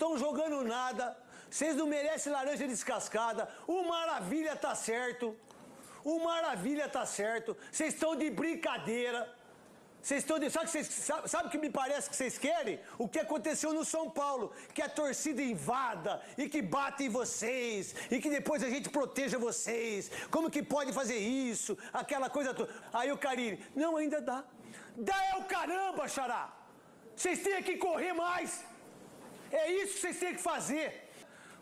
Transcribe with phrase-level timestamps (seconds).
[0.00, 1.14] estão jogando nada.
[1.50, 3.48] Vocês não merecem laranja descascada.
[3.66, 5.36] O Maravilha tá certo.
[6.02, 7.54] O Maravilha tá certo.
[7.70, 9.20] Vocês estão de brincadeira.
[10.00, 10.48] Vocês estão de.
[10.48, 12.80] Sabe, vocês, sabe, sabe o que me parece que vocês querem?
[12.96, 14.52] O que aconteceu no São Paulo.
[14.72, 17.94] Que a torcida invada e que bate em vocês.
[18.10, 20.10] E que depois a gente proteja vocês.
[20.30, 21.76] Como que pode fazer isso?
[21.92, 22.72] Aquela coisa toda.
[22.94, 23.62] Aí o Carine.
[23.76, 24.42] Não, ainda dá.
[24.96, 26.50] Dá é o caramba, Xará.
[27.14, 28.69] Vocês têm que correr mais.
[29.50, 30.88] É isso que vocês têm que fazer.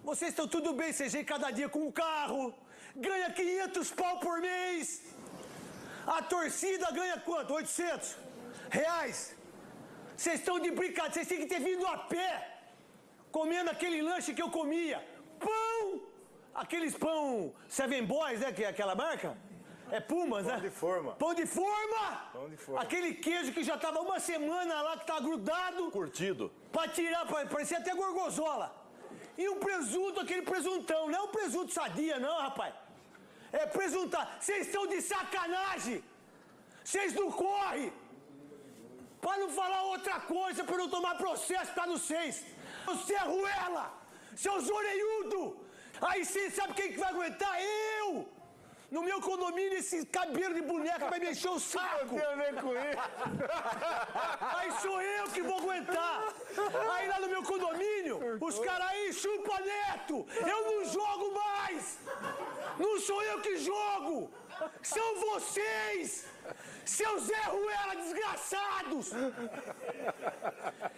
[0.03, 2.55] Vocês estão tudo bem, vêm cada dia com um carro,
[2.95, 5.03] ganha 500 pau por mês.
[6.07, 7.53] A torcida ganha quanto?
[7.53, 8.17] 800
[8.71, 9.37] reais.
[10.17, 12.31] Vocês estão de brincadeira, vocês têm que ter vindo a pé,
[13.31, 14.99] comendo aquele lanche que eu comia.
[15.39, 16.03] Pão!
[16.55, 18.53] Aqueles pão Seven Boys, né?
[18.53, 19.37] Que é aquela marca?
[19.91, 20.61] É Pumas, Pão né?
[20.61, 21.13] de forma.
[21.15, 22.03] Pão de forma!
[22.33, 22.81] Pão de forma.
[22.83, 25.91] Aquele queijo que já tava uma semana lá, que tá grudado.
[25.91, 26.51] Curtido.
[26.73, 28.67] Pra tirar, pra- parecia até gorgonzola.
[29.37, 32.75] E o presunto, aquele presuntão, não é o presunto sadia, não, rapaz.
[33.53, 34.25] É presuntar.
[34.41, 36.05] Vocês estão de sacanagem.
[36.85, 37.93] Vocês não correm.
[39.23, 42.45] Pra não falar outra coisa, pra não tomar processo, tá no seis.
[42.87, 43.85] Você é ruela,
[44.37, 45.41] seus orelhudo.
[46.09, 47.55] Aí você sabe quem que vai aguentar?
[47.61, 47.98] Eu!
[48.91, 52.15] No meu condomínio, esse cabelo de boneca vai me encher o saco.
[52.15, 53.03] Tem a ver com isso.
[54.57, 56.35] Aí sou eu que vou aguentar.
[56.95, 60.27] Aí lá no meu condomínio, os caras aí chupa neto.
[60.55, 61.99] Eu não jogo mais.
[62.79, 64.31] Não sou eu que jogo.
[64.83, 66.27] São vocês.
[66.85, 69.13] Seus Zé Ruela desgraçados.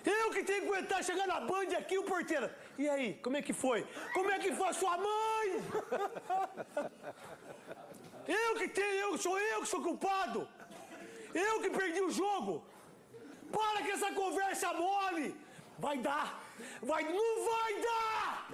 [0.04, 2.48] Eu que tenho que aguentar chegar na Band aqui, o porteiro.
[2.78, 3.84] E aí, como é que foi?
[4.14, 5.64] Como é que foi a sua mãe?
[8.26, 10.48] Eu que tenho, eu, sou eu que sou culpado.
[11.34, 12.64] Eu que perdi o jogo.
[13.52, 15.34] Para com essa conversa mole.
[15.78, 16.42] Vai dar.
[16.82, 18.48] Vai, não vai dar.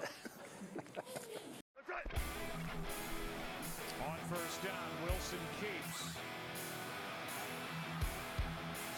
[4.06, 6.16] On first down, Wilson keeps.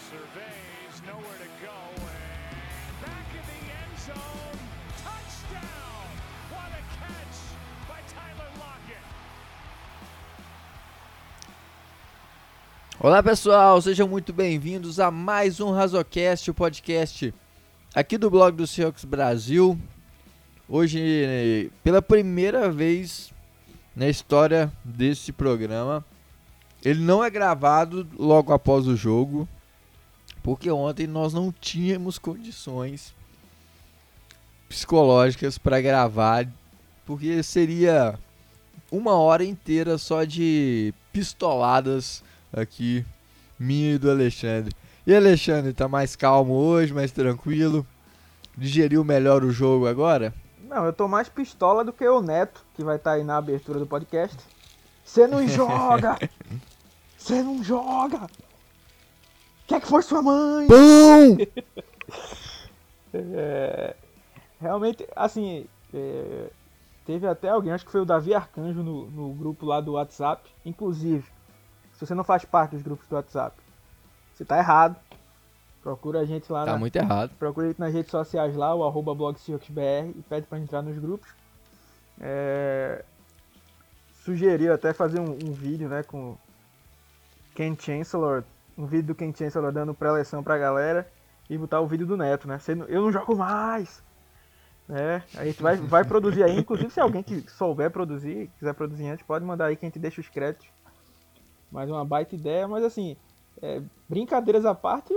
[0.09, 1.98] Surveys, nowhere to go,
[13.01, 17.33] Olá pessoal, sejam muito bem-vindos a mais um Razocast, o podcast
[17.95, 19.79] aqui do blog do Seahawks Brasil.
[20.67, 23.31] Hoje, pela primeira vez
[23.95, 26.03] na história desse programa,
[26.83, 29.47] ele não é gravado logo após o jogo,
[30.43, 33.15] porque ontem nós não tínhamos condições
[34.67, 36.45] psicológicas para gravar,
[37.05, 38.19] porque seria
[38.91, 43.05] uma hora inteira só de pistoladas aqui,
[43.57, 44.73] minha e do Alexandre.
[45.05, 47.85] E Alexandre, tá mais calmo hoje, mais tranquilo?
[48.57, 50.33] Digeriu melhor o jogo agora?
[50.63, 53.79] Não, eu tô mais pistola do que o Neto, que vai estar aí na abertura
[53.79, 54.37] do podcast.
[55.03, 56.17] Você não joga!
[57.17, 58.27] Você não joga!
[59.67, 60.67] Quer que foi sua mãe?
[60.67, 61.37] Pão!
[63.11, 63.95] É,
[64.61, 66.51] realmente, assim, é,
[67.05, 70.47] teve até alguém, acho que foi o Davi Arcanjo no, no grupo lá do WhatsApp.
[70.63, 71.25] Inclusive,
[71.99, 73.57] se você não faz parte dos grupos do WhatsApp,
[74.33, 74.95] você tá errado.
[75.83, 77.31] Procura a gente lá Tá na, muito errado.
[77.37, 81.29] Procura ele nas redes sociais lá, o arroba blogseahawksbr e pede pra entrar nos grupos.
[82.21, 83.03] É...
[84.23, 86.37] Sugeriu até fazer um, um vídeo, né, com
[87.55, 88.43] Ken Chancellor,
[88.77, 91.05] um vídeo do Ken Chancellor dando pré-eleção pra galera
[91.49, 92.59] e botar o vídeo do Neto, né?
[92.77, 94.01] Não- Eu não jogo mais!
[94.89, 99.07] É, a gente vai, vai produzir aí, inclusive se alguém que souber produzir, quiser produzir
[99.07, 100.67] antes, pode mandar aí que a gente deixa os créditos.
[101.71, 103.15] Mais uma baita ideia, mas assim,
[103.61, 105.13] é, brincadeiras à parte,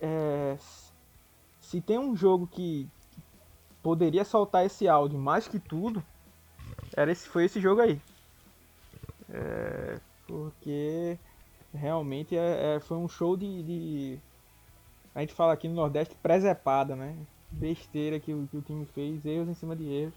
[0.00, 0.56] é,
[1.60, 2.88] se tem um jogo que
[3.82, 6.02] poderia soltar esse áudio mais que tudo,
[6.96, 8.00] era esse, foi esse jogo aí.
[9.28, 11.18] É, porque
[11.72, 14.18] realmente é, é- foi um show de, de-
[15.14, 17.16] A gente fala aqui no Nordeste presepada, né?
[17.50, 20.14] Besteira que o, que o time fez, erros em cima de erros.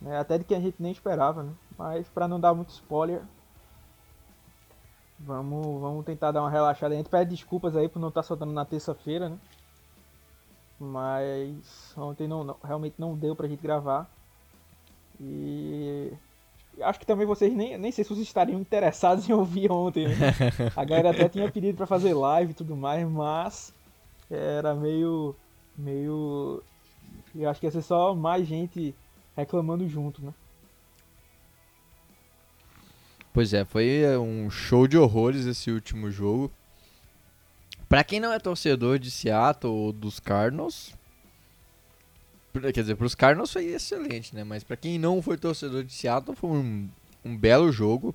[0.00, 0.18] né?
[0.18, 1.52] Até de que a gente nem esperava, né?
[1.78, 3.22] Mas pra não dar muito spoiler,
[5.20, 6.94] Vamos, vamos tentar dar uma relaxada.
[6.94, 9.38] A gente pede desculpas aí por não estar soltando na terça-feira, né?
[10.78, 14.08] Mas ontem não, não- realmente não deu pra gente gravar.
[15.20, 16.12] E
[16.80, 20.14] acho que também vocês nem, nem sei se vocês estariam interessados em ouvir ontem, né?
[20.76, 23.74] A galera até tinha pedido pra fazer live e tudo mais, mas
[24.30, 25.34] era meio.
[25.76, 26.62] meio.
[27.34, 28.94] Eu acho que ia ser só mais gente
[29.36, 30.32] reclamando junto, né?
[33.38, 36.50] Pois é, foi um show de horrores esse último jogo.
[37.88, 40.92] Pra quem não é torcedor de Seattle ou dos Cardinals,
[42.52, 44.42] Quer dizer, pros Cardinals foi excelente, né?
[44.42, 46.88] Mas pra quem não foi torcedor de Seattle, foi um,
[47.24, 48.12] um belo jogo.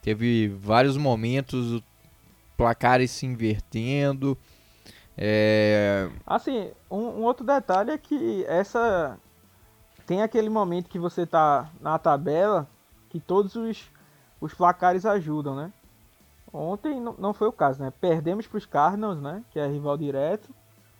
[0.00, 1.82] Teve vários momentos,
[2.56, 4.38] placares se invertendo.
[5.18, 6.08] É...
[6.26, 9.18] Assim, um, um, outro detalhe é que essa.
[10.06, 12.66] Tem aquele momento que você tá na tabela
[13.10, 13.90] que todos os,
[14.40, 15.72] os placares ajudam, né?
[16.52, 17.92] Ontem não foi o caso, né?
[18.00, 19.44] Perdemos para os Cardinals, né?
[19.50, 20.48] Que é rival direto.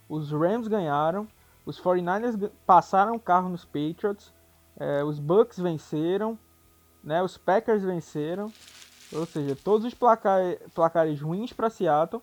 [0.07, 1.27] Os Rams ganharam.
[1.65, 4.33] Os 49ers passaram o carro nos Patriots.
[4.79, 6.37] É, os Bucks venceram.
[7.03, 7.21] Né?
[7.23, 8.51] Os Packers venceram.
[9.11, 10.41] Ou seja, todos os placar,
[10.75, 12.21] placares ruins para Seattle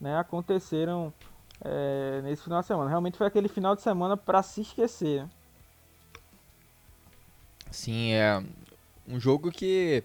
[0.00, 1.12] né, aconteceram
[1.60, 2.88] é, nesse final de semana.
[2.88, 5.22] Realmente foi aquele final de semana para se esquecer.
[5.22, 5.30] Né?
[7.70, 8.42] Sim, é
[9.06, 10.02] um jogo que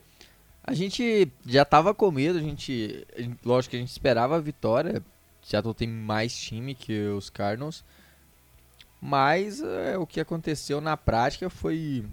[0.68, 3.08] a gente já tava com medo, a gente,
[3.46, 5.02] lógico que a gente esperava a vitória.
[5.42, 7.86] Seattle tem mais time que os Cardinals.
[9.02, 12.04] Mas é, o que aconteceu na prática foi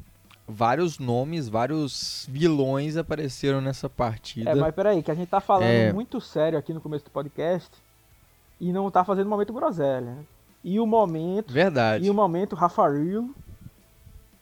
[0.47, 4.51] vários nomes, vários vilões apareceram nessa partida.
[4.51, 5.93] É, mas peraí, que a gente tá falando é...
[5.93, 7.71] muito sério aqui no começo do podcast
[8.61, 10.01] e não tá fazendo momento groselha.
[10.13, 10.25] Né?
[10.63, 11.53] E o momento.
[11.53, 12.07] Verdade.
[12.07, 13.29] E o momento Rafael.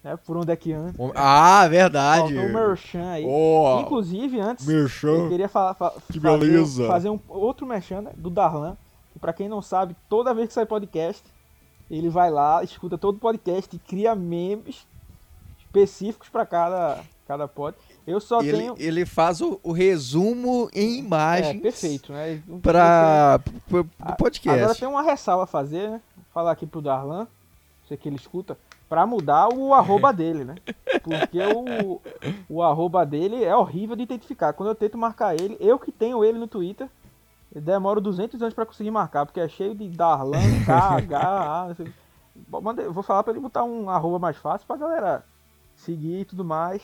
[0.02, 0.94] Né, por onde é que anda.
[1.14, 2.34] Ah, verdade.
[2.34, 3.25] Faltou o Merchan aí.
[3.25, 5.08] Oh, Inclusive, antes, merchan.
[5.08, 6.87] eu queria fa fa que fazer, beleza.
[6.88, 8.76] fazer um outro Merchan né, do Darlan.
[9.12, 11.22] Que pra quem não sabe, toda vez que sai podcast,
[11.90, 14.87] ele vai lá, escuta todo o podcast e cria memes
[15.58, 17.76] específicos para cada, cada pod.
[18.06, 18.75] Eu só ele, tenho.
[18.78, 21.56] Ele faz o, o resumo em imagens.
[21.56, 22.43] É, perfeito, né?
[22.60, 23.40] Para
[23.70, 24.60] o podcast.
[24.60, 26.00] Agora tem uma ressalva a fazer, né?
[26.16, 27.28] Vou falar aqui pro Darlan,
[27.87, 28.58] sei que ele escuta,
[28.92, 30.56] para mudar o arroba dele, né?
[31.02, 31.98] Porque o,
[32.46, 34.52] o arroba dele é horrível de identificar.
[34.52, 36.90] Quando eu tento marcar ele, eu que tenho ele no Twitter,
[37.50, 41.74] demoro 200 anos para conseguir marcar, porque é cheio de Darlan, K, H, A.
[42.90, 45.24] Vou falar para ele botar um arroba mais fácil pra galera
[45.74, 46.82] seguir e tudo mais.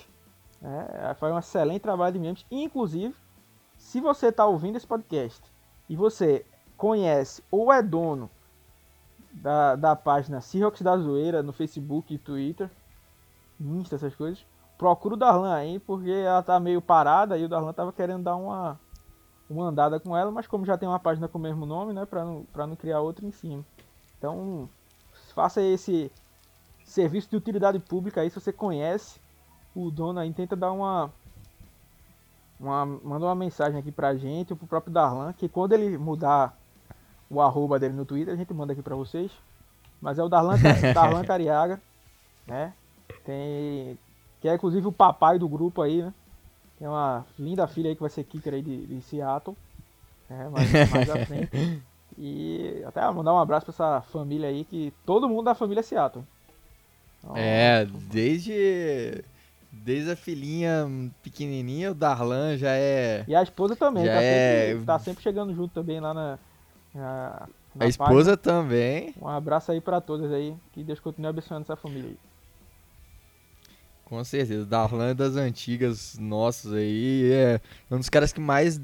[0.63, 2.47] É, foi um excelente trabalho de membros.
[2.51, 3.15] Inclusive,
[3.77, 5.43] se você está ouvindo esse podcast
[5.87, 8.31] e você conhece ou é dono
[9.33, 12.71] da, da página Seahawks da Zoeira no Facebook e Twitter,
[13.61, 14.45] Insta, essas coisas,
[14.77, 18.37] procura o Darlan aí, porque ela tá meio parada e o Darlan tava querendo dar
[18.37, 18.79] uma,
[19.51, 22.07] uma andada com ela, mas como já tem uma página com o mesmo nome, né,
[22.07, 23.65] pra não, pra não criar outra em cima.
[24.17, 24.69] Então,
[25.35, 26.11] faça esse
[26.85, 29.21] serviço de utilidade pública aí, se você conhece
[29.75, 31.13] o dono aí, tenta dar uma,
[32.59, 36.57] uma manda uma mensagem aqui pra gente, ou pro próprio Darlan, que quando ele mudar
[37.31, 39.31] o arroba dele no Twitter, a gente manda aqui pra vocês.
[40.01, 40.57] Mas é o Darlan,
[40.95, 41.81] Darlan Cariaga,
[42.47, 42.73] né?
[43.25, 43.99] Tem,
[44.41, 46.13] que é inclusive o papai do grupo aí, né?
[46.79, 49.57] Tem uma linda filha aí que vai ser kicker aí de, de Seattle.
[50.31, 51.83] É, mais, mais à frente.
[52.17, 55.83] E até mandar um abraço pra essa família aí, que todo mundo da família é
[55.83, 56.25] Seattle.
[57.19, 59.25] Então, é, desde
[59.71, 60.87] desde a filhinha
[61.23, 63.25] pequenininha, o Darlan já é.
[63.27, 64.69] E a esposa também, já tá, é...
[64.69, 66.39] sempre, tá sempre chegando junto também lá na.
[66.95, 68.37] Na, na a esposa página.
[68.37, 69.15] também.
[69.21, 70.57] Um abraço aí para todas aí.
[70.73, 72.19] Que Deus continue abençoando essa família aí.
[74.05, 74.65] Com certeza.
[74.65, 77.31] Darlan é das antigas nossas aí.
[77.33, 78.81] É um dos caras que mais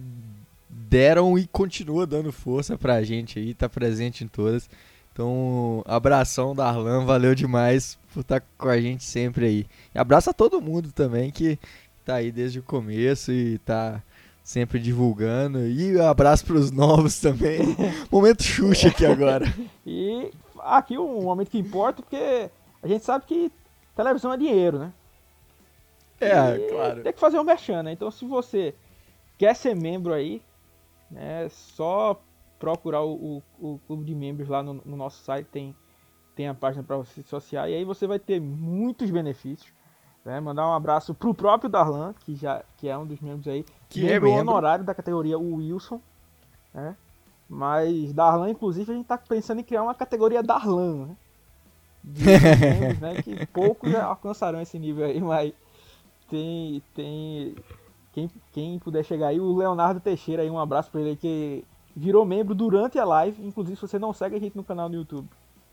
[0.69, 3.55] deram e continua dando força pra gente aí.
[3.55, 4.69] Tá presente em todas.
[5.13, 9.67] Então, abração Darlan, valeu demais por estar tá com a gente sempre aí.
[9.95, 11.57] E abraço a todo mundo também que
[12.05, 14.03] tá aí desde o começo e tá
[14.45, 15.67] sempre divulgando.
[15.67, 17.61] E um abraço para os novos também.
[18.13, 19.47] momento Xuxa aqui agora.
[19.85, 22.51] e aqui um momento que importa, porque
[22.83, 23.51] a gente sabe que
[23.97, 24.93] televisão é dinheiro, né?
[26.21, 27.03] É, e claro.
[27.03, 27.93] Tem que fazer um merchan, né?
[27.93, 28.75] Então, se você
[29.37, 30.41] quer ser membro aí,
[31.11, 32.21] né, só
[32.59, 35.77] procurar o, o, o clube de membros lá no, no, nosso site, tem,
[36.35, 39.73] tem a página para você associar, e aí você vai ter muitos benefícios.
[40.25, 40.41] Né?
[40.41, 44.01] Mandar um abraço pro próprio Darlan, que, já, que é um dos membros aí, que
[44.01, 44.51] é membro é membro.
[44.51, 46.01] honorário da categoria o Wilson.
[46.73, 46.97] Né?
[47.49, 51.17] Mas Darlan, inclusive, a gente tá pensando em criar uma categoria Darlan, né?
[52.03, 52.25] De
[52.59, 53.23] membros, né?
[53.23, 55.53] Que poucos já alcançarão esse nível aí, mas
[56.29, 56.83] tem.
[56.95, 57.55] tem
[58.13, 61.65] quem, quem puder chegar aí, o Leonardo Teixeira aí, um abraço para ele que
[61.97, 63.45] virou membro durante a live.
[63.45, 65.29] Inclusive, se você não segue a gente no canal no YouTube,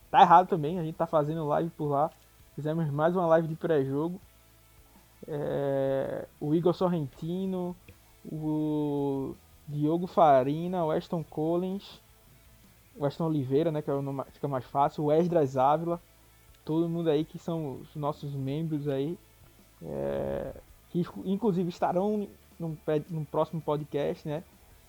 [0.09, 0.79] tá errado também.
[0.79, 2.09] A gente tá fazendo live por lá.
[2.55, 4.19] Fizemos mais uma live de pré-jogo.
[5.27, 7.75] É, o Igor Sorrentino,
[8.25, 9.35] o
[9.67, 12.01] Diogo Farina, o Aston Collins,
[12.95, 16.01] o Aston Oliveira, né, que é o nome, fica mais fácil, o Esdras Ávila,
[16.65, 19.17] todo mundo aí que são os nossos membros aí,
[19.81, 20.53] é,
[20.89, 22.27] que inclusive estarão
[22.59, 22.77] no,
[23.09, 24.43] no próximo podcast, né?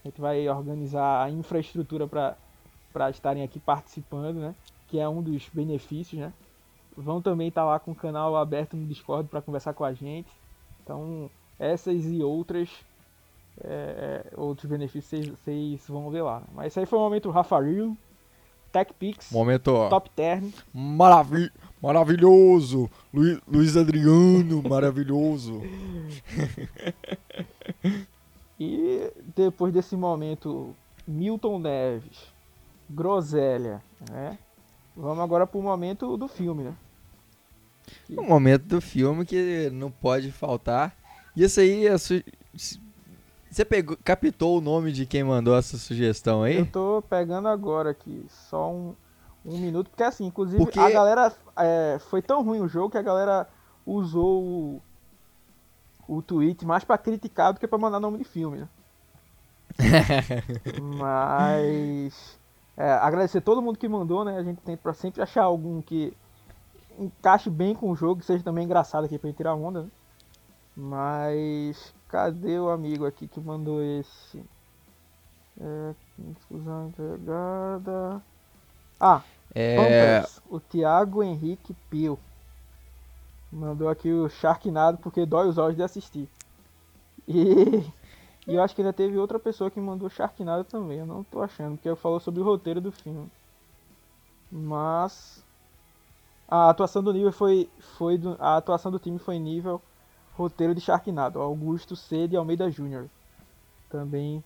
[0.05, 4.55] A gente vai organizar a infraestrutura para estarem aqui participando, né?
[4.89, 6.33] Que é um dos benefícios, né?
[6.97, 10.31] Vão também estar lá com o canal aberto no Discord para conversar com a gente.
[10.83, 12.69] Então, essas e outras,
[13.63, 16.43] é, é outros benefícios vocês vão ver lá.
[16.55, 17.97] Mas esse aí foi o momento Rafael,
[18.73, 20.51] TechPix, Momento Top Term.
[20.73, 21.51] maravi
[21.83, 22.89] maravilhoso.
[23.13, 25.61] Luiz, Luiz Adriano, maravilhoso.
[28.59, 30.75] E depois desse momento,
[31.07, 32.33] Milton Neves,
[32.89, 34.39] Groselha, né?
[34.97, 36.75] Vamos agora pro momento do filme, né?
[38.11, 40.95] Um momento do filme que não pode faltar.
[41.35, 42.23] E isso aí, é su-
[43.51, 46.59] você pegou, captou o nome de quem mandou essa sugestão aí?
[46.59, 48.95] Eu tô pegando agora aqui, só um,
[49.45, 52.99] um minuto, porque assim, inclusive Porque- a galera é, foi tão ruim o jogo que
[52.99, 53.49] a galera
[53.85, 54.83] usou o,
[56.17, 58.69] o tweet mais pra criticar do que pra mandar nome de filme, né?
[60.81, 62.39] Mas
[62.83, 64.37] é, agradecer todo mundo que mandou, né?
[64.37, 66.13] A gente tenta pra sempre achar algum que
[66.99, 69.91] encaixe bem com o jogo, que seja também engraçado aqui pra gente tirar onda, né?
[70.77, 74.45] Mas cadê o amigo aqui que mandou esse?
[75.61, 78.21] É, confusão entregada.
[78.99, 79.23] Ah,
[79.55, 82.19] É, Pampers, o Thiago Henrique Pio.
[83.53, 86.29] Mandou aqui o Sharknado porque dói os olhos de assistir.
[87.29, 87.87] E,
[88.47, 90.99] e eu acho que ainda teve outra pessoa que mandou Sharknado também.
[91.01, 93.31] Eu não tô achando, porque falou sobre o roteiro do filme.
[94.53, 95.43] Mas
[96.49, 99.81] a atuação do nível foi, foi do- a atuação do time foi nível
[100.35, 101.41] roteiro de Sharknado.
[101.41, 103.09] Augusto C de Almeida Júnior.
[103.91, 104.43] Também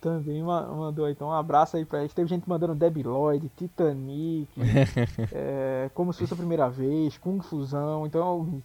[0.00, 1.08] também ma- mandou.
[1.10, 2.14] Então um abraço aí pra eles.
[2.14, 4.48] Teve gente mandando Debbie Lloyd, Titanic,
[5.32, 8.62] é, Como se fosse a primeira vez, Kung Fusão, então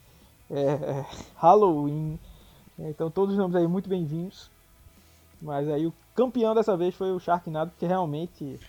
[0.50, 0.62] é,
[1.02, 1.06] é,
[1.38, 2.20] Halloween.
[2.80, 4.50] É, Então todos os nomes aí muito bem-vindos.
[5.42, 8.60] Mas aí o campeão dessa vez foi o Sharknado, porque realmente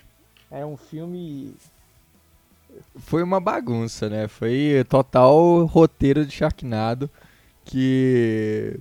[0.49, 1.53] é um filme.
[2.97, 4.27] foi uma bagunça, né?
[4.27, 7.09] Foi total roteiro de Sharknado
[7.65, 8.77] que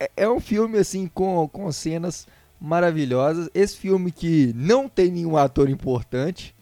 [0.00, 2.26] é- é um filme assim com, com cenas
[2.60, 3.48] maravilhosas.
[3.54, 6.54] Esse filme que não tem nenhum ator importante.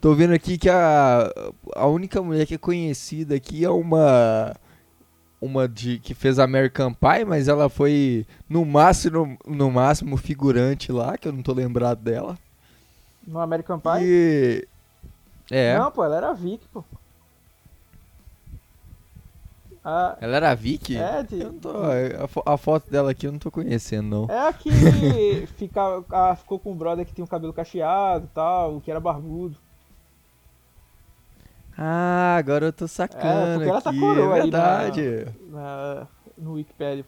[0.00, 1.30] Tô vendo aqui que a,
[1.74, 4.54] a única mulher que é conhecida aqui é uma
[5.40, 11.16] uma de que fez American Pie, mas ela foi no máximo no máximo figurante lá,
[11.16, 12.38] que eu não tô lembrado dela.
[13.26, 14.02] No American Pie?
[14.02, 14.68] E
[15.50, 16.84] é, Não, pô, ela era Vic, pô.
[19.82, 20.96] A, ela era a Vicky?
[20.98, 21.70] É, de- tô-
[22.44, 24.34] a, a foto dela aqui eu não tô conhecendo não.
[24.34, 24.70] é a que
[25.56, 25.80] fica,
[26.10, 29.00] a- ficou com um brother que tinha um cabelo cacheado e tal, o que era
[29.00, 29.56] barbudo.
[31.82, 35.26] Ah, agora eu tô sacando É, porque ela tá coroa é aí na- verdade.
[35.48, 36.06] na,
[36.36, 37.06] no Wikipedia.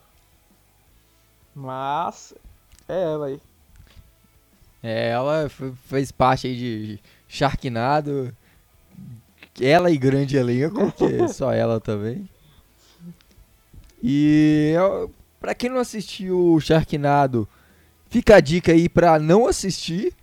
[1.55, 2.33] Mas
[2.89, 3.41] é ela aí.
[4.83, 5.51] É, ela
[5.85, 8.35] fez parte aí de Sharknado.
[9.61, 12.27] Ela e grande elenco, que só ela também.
[14.03, 14.75] E
[15.39, 17.47] pra quem não assistiu o Sharknado,
[18.09, 20.15] fica a dica aí pra não assistir,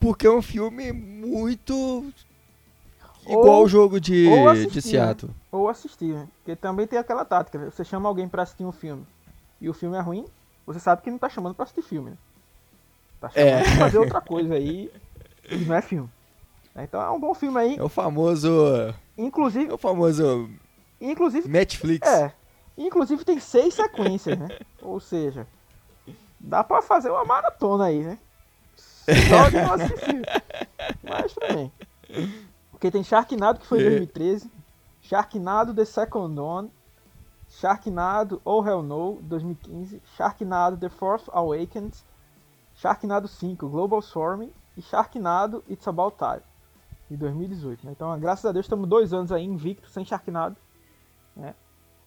[0.00, 2.12] porque é um filme muito
[3.26, 5.32] igual Ou- o jogo de, assistir, de Seattle.
[5.50, 6.28] Ou assistir, né?
[6.38, 7.70] Porque também tem aquela tática, né?
[7.70, 9.06] Você chama alguém pra assistir um filme
[9.60, 10.24] e o filme é ruim,
[10.66, 12.16] você sabe que não tá chamando pra assistir filme, né?
[13.20, 13.62] Tá chamando É.
[13.62, 14.90] pra fazer outra coisa aí
[15.50, 16.08] e não é filme.
[16.74, 17.76] Então é um bom filme aí.
[17.76, 18.50] É o famoso.
[18.76, 20.48] É Inclusive, o famoso
[21.00, 22.08] inclusive Netflix.
[22.08, 22.32] É.
[22.78, 24.48] Inclusive tem seis sequências, né?
[24.80, 25.46] Ou seja,
[26.40, 28.18] dá pra fazer uma maratona aí, né?
[28.74, 30.22] Só de não assistir.
[31.04, 31.70] Mas também.
[32.82, 33.90] Porque tem Sharknado que foi em É.
[33.90, 34.50] 2013,
[35.02, 36.68] Sharknado The Second Dawn,
[37.48, 42.04] Sharknado Oh Hell No 2015, Sharknado The Fourth Awakens,
[42.74, 46.42] Sharknado 5 Global Swarming e Sharknado It's About Time
[47.08, 47.86] de 2018.
[47.86, 47.92] Né?
[47.92, 50.56] Então, graças a Deus, estamos dois anos aí invicto sem Sharknado.
[51.36, 51.54] Né?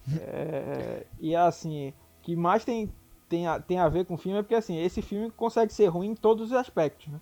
[0.28, 2.94] É, e assim, o que mais tem,
[3.30, 5.88] tem, a, tem a ver com o filme é porque assim, esse filme consegue ser
[5.88, 7.08] ruim em todos os aspectos.
[7.08, 7.22] Né?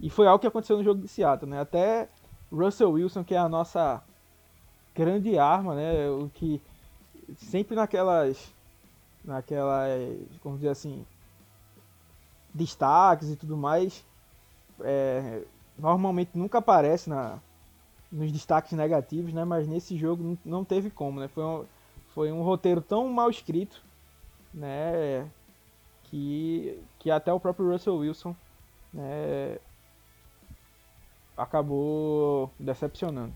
[0.00, 1.48] E foi algo que aconteceu no jogo de Seattle.
[1.48, 1.60] Né?
[1.60, 2.08] Até
[2.52, 4.02] Russell Wilson, que é a nossa
[4.94, 6.08] grande arma, né?
[6.10, 6.60] o que
[7.38, 8.52] sempre naquelas,
[9.24, 11.04] naquelas, como dizer assim,
[12.52, 14.04] destaques e tudo mais,
[14.80, 15.42] é,
[15.78, 17.38] normalmente nunca aparece na,
[18.10, 19.44] nos destaques negativos, né?
[19.44, 21.28] Mas nesse jogo não, teve como, né?
[21.28, 21.64] Foi um,
[22.14, 23.82] foi um roteiro tão mal escrito,
[24.52, 25.28] né?
[26.04, 28.34] Que, que até o próprio Russell Wilson,
[28.92, 29.58] né?
[31.36, 33.32] Acabou decepcionando.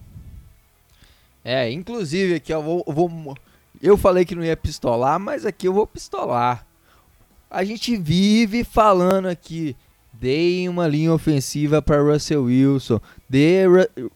[1.44, 3.36] É, inclusive aqui eu vou, eu vou-
[3.82, 6.66] Eu falei que não ia pistolar, mas aqui eu vou pistolar.
[7.50, 9.76] A gente vive falando aqui.
[10.12, 13.00] Deem uma linha ofensiva para Russell Wilson.
[13.28, 13.66] Dê.
[13.66, 14.10] Ru-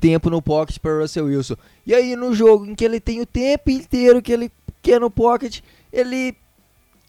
[0.00, 1.56] tempo no pocket para Russell Wilson.
[1.86, 4.50] E aí no jogo em que ele tem o tempo inteiro que ele
[4.82, 5.60] quer no pocket,
[5.92, 6.34] ele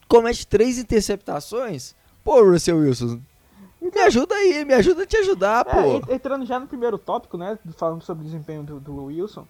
[0.08, 1.96] comete três interceptações.
[2.24, 3.20] Pô, Russell Wilson,
[3.82, 5.80] me ajuda aí, me ajuda a te ajudar, É, pô.
[6.12, 7.58] en- entrando já no primeiro tópico, né?
[7.78, 9.46] Falando sobre o desempenho do, do Wilson.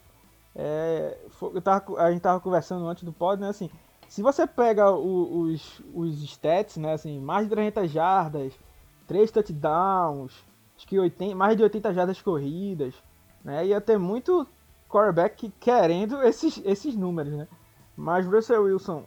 [0.56, 1.18] é,
[1.54, 3.50] eu tava a gente tava conversando antes do pod, né?
[3.50, 3.70] Assim,
[4.08, 6.94] se você pega o- os, os stats, né?
[6.94, 8.54] Assim, mais de 300 jardas,
[9.08, 10.34] 3 touchdowns,
[10.76, 12.94] acho que 80, mais de 80 jardas corridas,
[13.44, 13.66] né?
[13.68, 14.46] Ia ter muito
[14.90, 17.48] quarterback querendo esses, esses números, né?
[17.96, 19.06] Mas Russell Wilson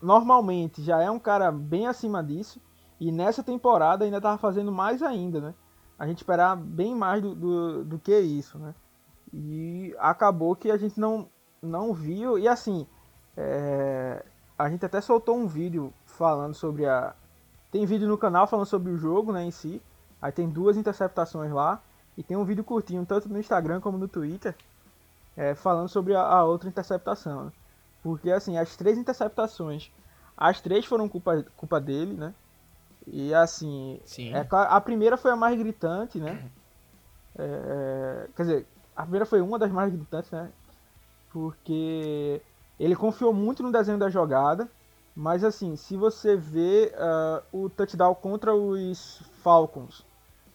[0.00, 2.60] normalmente já é um cara bem acima disso.
[2.98, 5.54] E nessa temporada ainda tava fazendo mais ainda, né?
[5.98, 8.74] A gente esperava bem mais do, do, do que isso, né?
[9.32, 11.28] E acabou que a gente não,
[11.60, 12.38] não viu.
[12.38, 12.86] E assim,
[13.36, 14.24] é,
[14.58, 17.14] a gente até soltou um vídeo falando sobre a.
[17.70, 19.82] Tem vídeo no canal falando sobre o jogo né, em si.
[20.20, 21.80] Aí tem duas interceptações lá.
[22.16, 24.56] E tem um vídeo curtinho, tanto no Instagram como no Twitter,
[25.36, 27.46] é, falando sobre a, a outra interceptação.
[27.46, 27.52] né?
[28.02, 29.92] Porque assim, as três interceptações,
[30.34, 32.34] as três foram culpa, culpa dele, né?
[33.06, 34.34] E assim, Sim.
[34.34, 36.50] é, a primeira foi a mais gritante, né?
[37.38, 40.50] É, quer dizer, a primeira foi uma das mais gritantes, né?
[41.32, 42.40] Porque
[42.78, 44.68] ele confiou muito no desenho da jogada.
[45.14, 50.04] Mas assim, se você vê ah, o touchdown contra os Falcons,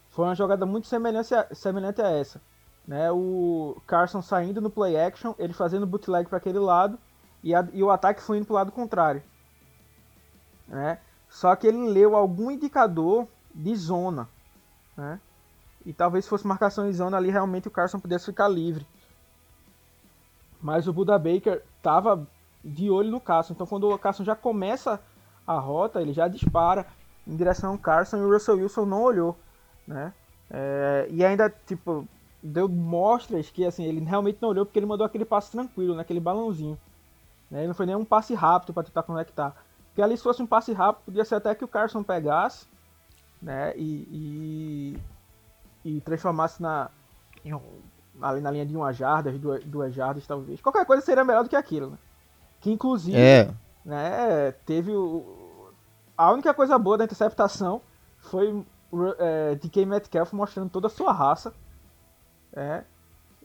[0.10, 2.40] foi uma jogada muito semelhante a, semelhante a essa.
[2.88, 3.12] Né?
[3.12, 7.00] O Carson saindo no play action, ele fazendo bootleg para aquele lado
[7.44, 9.24] e, a- e o ataque foi indo para o lado contrário.
[10.68, 11.00] Né?
[11.32, 14.28] Só que ele leu algum indicador de zona.
[14.98, 15.18] Né?
[15.86, 18.86] E talvez se fosse marcação em zona ali, realmente o Carson pudesse ficar livre.
[20.62, 22.28] Mas o Buda Baker tava
[22.64, 23.54] de olho no Carson.
[23.54, 25.00] Então quando o Carson já começa
[25.48, 26.86] a rota, ele já dispara
[27.26, 29.40] em direção ao Carson e o Russell Wilson não olhou.
[29.88, 30.14] Né?
[30.50, 32.06] É, e ainda, tipo,
[32.44, 36.20] deu mostras que assim, ele realmente não olhou porque ele mandou aquele passe tranquilo, naquele
[36.20, 36.78] balãozinho.
[37.50, 37.66] Né?
[37.66, 39.56] Não foi nem um passe rápido para tentar conectar.
[39.92, 42.66] Porque ali se fosse um passe rápido, podia ser até que o Carson pegasse
[43.42, 43.74] né?
[43.76, 44.96] e,
[45.84, 46.90] e, e transformasse na,
[48.22, 50.62] ali na linha de uma jarda, duas, duas jardas talvez.
[50.62, 51.92] Qualquer coisa seria melhor do que aquilo.
[51.92, 51.98] Né?
[52.62, 53.52] Que inclusive É,
[53.84, 55.72] né, teve o,
[56.18, 57.82] a única coisa boa da interceptação
[58.20, 58.64] foi
[59.20, 61.54] é, DK Metcalf mostrando toda a sua raça.
[62.54, 62.84] É,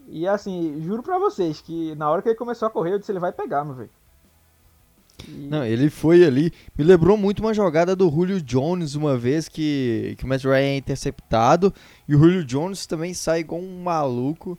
[0.07, 3.11] e assim, juro pra vocês que na hora que ele começou a correr, eu disse:
[3.11, 3.91] ele vai pegar, meu velho.
[5.29, 6.53] Não, ele foi ali.
[6.77, 10.57] Me lembrou muito uma jogada do Julio Jones uma vez que, que o Matt Ryan
[10.59, 11.73] é interceptado.
[12.07, 14.59] E o Julio Jones também sai igual um maluco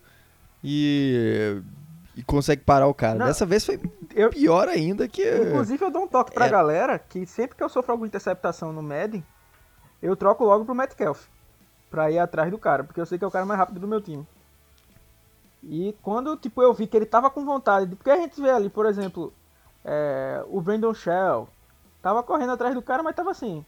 [0.64, 1.62] e,
[2.16, 3.20] e consegue parar o cara.
[3.20, 3.80] Não, Dessa vez foi
[4.16, 5.22] eu- pior ainda que.
[5.42, 6.50] Inclusive, eu dou um toque pra É.
[6.50, 9.24] galera que sempre que eu sofro alguma interceptação no Madden,
[10.02, 11.26] eu troco logo pro Metcalf.
[11.90, 13.88] Pra ir atrás do cara, porque eu sei que é o cara mais rápido do
[13.88, 14.28] meu time.
[15.64, 18.70] E quando tipo, eu vi que ele tava com vontade, porque a gente vê ali,
[18.70, 19.34] por exemplo,
[19.90, 21.48] é, o Brandon Shell
[22.02, 23.66] tava correndo atrás do cara, mas tava assim.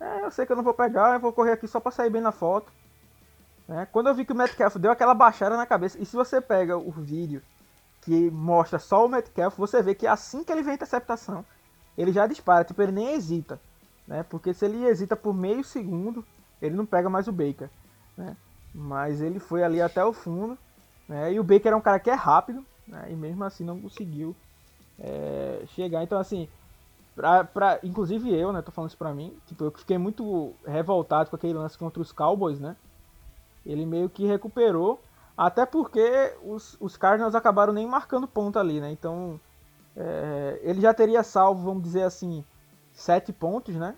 [0.00, 2.10] É, eu sei que eu não vou pegar, eu vou correr aqui só pra sair
[2.10, 2.72] bem na foto.
[3.68, 3.86] né?
[3.92, 6.76] Quando eu vi que o Metcalf deu aquela baixada na cabeça, e se você pega
[6.76, 7.40] o vídeo
[8.00, 11.44] que mostra só o Metcalf, você vê que assim que ele vê a interceptação,
[11.96, 13.60] ele já dispara, tipo, ele nem hesita,
[14.06, 14.24] né?
[14.24, 16.24] Porque se ele hesita por meio segundo,
[16.60, 17.70] ele não pega mais o Baker,
[18.16, 18.36] né?
[18.74, 20.58] Mas ele foi ali até o fundo,
[21.08, 21.32] né?
[21.32, 23.06] E o Baker é um cara que é rápido, né?
[23.10, 24.36] E mesmo assim não conseguiu
[24.98, 26.02] é, chegar.
[26.02, 26.48] Então, assim,
[27.14, 28.62] pra, pra, inclusive eu, né?
[28.62, 32.12] Tô falando isso pra mim, tipo, eu fiquei muito revoltado com aquele lance contra os
[32.12, 32.76] Cowboys, né?
[33.64, 35.02] Ele meio que recuperou,
[35.36, 38.90] até porque os, os Cardinals acabaram nem marcando ponto ali, né?
[38.90, 39.40] Então,
[39.96, 42.44] é, ele já teria salvo, vamos dizer assim,
[42.92, 43.96] sete pontos, né?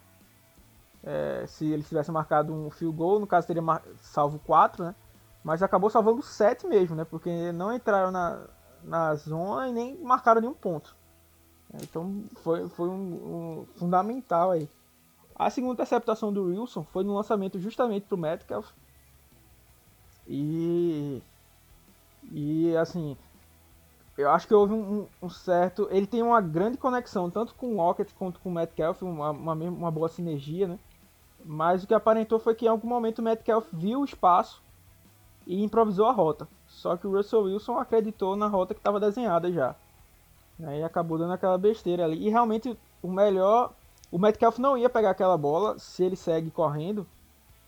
[1.02, 3.62] É, se ele tivesse marcado um field goal, no caso teria
[4.00, 4.94] salvo quatro, né?
[5.42, 7.04] Mas acabou salvando sete mesmo, né?
[7.04, 8.40] Porque não entraram na,
[8.84, 10.94] na zona e nem marcaram nenhum ponto.
[11.82, 12.94] Então foi, foi um,
[13.62, 14.68] um fundamental aí.
[15.34, 18.70] A segunda interceptação do Wilson foi no lançamento justamente pro Metcalf.
[20.28, 21.22] E.
[22.30, 23.16] E assim.
[24.18, 25.88] Eu acho que houve um, um certo.
[25.90, 29.54] Ele tem uma grande conexão, tanto com o Rocket quanto com o Metcalf, uma, uma,
[29.54, 30.78] uma boa sinergia, né?
[31.42, 34.62] Mas o que aparentou foi que em algum momento o Metcalf viu o espaço
[35.46, 36.46] e improvisou a rota.
[36.70, 39.74] Só que o Russell Wilson acreditou na rota que estava desenhada já.
[40.58, 40.80] Né?
[40.80, 42.26] E acabou dando aquela besteira ali.
[42.26, 43.72] E realmente o melhor.
[44.10, 47.06] O Metcalf não ia pegar aquela bola se ele segue correndo.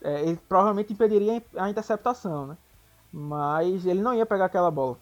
[0.02, 2.56] é, ele provavelmente impediria a interceptação, né?
[3.12, 4.96] Mas ele não ia pegar aquela bola.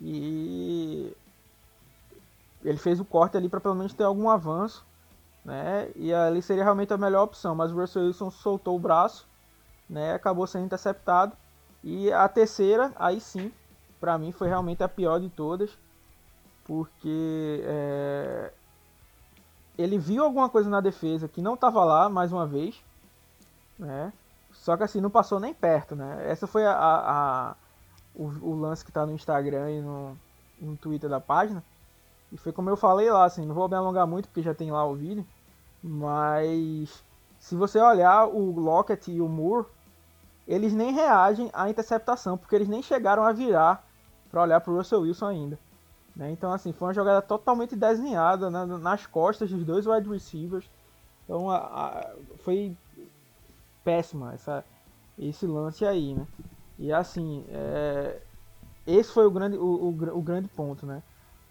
[0.00, 1.12] E
[2.64, 4.84] ele fez o corte ali para pelo menos ter algum avanço,
[5.44, 5.90] né?
[5.96, 7.54] E ali seria realmente a melhor opção.
[7.54, 9.26] Mas o Russell Wilson soltou o braço,
[9.88, 10.14] né?
[10.14, 11.36] Acabou sendo interceptado.
[11.82, 13.52] E a terceira, aí sim,
[14.00, 15.70] para mim foi realmente a pior de todas,
[16.64, 18.52] porque é,
[19.76, 22.82] ele viu alguma coisa na defesa que não estava lá mais uma vez,
[23.78, 24.12] né?
[24.52, 26.24] Só que assim não passou nem perto, né?
[26.28, 27.56] Essa foi a, a, a
[28.14, 30.18] o, o, lance que está no Instagram e no,
[30.60, 31.62] no Twitter da página.
[32.32, 34.70] E foi como eu falei lá, assim, não vou me alongar muito porque já tem
[34.70, 35.26] lá o vídeo,
[35.82, 37.02] mas
[37.38, 39.66] se você olhar o Lockett e o Moore,
[40.48, 43.86] eles nem reagem à interceptação, porque eles nem chegaram a virar
[44.30, 45.58] para olhar para o Russell Wilson ainda.
[46.16, 46.30] Né?
[46.32, 48.64] Então, assim, foi uma jogada totalmente desenhada né?
[48.64, 50.68] nas costas dos dois wide receivers.
[51.24, 52.74] Então, a, a, foi
[53.84, 54.64] péssima essa,
[55.18, 56.26] esse lance aí, né?
[56.78, 58.20] E assim, é,
[58.86, 61.02] esse foi o grande, o, o, o, grande ponto, né?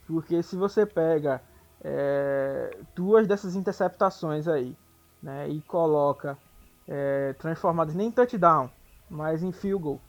[0.07, 1.41] Porque se você pega
[1.83, 4.75] é, duas dessas interceptações aí,
[5.21, 6.38] né, e coloca
[6.88, 8.69] é, transformadas nem em touchdown,
[9.09, 10.01] mas em field goal,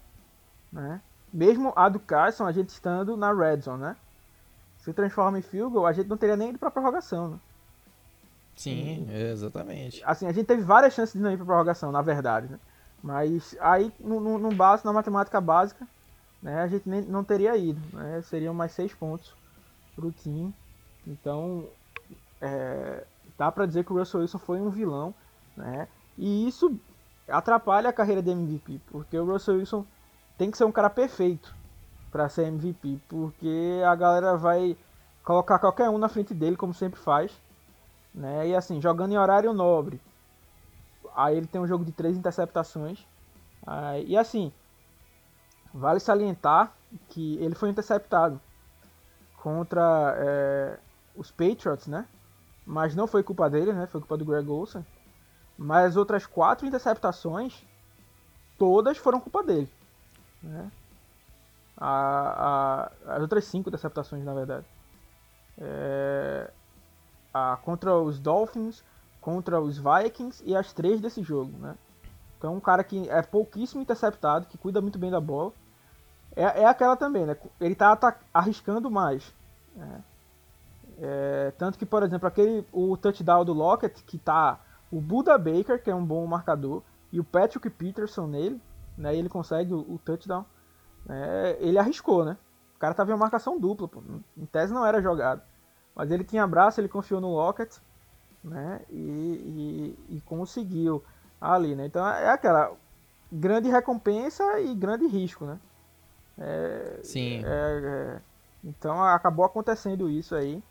[0.72, 1.00] né?
[1.32, 3.96] Mesmo a do Carson, a gente estando na red zone, né?
[4.78, 7.38] Se transforma em field goal, a gente não teria nem ido para prorrogação, né?
[8.56, 10.02] Sim, exatamente.
[10.04, 12.58] Assim, a gente teve várias chances de não ir para prorrogação, na verdade, né?
[13.02, 15.86] Mas aí, no, no básico, na matemática básica,
[16.42, 17.80] né, a gente nem, não teria ido.
[17.96, 18.20] Né?
[18.22, 19.32] Seriam mais seis pontos
[19.94, 20.52] para o time.
[21.06, 21.68] Então,
[22.40, 23.04] é,
[23.36, 25.14] dá para dizer que o Russell Wilson foi um vilão.
[25.56, 25.88] Né?
[26.16, 26.78] E isso
[27.28, 29.84] atrapalha a carreira de MVP, porque o Russell Wilson
[30.36, 31.54] tem que ser um cara perfeito
[32.10, 34.76] para ser MVP, porque a galera vai
[35.22, 37.32] colocar qualquer um na frente dele, como sempre faz,
[38.14, 38.48] né?
[38.48, 40.00] E assim, jogando em horário nobre.
[41.14, 43.04] Aí ele tem um jogo de três interceptações.
[43.66, 44.52] Aí, e assim,
[45.74, 46.72] vale salientar
[47.08, 48.40] que ele foi interceptado
[49.36, 50.78] contra é,
[51.14, 52.06] os Patriots, né?
[52.64, 53.86] Mas não foi culpa dele, né?
[53.86, 54.84] Foi culpa do Greg Olsen.
[55.58, 57.66] Mas as outras quatro interceptações,
[58.56, 59.68] todas foram culpa dele.
[60.40, 60.70] Né?
[61.76, 64.64] A, a, as outras cinco interceptações, na verdade.
[65.58, 66.50] É,
[67.34, 68.84] a, contra os Dolphins,
[69.20, 71.74] contra os Vikings e as três desse jogo, né?
[72.38, 75.52] Então um cara que é pouquíssimo interceptado, que cuida muito bem da bola.
[76.36, 77.36] É, é aquela também, né?
[77.60, 79.34] Ele tá, arriscando mais.
[79.74, 80.04] Né?
[81.00, 85.82] É, tanto que, por exemplo, aquele o touchdown do Lockett, que tá o Buda Baker,
[85.82, 88.60] que é um bom marcador, e o Patrick Peterson nele,
[88.96, 89.14] né?
[89.14, 90.44] Ele consegue o, o touchdown.
[91.06, 91.56] Né?
[91.60, 92.36] Ele arriscou, né?
[92.76, 94.02] O cara tava em uma marcação dupla, pô.
[94.36, 95.42] Em tese não era jogado.
[95.94, 97.80] Mas ele tinha braço, ele confiou no Lockett,
[98.42, 98.82] né?
[98.90, 101.02] E, e, e conseguiu
[101.40, 101.86] ali, né?
[101.86, 102.72] Então é aquela
[103.30, 105.58] grande recompensa e grande risco, né?
[106.38, 107.42] É, Sim.
[107.44, 108.20] É, é,
[108.62, 110.62] então acabou acontecendo isso aí.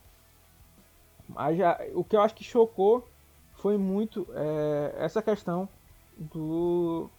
[1.28, 3.06] Mas já, o que eu acho que chocou
[3.68, 5.68] foi muito é, essa questão
[6.18, 7.10] do,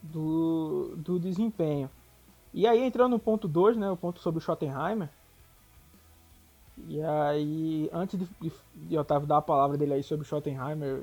[0.00, 1.90] do, do desempenho.
[2.54, 5.08] E aí entrando no ponto 2, né, o ponto sobre o Schottenheimer.
[6.86, 11.02] E aí, antes de, de, de Otávio dar a palavra dele aí sobre o Schottenheimer,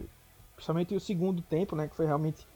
[0.56, 2.48] principalmente o segundo tempo, né, que foi realmente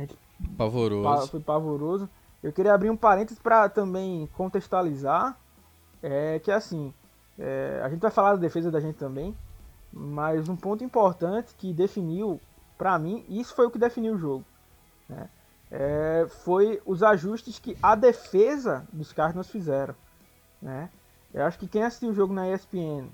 [0.00, 0.18] gente
[0.58, 1.28] pavoroso.
[1.28, 2.08] foi pavoroso.
[2.42, 5.38] Eu queria abrir um parênteses para também contextualizar,
[6.02, 6.92] é que assim,
[7.38, 9.32] é, a gente vai falar da defesa da gente também,
[9.98, 12.38] mas um ponto importante que definiu,
[12.76, 14.44] para mim, isso foi o que definiu o jogo,
[15.08, 15.30] né?
[15.70, 19.94] É, foi os ajustes que a defesa dos Cardinals fizeram,
[20.60, 20.90] né?
[21.32, 23.08] Eu acho que quem assistiu o jogo na ESPN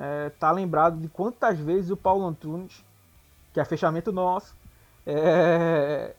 [0.00, 2.82] é, tá lembrado de quantas vezes o Paulo Antunes,
[3.52, 4.56] que é fechamento nosso,
[5.06, 6.14] é,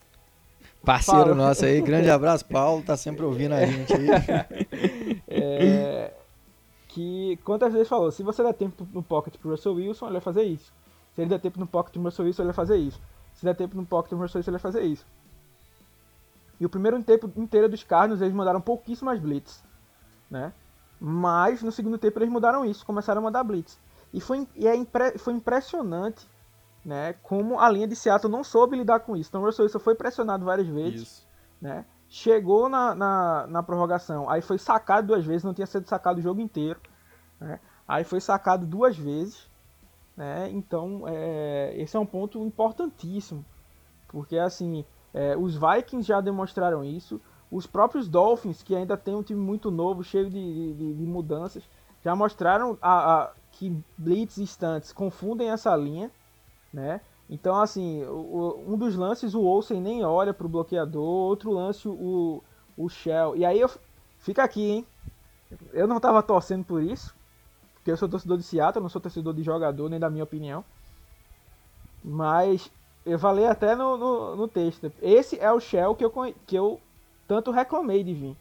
[0.86, 1.36] Parceiro Paulo.
[1.36, 4.08] nosso aí, grande abraço, Paulo, tá sempre ouvindo a gente aí.
[5.28, 6.14] É,
[6.94, 10.22] que quantas vezes falou, se você der tempo no pocket pro Russell Wilson, ele vai
[10.22, 10.72] fazer isso.
[11.16, 13.02] Se ele der tempo no pocket pro Russell Wilson, ele vai fazer isso.
[13.34, 15.06] Se der tempo no pocket pro Russell Wilson, ele vai fazer isso.
[16.60, 19.64] E o primeiro tempo inteiro dos Cardinals, eles mandaram pouquíssimas blitz,
[20.30, 20.54] né?
[21.00, 23.80] Mas no segundo tempo eles mudaram isso, começaram a mandar blitz.
[24.14, 26.30] E foi, e é impre, foi impressionante
[26.86, 29.30] né, como a linha de Seattle não soube lidar com isso.
[29.30, 31.28] Então o Russell Wilson foi pressionado várias vezes, isso.
[31.60, 31.86] né?
[32.16, 36.22] Chegou na, na, na, prorrogação, aí foi sacado duas vezes, não tinha sido sacado o
[36.22, 36.80] jogo inteiro.
[37.40, 37.60] Né?
[37.88, 39.50] Aí foi sacado duas vezes.
[40.16, 40.48] Né?
[40.52, 43.44] Então, é, esse é um ponto importantíssimo.
[44.08, 47.20] Porque, assim, é, os Vikings já demonstraram isso.
[47.50, 51.68] Os próprios Dolphins, que ainda tem um time muito novo, cheio de, de, de mudanças,
[52.04, 56.12] já mostraram a, a, que blitz instantes confundem essa linha.
[56.72, 57.02] Né?
[57.30, 62.44] Então, assim, o, um dos lances o Olsen nem olha pro bloqueador, outro lance o,
[62.78, 63.36] o Shell.
[63.36, 63.70] E aí eu
[64.20, 64.88] fica aqui, hein?
[65.72, 67.16] Eu não tava torcendo por isso,
[67.76, 70.64] porque eu sou torcedor de Seattle, não sou torcedor de jogador, nem da minha opinião.
[72.04, 72.72] Mas
[73.06, 74.92] eu falei até no, no, no, texto.
[75.02, 76.12] Esse é o Shell que eu,
[76.46, 76.80] que eu
[77.28, 78.38] tanto reclamei de vir.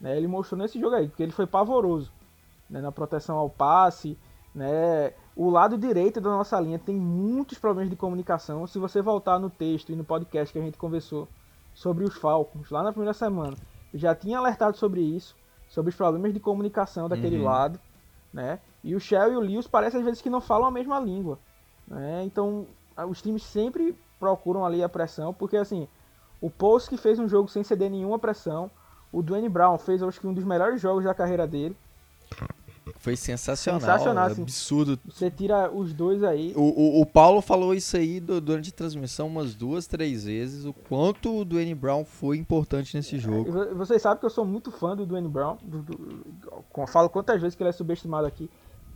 [0.00, 0.16] Né?
[0.16, 2.12] Ele mostrou nesse jogo aí, porque ele foi pavoroso.
[2.68, 2.80] Né?
[2.80, 4.18] Na proteção ao passe.
[4.58, 5.12] Né?
[5.36, 8.66] O lado direito da nossa linha tem muitos problemas de comunicação.
[8.66, 11.28] Se você voltar no texto e no podcast que a gente conversou
[11.72, 13.56] sobre os Falcons, lá na primeira semana,
[13.94, 15.36] eu já tinha alertado sobre isso,
[15.68, 17.44] sobre os problemas de comunicação daquele uhum.
[17.44, 17.78] lado.
[18.32, 18.58] Né?
[18.82, 21.38] E o Shell e o Lewis parecem às vezes que não falam a mesma língua.
[21.86, 22.24] Né?
[22.24, 22.66] Então
[23.08, 25.86] os times sempre procuram ali a pressão, porque assim,
[26.40, 28.68] o Post que fez um jogo sem ceder nenhuma pressão,
[29.12, 31.76] o Dwayne Brown fez acho que um dos melhores jogos da carreira dele.
[32.98, 34.42] Foi sensacional, sensacional assim.
[34.42, 34.98] absurdo.
[35.04, 36.52] Você tira os dois aí.
[36.56, 40.64] O, o, o Paulo falou isso aí do, durante a transmissão umas duas, três vezes,
[40.64, 43.52] o quanto o Dwayne Brown foi importante nesse é, jogo.
[43.74, 47.54] Vocês sabem que eu sou muito fã do Dwayne Brown, do, do, falo quantas vezes
[47.54, 48.48] que ele é subestimado aqui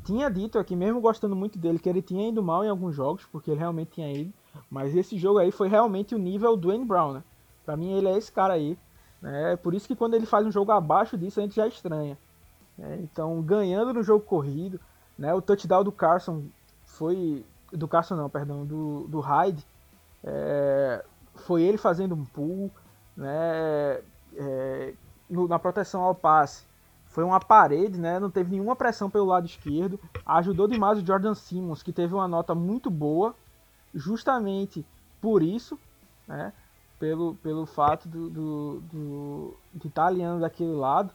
[0.04, 3.24] tinha dito aqui, mesmo gostando muito dele, que ele tinha ido mal em alguns jogos,
[3.30, 4.32] porque ele realmente tinha ido.
[4.70, 7.24] Mas esse jogo aí foi realmente o nível do Dwayne Brown, né?
[7.64, 8.76] Pra mim ele é esse cara aí.
[9.20, 9.56] Né?
[9.56, 12.18] Por isso que quando ele faz um jogo abaixo disso, a gente já estranha.
[12.76, 12.98] Né?
[13.02, 14.80] Então, ganhando no jogo corrido,
[15.18, 15.32] né?
[15.34, 16.44] O touchdown do Carson
[16.84, 17.44] foi...
[17.72, 19.64] Do Carson não, perdão, do, do Hyde.
[20.22, 21.04] É...
[21.34, 22.70] Foi ele fazendo um pull,
[23.16, 24.00] né?
[24.36, 24.94] É...
[25.28, 26.64] No, na proteção ao passe
[27.12, 28.18] foi uma parede, né?
[28.18, 30.00] Não teve nenhuma pressão pelo lado esquerdo.
[30.24, 33.34] Ajudou demais o Jordan Simmons, que teve uma nota muito boa,
[33.94, 34.84] justamente
[35.20, 35.78] por isso,
[36.26, 36.54] né?
[36.98, 41.12] Pelo, pelo fato do, do, do de estar tá alinhando daquele lado.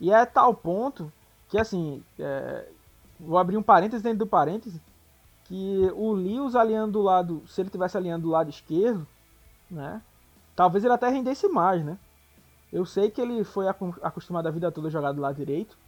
[0.00, 1.12] E é tal ponto
[1.48, 2.68] que, assim, é,
[3.18, 4.80] vou abrir um parênteses dentro do parêntese,
[5.44, 9.06] que o Lewis alinhando do lado, se ele tivesse alinhando do lado esquerdo,
[9.70, 10.02] né?
[10.54, 11.98] Talvez ele até rendesse mais, né?
[12.72, 15.78] Eu sei que ele foi acostumado a vida toda a jogar do lado direito,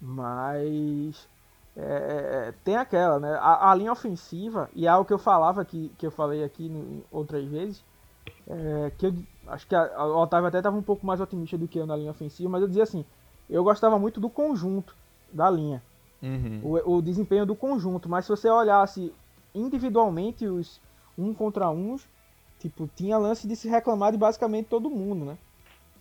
[0.00, 1.28] mas
[1.76, 3.34] é, é, é, tem aquela, né?
[3.40, 6.68] A, a, linha ofensiva, e é algo que eu falava aqui, que eu falei aqui
[6.68, 7.84] no, outras vezes,
[8.46, 9.14] é, que eu
[9.48, 12.10] acho que a Otávio até estava um pouco mais otimista do que eu na linha
[12.10, 13.04] ofensiva, mas eu dizia assim,
[13.48, 14.96] eu gostava muito do conjunto
[15.32, 15.82] da linha.
[16.22, 16.60] Uhum.
[16.62, 19.12] O, o, desempenho do conjunto, mas se você olhasse
[19.54, 20.80] individualmente os
[21.16, 22.06] um contra uns,
[22.58, 25.38] tipo, tinha lance de se reclamar de basicamente todo mundo, né?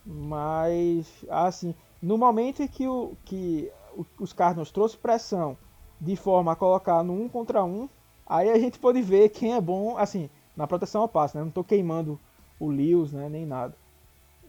[0.06, 3.72] Mas, assim, no momento em que, o, que
[4.20, 5.58] os Cardinals trouxe pressão
[6.00, 7.90] de forma a colocar no um contra um,
[8.26, 11.44] aí a gente pode ver quem é bom, assim, na proteção ao passe, né?
[11.44, 12.20] Não tô queimando
[12.60, 13.30] o Lewis, né?
[13.30, 13.76] Nem nada.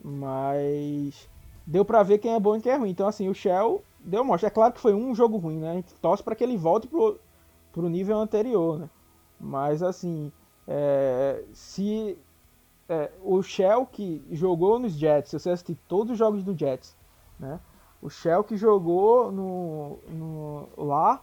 [0.02, 1.28] Mas
[1.66, 2.90] deu pra ver quem é bom e quem é ruim.
[2.90, 4.48] Então, assim, o Shell deu mostra.
[4.48, 5.70] É claro que foi um jogo ruim, né?
[5.70, 7.18] A gente torce para que ele volte pro,
[7.72, 8.90] pro nível anterior, né?
[9.38, 10.32] Mas, assim,
[10.66, 12.16] é, se
[12.88, 16.96] é, o Shell que jogou nos Jets, se você assistir todos os jogos do Jets,
[17.38, 17.60] né?
[18.00, 21.22] O Shell que jogou no, no lá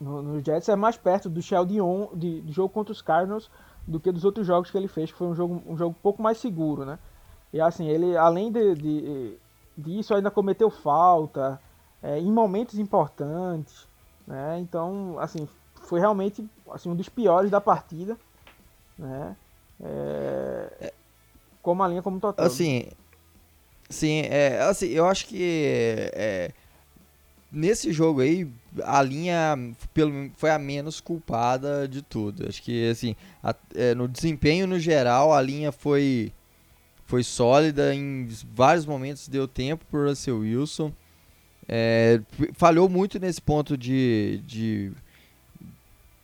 [0.00, 3.02] no, no, Jets é mais perto do Shell de, on, de, de, jogo contra os
[3.02, 3.50] Cardinals
[3.86, 6.02] do que dos outros jogos que ele fez, que foi um jogo um jogo um
[6.02, 6.98] pouco mais seguro, né?
[7.52, 9.38] E assim, ele além de, de
[9.76, 11.60] disso ainda cometeu falta
[12.02, 13.86] é, em momentos importantes,
[14.26, 14.58] né?
[14.60, 15.48] Então, assim,
[15.82, 18.16] foi realmente assim, um dos piores da partida,
[18.98, 19.36] né?
[19.82, 20.92] É,
[21.62, 22.46] como a linha como total.
[22.46, 22.88] Assim,
[23.88, 26.52] sim, é, assim, eu acho que é,
[27.50, 28.48] nesse jogo aí
[28.84, 29.56] a linha
[29.92, 32.46] pelo, foi a menos culpada de tudo.
[32.48, 36.32] Acho que assim, a, é, no desempenho no geral a linha foi
[37.10, 40.92] foi sólida em vários momentos deu tempo para Russell Wilson.
[41.68, 42.20] É,
[42.54, 44.92] falhou muito nesse ponto de, de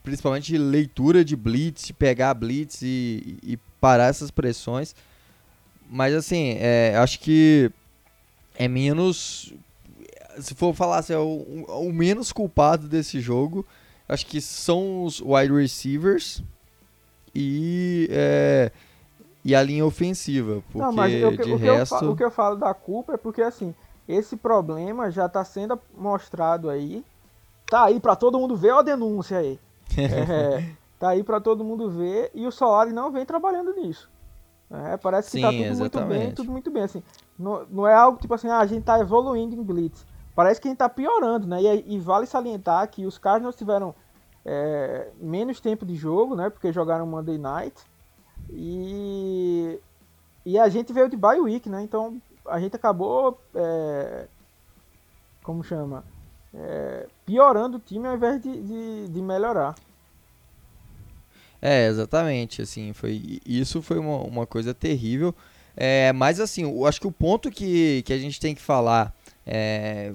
[0.01, 4.95] principalmente de leitura de blitz, pegar blitz e, e parar essas pressões.
[5.89, 7.69] Mas assim, é, acho que
[8.55, 9.53] é menos.
[10.39, 13.65] Se for falar assim, é o, o menos culpado desse jogo,
[14.07, 16.41] acho que são os wide receivers
[17.35, 18.71] e, é,
[19.47, 20.61] e a linha ofensiva.
[20.67, 21.97] Porque Não, mas eu, de o, resto...
[21.97, 23.73] Que eu, o que eu falo da culpa é porque assim,
[24.05, 27.01] esse problema já está sendo mostrado aí.
[27.65, 29.57] Tá aí para todo mundo ver a denúncia aí.
[29.97, 34.09] É, tá aí para todo mundo ver e o Solari não vem trabalhando nisso.
[34.69, 36.09] É, parece que Sim, tá tudo exatamente.
[36.09, 36.83] muito bem, tudo muito bem.
[36.83, 37.03] Assim,
[37.39, 40.05] não, não é algo tipo assim, ah, a gente tá evoluindo em Blitz.
[40.35, 41.61] Parece que a gente tá piorando, né?
[41.61, 43.95] E, e vale salientar que os Cardinals tiveram
[44.45, 46.49] é, menos tempo de jogo, né?
[46.49, 47.81] Porque jogaram Monday Night.
[48.49, 49.79] E,
[50.45, 51.81] e a gente veio de bye week, né?
[51.83, 53.39] Então a gente acabou.
[53.53, 54.27] É,
[55.43, 56.03] como chama?
[56.53, 59.75] é, piorando o time ao invés de, de, de, melhorar.
[61.61, 65.33] É, exatamente, assim, foi, isso foi uma, uma coisa terrível,
[65.75, 69.13] é, mas assim, eu acho que o ponto que, que a gente tem que falar
[69.45, 70.13] é,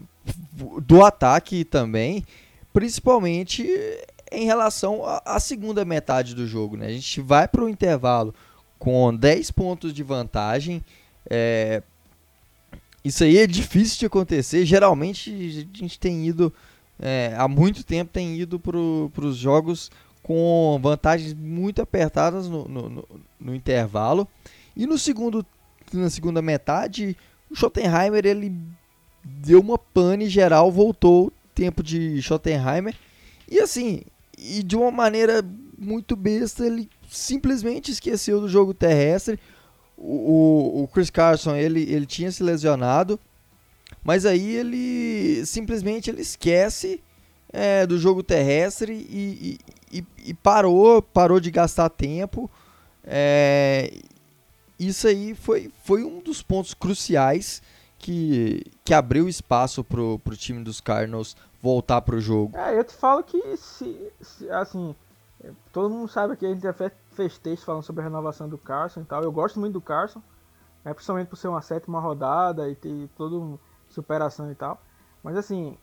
[0.83, 2.25] do ataque também,
[2.73, 3.67] principalmente
[4.33, 6.77] em relação à segunda metade do jogo.
[6.77, 6.87] Né?
[6.87, 8.35] A gente vai para o intervalo
[8.79, 10.83] com 10 pontos de vantagem.
[11.31, 11.83] É,
[13.05, 14.65] isso aí é difícil de acontecer.
[14.65, 15.31] Geralmente
[15.75, 16.53] a gente tem ido,
[17.01, 19.91] é, há muito tempo, tem ido para os jogos
[20.23, 23.09] com vantagens muito apertadas no, no, no,
[23.41, 24.27] no, intervalo.
[24.77, 25.45] E no segundo,
[25.93, 27.17] na segunda metade,
[27.51, 28.53] o Schottenheimer ele
[29.25, 32.95] deu uma pane geral, voltou o tempo de Schottenheimer.
[33.51, 34.03] E assim,
[34.43, 35.45] e de uma maneira
[35.79, 39.39] muito besta, ele simplesmente esqueceu do jogo terrestre.
[39.97, 43.21] O, o, Chris Carson ele, ele tinha se lesionado,
[44.03, 47.01] mas aí ele simplesmente ele esquece
[47.53, 49.59] é, do jogo terrestre e,
[49.93, 52.51] e, e, parou, parou de gastar tempo.
[53.05, 53.93] É,
[54.79, 57.63] isso aí foi, foi um dos pontos cruciais
[57.99, 62.57] que, que abriu espaço pro, pro time dos Cardinals voltar pro jogo.
[62.57, 64.95] É, eu te falo que se, se assim,
[65.73, 69.03] todo mundo sabe que a gente já fez texto falando sobre a renovação do Carson
[69.03, 69.23] e tal.
[69.23, 70.21] Eu gosto muito do Carson,
[70.85, 74.83] né, principalmente por ser uma sétima rodada e ter toda uma superação e tal.
[75.23, 75.79] Mas assim,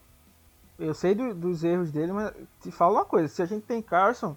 [0.78, 3.82] eu sei do, dos erros dele, mas te falo uma coisa, se a gente tem
[3.82, 4.36] Carson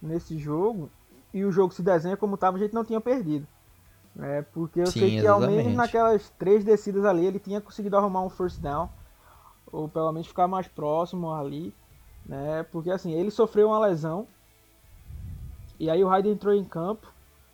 [0.00, 0.88] nesse jogo
[1.34, 3.46] e o jogo se desenha como estava, a gente não tinha perdido.
[4.14, 4.42] Né?
[4.52, 5.44] Porque eu Sim, sei que exatamente.
[5.44, 8.88] ao menos naquelas três descidas ali ele tinha conseguido arrumar um first down.
[9.72, 11.74] Ou pelo menos ficar mais próximo ali.
[12.26, 12.62] Né?
[12.64, 14.26] Porque assim, ele sofreu uma lesão.
[15.78, 17.12] E aí o Hyde entrou em campo.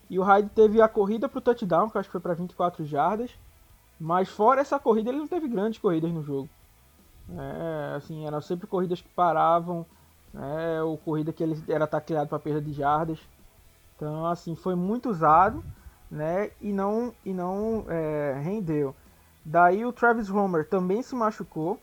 [0.09, 2.85] E o Hyde teve a corrida para o touchdown, que acho que foi para 24
[2.85, 3.31] jardas.
[3.99, 6.49] Mas fora essa corrida, ele não teve grandes corridas no jogo.
[7.31, 9.87] É, assim, eram sempre corridas que paravam.
[10.33, 10.83] Né?
[10.83, 13.19] Ou corrida que ele era tacleado para perda de jardas.
[13.97, 15.63] Então, assim, foi muito usado
[16.15, 16.51] né?
[16.61, 18.95] E não, e não é, rendeu.
[19.45, 21.79] Daí o Travis Homer também se machucou,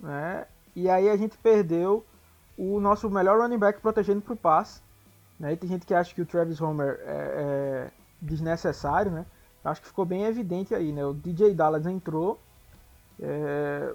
[0.00, 0.46] né?
[0.74, 2.04] E aí a gente perdeu
[2.56, 4.80] o nosso melhor running back protegendo para o passe.
[5.38, 5.52] Né?
[5.52, 9.26] E tem gente que acha que o Travis Homer é, é desnecessário, né?
[9.64, 11.04] Acho que ficou bem evidente aí, né?
[11.04, 12.40] O DJ Dallas entrou,
[13.20, 13.92] é,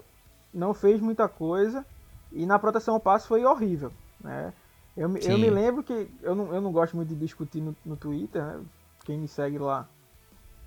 [0.53, 1.85] não fez muita coisa
[2.31, 4.53] e na proteção ao passe foi horrível, né?
[4.97, 7.95] Eu, eu me lembro que eu não, eu não gosto muito de discutir no, no
[7.95, 8.61] Twitter, né?
[9.05, 9.87] quem me segue lá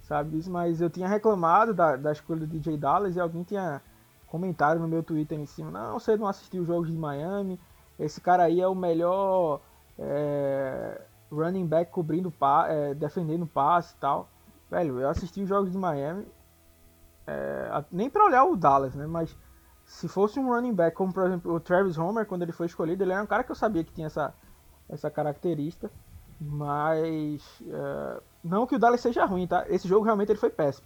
[0.05, 3.81] sabe disso, mas eu tinha reclamado da, da escolha do DJ Dallas e alguém tinha
[4.35, 7.61] comentado no meu Twitter em cima, não, você não assistiu os jogos de Miami,
[7.97, 9.61] esse cara aí é o melhor
[9.97, 12.35] é, running back cobrindo,
[12.67, 14.29] é, defendendo passe e tal.
[14.69, 16.27] Velho, eu assisti os jogos de Miami,
[17.29, 19.37] é, nem para olhar o Dallas, né, mas
[19.85, 23.05] se fosse um running back, como por exemplo o Travis Homer, quando ele foi escolhido,
[23.05, 24.35] ele era um cara que eu sabia que tinha essa,
[24.89, 25.89] essa característica.
[26.41, 29.65] Mas uh, não que o Dallas seja ruim, tá?
[29.69, 30.85] Esse jogo realmente ele foi péssimo.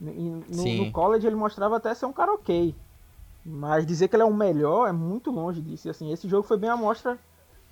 [0.00, 2.74] No, no, college ele mostrava até ser um cara ok.
[3.44, 5.88] Mas dizer que ele é o melhor é muito longe disso.
[5.88, 7.18] E, assim, esse jogo foi bem a mostra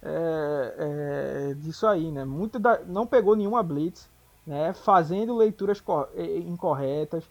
[0.02, 2.24] é, é, disso aí, né?
[2.24, 4.08] Muito da, não pegou nenhuma blitz,
[4.46, 4.72] né?
[4.72, 5.82] Fazendo leituras
[6.44, 7.24] incorretas,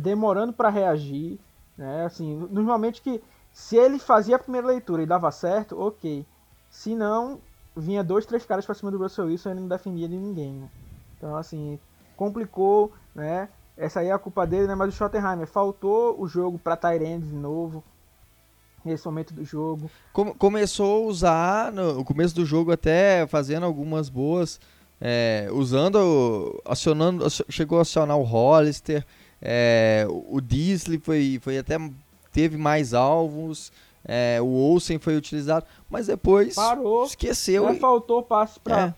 [0.00, 1.38] demorando para reagir,
[1.76, 2.04] né?
[2.04, 3.22] Assim, normalmente que
[3.52, 6.26] se ele fazia a primeira leitura e dava certo, ok.
[6.70, 7.40] Se não,
[7.74, 10.52] vinha dois, três caras pra cima do Russell Wilson e ele não defendia de ninguém,
[10.52, 10.70] né?
[11.16, 11.78] Então, assim,
[12.16, 13.48] complicou, né?
[13.76, 14.74] Essa aí é a culpa dele, né?
[14.74, 17.84] Mas o Schottenheimer faltou o jogo pra Tyrande de novo.
[18.84, 19.90] Nesse momento do jogo.
[20.38, 24.60] começou a usar no começo do jogo até fazendo algumas boas.
[25.00, 29.04] É, usando, acionando, chegou a acionar o Hollister.
[29.42, 31.76] É, o Disley foi, foi até
[32.32, 33.72] teve mais alvos.
[34.08, 37.66] É, o Olsen foi utilizado, mas depois Parou, esqueceu.
[37.66, 37.80] Né, e...
[37.80, 38.94] Faltou passe para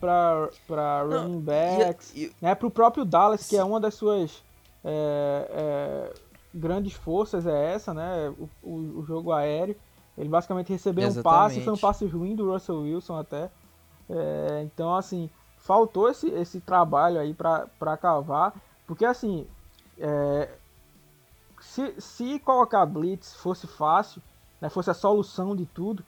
[0.68, 1.02] é.
[1.02, 2.32] running backs, e, e...
[2.42, 4.42] né, para o próprio Dallas, que é uma das suas
[4.84, 6.14] é, é,
[6.54, 9.76] grandes forças, é essa, né, o, o, o jogo aéreo.
[10.16, 11.20] Ele basicamente recebeu Exatamente.
[11.20, 13.50] um passe, foi um passe ruim do Russell Wilson até.
[14.10, 18.54] É, então, assim, faltou esse, esse trabalho aí para cavar,
[18.86, 19.46] porque assim,
[19.98, 20.48] é,
[21.60, 24.22] se, se colocar blitz fosse fácil,
[24.60, 26.04] né, fosse a solução de tudo,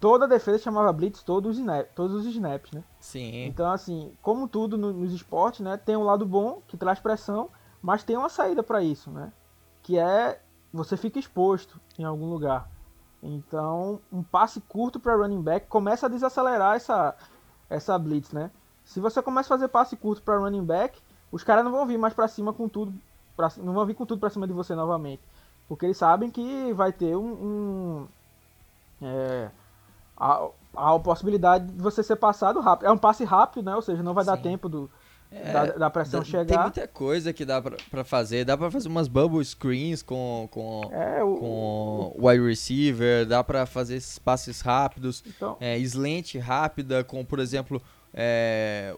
[0.00, 2.82] toda a defesa chamava blitz todos os, snaps, todos os snaps, né?
[2.98, 3.44] Sim.
[3.46, 7.48] Então, assim, como tudo no, nos esportes, né, tem um lado bom que traz pressão,
[7.84, 9.30] mas tem uma saída para isso, né?
[9.82, 10.40] Que é
[10.72, 12.66] você fica exposto em algum lugar.
[13.22, 17.14] Então, um passe curto para running back começa a desacelerar essa
[17.68, 18.50] essa blitz, né?
[18.84, 20.98] Se você começa a fazer passe curto para running back,
[21.30, 22.94] os caras não vão vir mais para cima com tudo,
[23.36, 25.22] pra, não vão vir com tudo para cima de você novamente.
[25.68, 27.32] Porque eles sabem que vai ter um.
[27.32, 28.08] um
[29.02, 29.50] é,
[30.16, 32.86] a, a possibilidade de você ser passado rápido.
[32.86, 33.76] É um passe rápido, né?
[33.76, 34.30] Ou seja, não vai Sim.
[34.30, 34.90] dar tempo do,
[35.30, 36.44] é, da, da, pressão dá, chegar.
[36.46, 38.44] Tem muita coisa que dá pra, pra fazer.
[38.44, 43.42] Dá pra fazer umas bubble screens com, com, é, o, com o wide receiver, dá
[43.42, 48.94] pra fazer esses passes rápidos, então, é, slant rápida, com, por exemplo, é,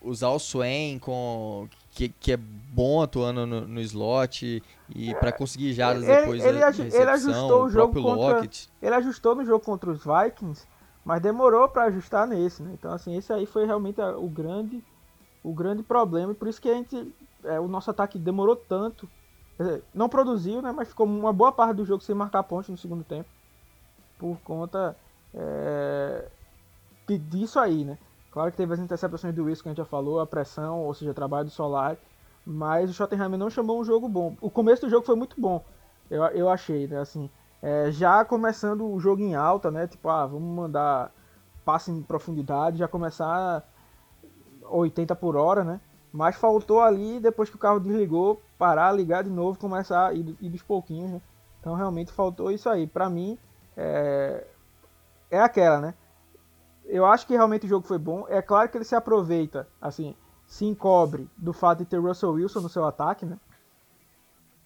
[0.00, 4.62] usar o Swain com, que, que é bom atuando no, no slot
[4.94, 8.70] e para conseguir jardas depois ele, da ele, ele ajustou o, jogo contra, Lockett.
[8.80, 10.64] Ele ajustou no jogo contra os Vikings,
[11.04, 12.70] mas demorou para ajustar nesse, né?
[12.74, 14.84] Então assim, esse aí foi realmente o grande
[15.42, 17.12] o grande problema, e por isso que a gente
[17.44, 19.08] é, o nosso ataque demorou tanto.
[19.58, 22.78] Dizer, não produziu, né, mas ficou uma boa parte do jogo sem marcar ponte no
[22.78, 23.28] segundo tempo.
[24.18, 24.96] Por conta
[25.34, 26.28] é,
[27.06, 27.98] disso aí, né?
[28.30, 30.94] Claro que teve as interceptações do Wilson que a gente já falou, a pressão, ou
[30.94, 31.96] seja, o trabalho do Solar,
[32.46, 34.36] mas o Schottenheimer não chamou um jogo bom.
[34.40, 35.64] O começo do jogo foi muito bom,
[36.10, 36.98] eu, eu achei, né?
[36.98, 37.28] Assim,
[37.60, 39.86] é, já começando o jogo em alta, né?
[39.86, 41.12] Tipo, ah, vamos mandar
[41.64, 43.64] passe em profundidade, já começar
[44.70, 45.80] 80 por hora, né?
[46.12, 50.36] Mas faltou ali, depois que o carro desligou, parar, ligar de novo, começar a ir,
[50.40, 51.20] ir dos pouquinhos, né?
[51.60, 52.86] Então realmente faltou isso aí.
[52.86, 53.38] Pra mim,
[53.76, 54.46] é,
[55.30, 55.94] é aquela, né?
[56.90, 58.26] eu acho que realmente o jogo foi bom.
[58.28, 60.14] É claro que ele se aproveita, assim,
[60.46, 63.38] se encobre do fato de ter Russell Wilson no seu ataque, né?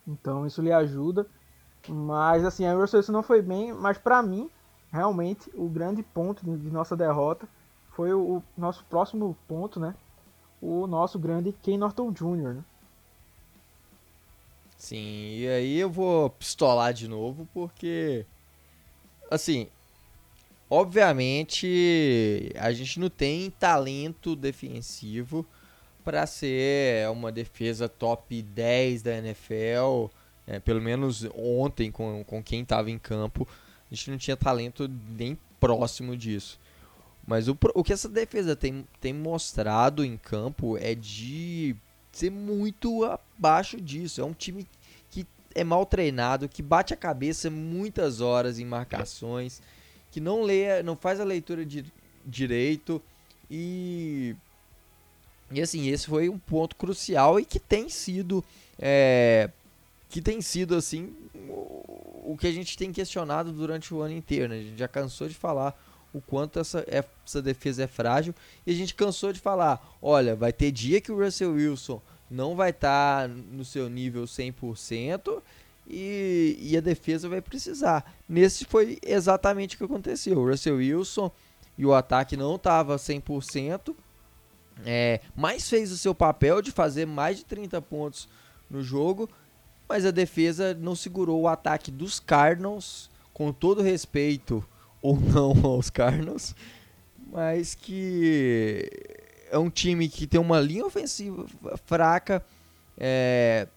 [0.09, 1.26] Então isso lhe ajuda.
[1.86, 4.50] Mas assim, a Russell Wilson não foi bem, mas para mim,
[4.90, 7.46] realmente, o grande ponto de nossa derrota
[7.95, 9.95] foi o, o, nosso próximo ponto, né?
[10.61, 12.64] O nosso grande Ken Norton Jr., né?
[14.76, 18.26] Sim, e aí eu vou pistolar de novo, porque
[19.30, 19.68] assim,
[20.76, 25.47] Obviamente, a gente não tem talento defensivo
[26.03, 30.11] para ser uma defesa top 10 da NFL.
[30.47, 33.47] É, pelo menos ontem, com, com quem estava em campo,
[33.90, 36.59] a gente não tinha talento nem próximo disso.
[37.27, 41.75] Mas o, o que essa defesa tem, tem mostrado em campo é de
[42.12, 44.20] ser muito abaixo disso.
[44.20, 44.66] É um time
[45.11, 49.62] que é mal treinado, que bate a cabeça muitas horas em marcações
[50.14, 51.85] que não lê, não faz a leitura de
[52.25, 53.03] direito
[53.51, 54.37] e
[55.51, 58.43] e assim esse foi um ponto crucial e que tem sido
[58.79, 59.51] é,
[60.09, 61.12] que tem sido assim
[61.49, 64.61] o, o, que a gente tem questionado durante o ano inteiro, né?
[64.61, 65.77] A gente já cansou de falar
[66.14, 68.32] o quanto essa, essa defesa é frágil
[68.64, 72.00] e a gente cansou de falar, olha, vai ter dia que o Russell Wilson
[72.30, 75.42] não vai estar tá no seu nível 100%
[75.88, 78.14] e, e a defesa vai precisar.
[78.28, 80.38] Nesse foi exatamente o que aconteceu.
[80.38, 81.30] O Russell Wilson
[81.76, 83.94] e o ataque não estava 100%,
[84.86, 88.28] é, mas fez o seu papel de fazer mais de 30 pontos
[88.70, 89.28] no jogo,
[89.88, 94.64] mas a defesa não segurou o ataque dos Cardinals, com todo respeito
[95.05, 96.57] ou não aos Cardinals,
[97.30, 98.90] mas que
[99.50, 101.46] é um time que tem uma linha ofensiva
[101.84, 102.42] fraca,
[102.96, 103.68] é,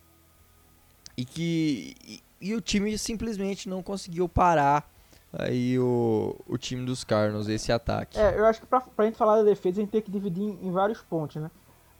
[1.17, 4.89] e que e, e, o time simplesmente não conseguiu parar
[5.33, 8.17] aí o, o time dos Cardinals, esse ataque.
[8.17, 10.43] É, eu acho que pra, pra gente falar da defesa, a gente tem que dividir
[10.43, 11.51] em, em vários pontos, né?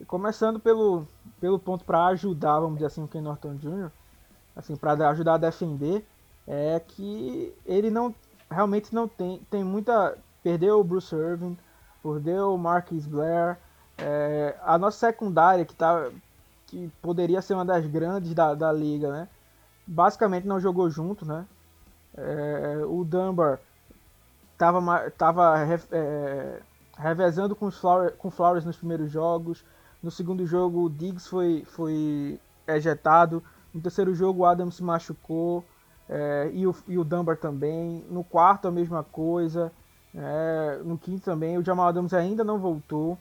[0.06, 1.08] começando pelo,
[1.40, 3.90] pelo ponto para ajudar, vamos dizer assim, o Ken Norton Jr.,
[4.56, 6.06] assim, para ajudar a defender,
[6.48, 8.14] é que ele não
[8.50, 11.58] realmente não tem tem muita perdeu o Bruce Irvin,
[12.02, 13.58] perdeu o Marquis Blair,
[13.98, 16.10] é, a nossa secundária que tá
[16.68, 19.28] que poderia ser uma das grandes da, da liga, né?
[19.86, 21.46] Basicamente não jogou junto, né?
[22.16, 23.60] É, o Dunbar
[24.54, 25.56] estava tava,
[25.92, 26.62] é,
[26.98, 29.64] revezando com, os Flower, com Flowers nos primeiros jogos.
[30.02, 33.44] No segundo jogo, o Diggs foi, foi ejetado.
[33.74, 35.64] No terceiro jogo, o Adams se machucou.
[36.10, 38.06] É, e, o, e o Dunbar também.
[38.10, 39.72] No quarto, a mesma coisa.
[40.16, 41.58] É, no quinto também.
[41.58, 43.18] O Jamal Adams ainda não voltou.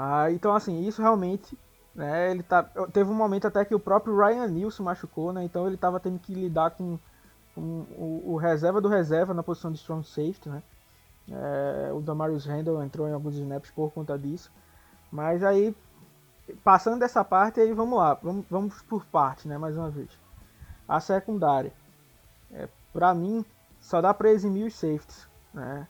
[0.00, 1.58] Ah, então assim, isso realmente,
[1.92, 5.66] né, ele tá, teve um momento até que o próprio Ryan Nilson machucou, né, então
[5.66, 6.98] ele estava tendo que lidar com,
[7.52, 7.60] com
[7.96, 10.62] o, o, reserva do reserva na posição de strong safety, né,
[11.30, 14.52] é, o Damarius Randall entrou em alguns snaps por conta disso,
[15.10, 15.74] mas aí,
[16.62, 20.10] passando dessa parte, aí vamos lá, vamos, vamos por parte, né, mais uma vez.
[20.88, 21.72] A secundária,
[22.50, 23.44] é, para mim,
[23.78, 25.86] só dá para eximir os safeties, né,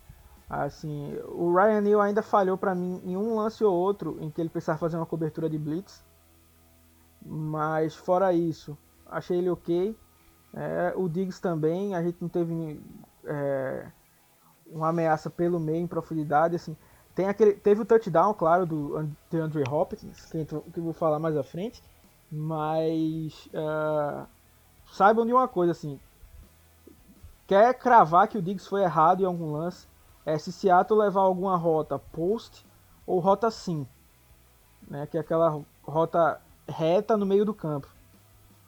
[0.49, 4.41] Assim, o Ryan Neal ainda falhou para mim em um lance ou outro em que
[4.41, 6.03] ele precisava fazer uma cobertura de blitz.
[7.21, 8.77] Mas fora isso,
[9.07, 9.95] achei ele ok.
[10.55, 12.83] É, o Diggs também, a gente não teve
[13.27, 13.87] é,
[14.67, 16.57] uma ameaça pelo meio em profundidade.
[16.57, 16.75] Assim,
[17.15, 18.97] tem aquele, teve o touchdown, claro, do
[19.35, 21.83] Andre Hopkins, que, que eu vou falar mais à frente.
[22.33, 24.27] Mas é,
[24.91, 25.99] saibam de uma coisa assim.
[27.47, 29.87] Quer cravar que o Diggs foi errado em algum lance?
[30.29, 32.67] é se Seattle levar alguma rota post
[33.07, 33.87] ou rota sim.
[34.87, 37.89] né, que é aquela rota reta no meio do campo.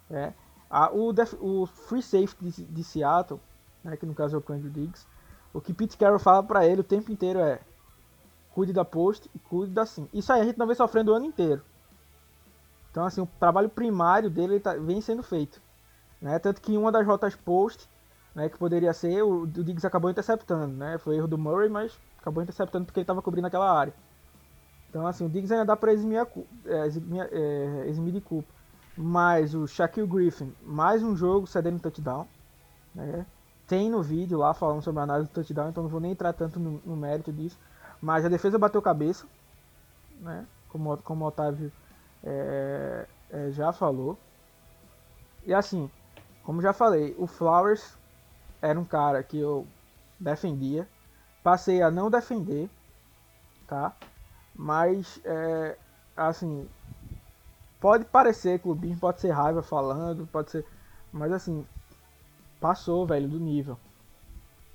[0.09, 0.33] É.
[0.67, 3.39] A, o, def, o free safety de, de Seattle,
[3.83, 5.05] né, que no caso é o Andrew Diggs,
[5.53, 7.59] o que Pete Carroll fala para ele o tempo inteiro é
[8.55, 10.09] cuide da post e cuide da sim.
[10.11, 11.61] Isso aí a gente não vem sofrendo o ano inteiro.
[12.89, 15.61] Então assim, o trabalho primário dele tá, vem sendo feito.
[16.21, 16.37] Né?
[16.39, 17.89] Tanto que uma das rotas post,
[18.35, 20.73] né, que poderia ser, o, o Diggs acabou interceptando.
[20.73, 20.97] Né?
[20.97, 23.93] Foi erro do Murray, mas acabou interceptando porque ele estava cobrindo aquela área.
[24.89, 26.27] Então assim, o Diggs ainda dá para eximir, a,
[26.65, 28.49] é, eximir, é, eximir de culpa.
[28.95, 32.27] Mas o Shaquille Griffin, mais um jogo cedendo touchdown.
[32.93, 33.25] Né?
[33.67, 36.33] Tem no vídeo lá falando sobre a análise do touchdown, então não vou nem entrar
[36.33, 37.57] tanto no, no mérito disso.
[38.01, 39.25] Mas a defesa bateu cabeça,
[40.19, 40.45] né?
[40.67, 41.71] como, como o Otávio
[42.23, 44.17] é, é, já falou.
[45.45, 45.89] E assim,
[46.43, 47.97] como já falei, o Flowers
[48.61, 49.67] era um cara que eu
[50.19, 50.87] defendia.
[51.43, 52.69] Passei a não defender,
[53.67, 53.95] tá?
[54.55, 55.77] Mas, é,
[56.15, 56.69] assim,
[57.79, 60.65] pode parecer clubismo, pode ser raiva falando, pode ser.
[61.11, 61.65] Mas, assim,
[62.59, 63.77] passou, velho, do nível.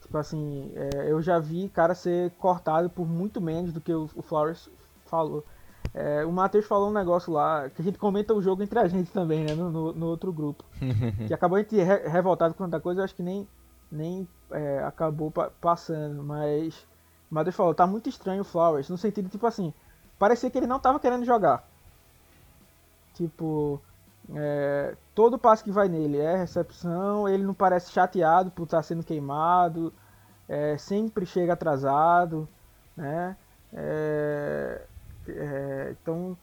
[0.03, 4.09] Tipo assim, é, eu já vi cara ser cortado por muito menos do que o,
[4.14, 4.69] o Flowers
[5.07, 5.45] falou.
[5.95, 8.87] É, o Matheus falou um negócio lá, que a gente comenta o jogo entre a
[8.87, 9.55] gente também, né?
[9.55, 10.64] No, no, no outro grupo.
[11.26, 13.49] que acabou a gente re revoltado com tanta coisa, eu acho que nem,
[13.91, 16.22] nem é, acabou pa passando.
[16.22, 16.87] Mas
[17.30, 19.72] o Matheus falou, tá muito estranho o Flowers, no sentido, tipo assim,
[20.18, 21.66] parecia que ele não tava querendo jogar.
[23.14, 23.80] Tipo,
[24.34, 28.82] é, todo passe que vai nele é recepção, ele não parece chateado por estar tá
[28.82, 29.93] sendo queimado,
[30.49, 32.49] é, sempre chega atrasado,
[32.97, 33.37] né?
[33.72, 34.82] É,
[35.29, 36.37] é, então,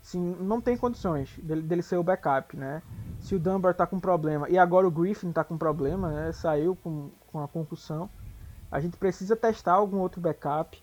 [0.00, 2.82] sim, não tem condições dele, dele, ser o backup, né?
[3.20, 6.32] Se o Dunbar tá com problema e agora o Griffin tá com problema, né?
[6.32, 8.08] Saiu com, com a concussão,
[8.70, 10.80] a gente precisa testar algum outro backup,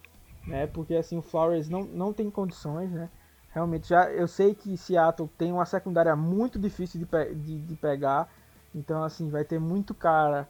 [0.47, 0.68] né?
[0.68, 3.10] Porque assim o Flowers não, não tem condições, né?
[3.53, 8.30] Realmente já eu sei que Seattle tem uma secundária muito difícil de, de, de pegar,
[8.74, 10.47] então assim vai ter muito cara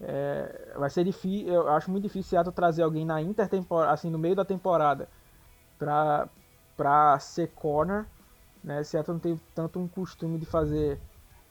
[0.00, 4.18] é, vai ser difícil, eu acho muito difícil Seattle trazer alguém na intertemporada, assim, no
[4.18, 5.08] meio da temporada,
[5.78, 6.28] para
[6.78, 8.06] para ser corner,
[8.62, 8.84] né?
[8.84, 10.98] Seattle não tem tanto um costume de fazer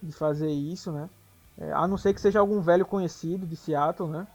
[0.01, 1.09] de fazer isso, né?
[1.57, 4.25] É, a não ser que seja algum velho conhecido de Seattle, né?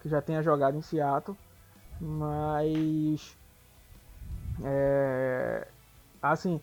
[0.00, 1.36] Que já tenha jogado em Seattle,
[2.00, 3.36] mas
[4.62, 5.66] é,
[6.22, 6.60] assim,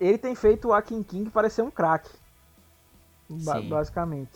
[0.00, 2.10] ele tem feito o Akin King parecer um craque,
[3.28, 4.32] ba basicamente.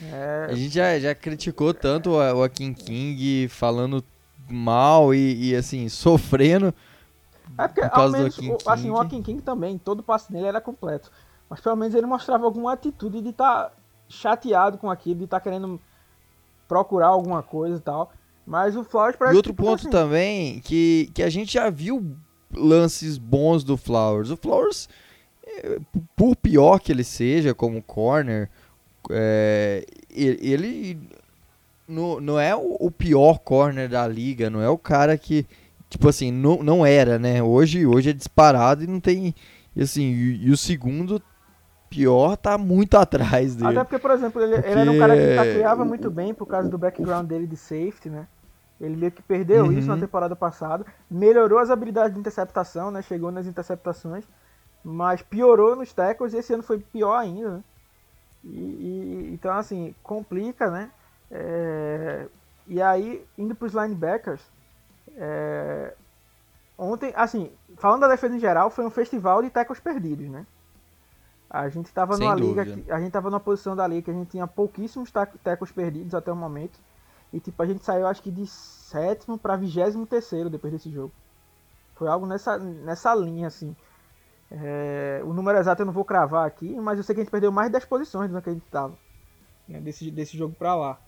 [0.00, 0.46] É...
[0.48, 4.04] A gente já, já criticou tanto o Akin King falando
[4.48, 6.72] mal e, e assim, sofrendo
[7.58, 11.10] é porque, ao menos, o, assim, o King também, todo passe nele era completo.
[11.48, 13.72] Mas pelo menos ele mostrava alguma atitude de estar tá
[14.08, 15.80] chateado com aquilo, de estar tá querendo
[16.66, 18.12] procurar alguma coisa e tal.
[18.46, 19.90] Mas o Flowers parece E outro ponto assim.
[19.90, 22.16] também, que, que a gente já viu
[22.54, 24.30] lances bons do Flowers.
[24.30, 24.88] O Flowers,
[25.46, 25.78] é,
[26.16, 28.50] por pior que ele seja como corner,
[29.10, 30.98] é, ele
[31.86, 35.46] não, não é o pior corner da liga, não é o cara que
[35.92, 37.42] tipo assim, não, não era, né?
[37.42, 39.34] Hoje, hoje é disparado e não tem.
[39.76, 41.22] E assim, e, e o segundo
[41.90, 43.78] pior tá muito atrás dele.
[43.78, 44.70] Até porque, por exemplo, ele, porque...
[44.70, 48.08] ele era um cara que tacleava muito bem por causa do background dele de safety,
[48.08, 48.26] né?
[48.80, 49.72] Ele meio que perdeu uhum.
[49.72, 50.84] isso na temporada passada.
[51.08, 53.02] Melhorou as habilidades de interceptação, né?
[53.02, 54.24] Chegou nas interceptações.
[54.82, 57.60] Mas piorou nos tackles e esse ano foi pior ainda, né?
[58.42, 60.90] E, e, então, assim, complica, né?
[61.30, 62.26] É,
[62.66, 64.40] e aí, indo para os linebackers,
[65.16, 65.94] é...
[66.76, 70.46] Ontem, assim, falando da defesa em geral, foi um festival de tecos perdidos, né?
[71.48, 72.64] A gente estava numa dúvida.
[72.64, 75.12] liga, que, a gente estava numa posição da liga que a gente tinha pouquíssimos
[75.44, 76.80] tecos perdidos até o momento.
[77.30, 81.12] E tipo, a gente saiu acho que de sétimo para vigésimo terceiro depois desse jogo.
[81.94, 83.76] Foi algo nessa, nessa linha, assim.
[84.50, 87.30] É, o número exato eu não vou cravar aqui, mas eu sei que a gente
[87.30, 88.94] perdeu mais de 10 posições do que a gente estava.
[89.68, 90.98] Né, desse, desse jogo para lá.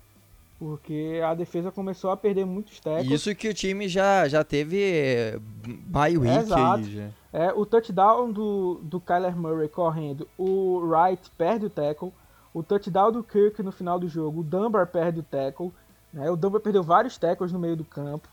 [0.65, 3.11] Porque a defesa começou a perder muitos tackles.
[3.11, 5.39] Isso que o time já, já teve eh,
[5.87, 6.77] bye week Exato.
[6.77, 6.85] aí.
[6.85, 7.09] Já.
[7.35, 12.15] É, o touchdown do, do Kyler Murray correndo, o Wright perde o tackle.
[12.55, 15.71] O touchdown do Kirk no final do jogo, o Dunbar perde o tackle.
[16.11, 16.31] Né?
[16.31, 18.27] O Dunbar perdeu vários tackles no meio do campo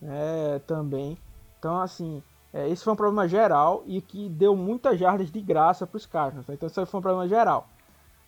[0.00, 0.60] né?
[0.68, 1.18] também.
[1.58, 2.22] Então, assim,
[2.54, 6.06] é, esse foi um problema geral e que deu muitas jardas de graça para os
[6.06, 6.46] Cardinals.
[6.46, 6.54] Né?
[6.54, 7.66] Então, isso foi um problema geral.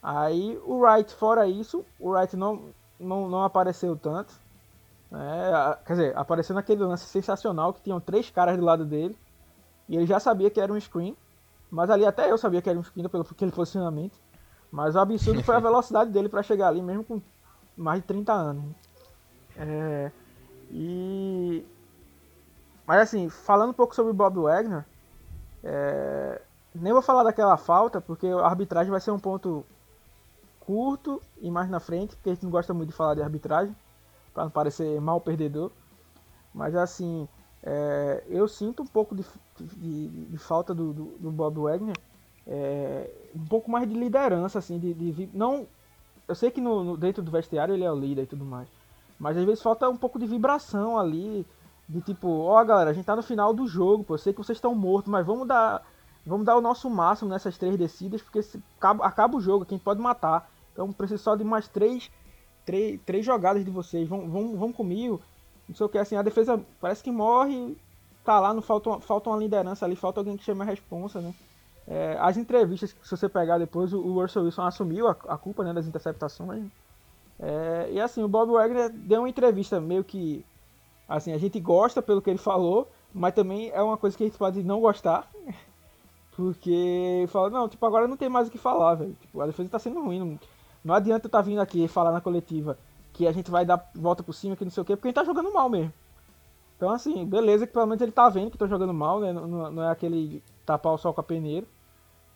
[0.03, 4.35] Aí, o Wright, fora isso, o Wright não, não, não apareceu tanto.
[5.13, 9.17] É, quer dizer, apareceu naquele lance sensacional que tinham três caras do lado dele.
[9.89, 11.17] E ele já sabia que era um screen.
[11.71, 14.19] Mas ali até eu sabia que era um screen pelo aquele posicionamento.
[14.71, 17.23] Mas o absurdo foi a velocidade dele para chegar ali, mesmo com
[17.77, 18.65] mais de 30 anos.
[19.57, 20.11] É,
[20.71, 21.65] e.
[22.87, 24.85] Mas assim, falando um pouco sobre o Bob Wagner,
[25.63, 26.41] É,
[26.75, 29.65] nem vou falar daquela falta, porque a arbitragem vai ser um ponto
[30.69, 33.75] curto e mais na frente, porque a gente não gosta muito de falar de arbitragem,
[34.35, 35.71] para não parecer mal perdedor.
[36.53, 37.27] Mas assim,
[37.63, 39.25] é, eu sinto um pouco de,
[39.59, 41.97] de, de falta do, do, do, Bob Wagner,
[42.47, 45.67] é, um pouco mais de liderança, assim, de, de não.
[46.29, 48.69] Eu sei que no, no, dentro do vestiário ele é o líder e tudo mais,
[49.19, 51.47] mas às vezes falta um pouco de vibração ali,
[51.89, 54.35] de tipo, ó oh, galera, a gente tá no final do jogo, pô, eu sei
[54.35, 55.83] que vocês estão mortos, mas vamos dar,
[56.27, 59.79] vamos dar o nosso máximo nessas três descidas, porque se, acaba, acaba o jogo, quem
[59.79, 60.47] pode matar.
[60.73, 62.11] Então preciso só de mais três,
[62.65, 64.09] três, três jogadas de vocês.
[64.09, 65.21] Vão, vão, vão comigo.
[65.69, 67.77] Não sei o que, assim, a defesa parece que morre.
[68.25, 71.35] Tá lá, não falta, falta uma liderança ali, falta alguém que chame a responsa, né?
[71.87, 75.73] É, as entrevistas, se você pegar depois, o, Russell Wilson assumiu a, a culpa né,
[75.73, 76.67] das interceptações.
[77.41, 80.45] É, e assim, o Bob Wagner deu uma entrevista meio que.
[81.09, 84.27] Assim, a gente gosta pelo que ele falou, mas também é uma coisa que a
[84.27, 85.27] gente pode não gostar.
[86.37, 89.17] Porque fala, não, tipo, agora não tem mais o que falar, velho.
[89.21, 90.19] Tipo, a defesa tá sendo ruim.
[90.19, 90.39] Não,
[90.89, 92.79] não adianta eu estar tá vindo aqui falar na coletiva
[93.13, 95.17] que a gente vai dar volta por cima, que não sei o quê, porque gente
[95.17, 95.93] tá jogando mal mesmo.
[96.77, 99.31] Então, assim, beleza que pelo menos ele tá vendo que tô jogando mal, né?
[99.31, 101.67] Não, não é aquele tapar o sol com a peneira.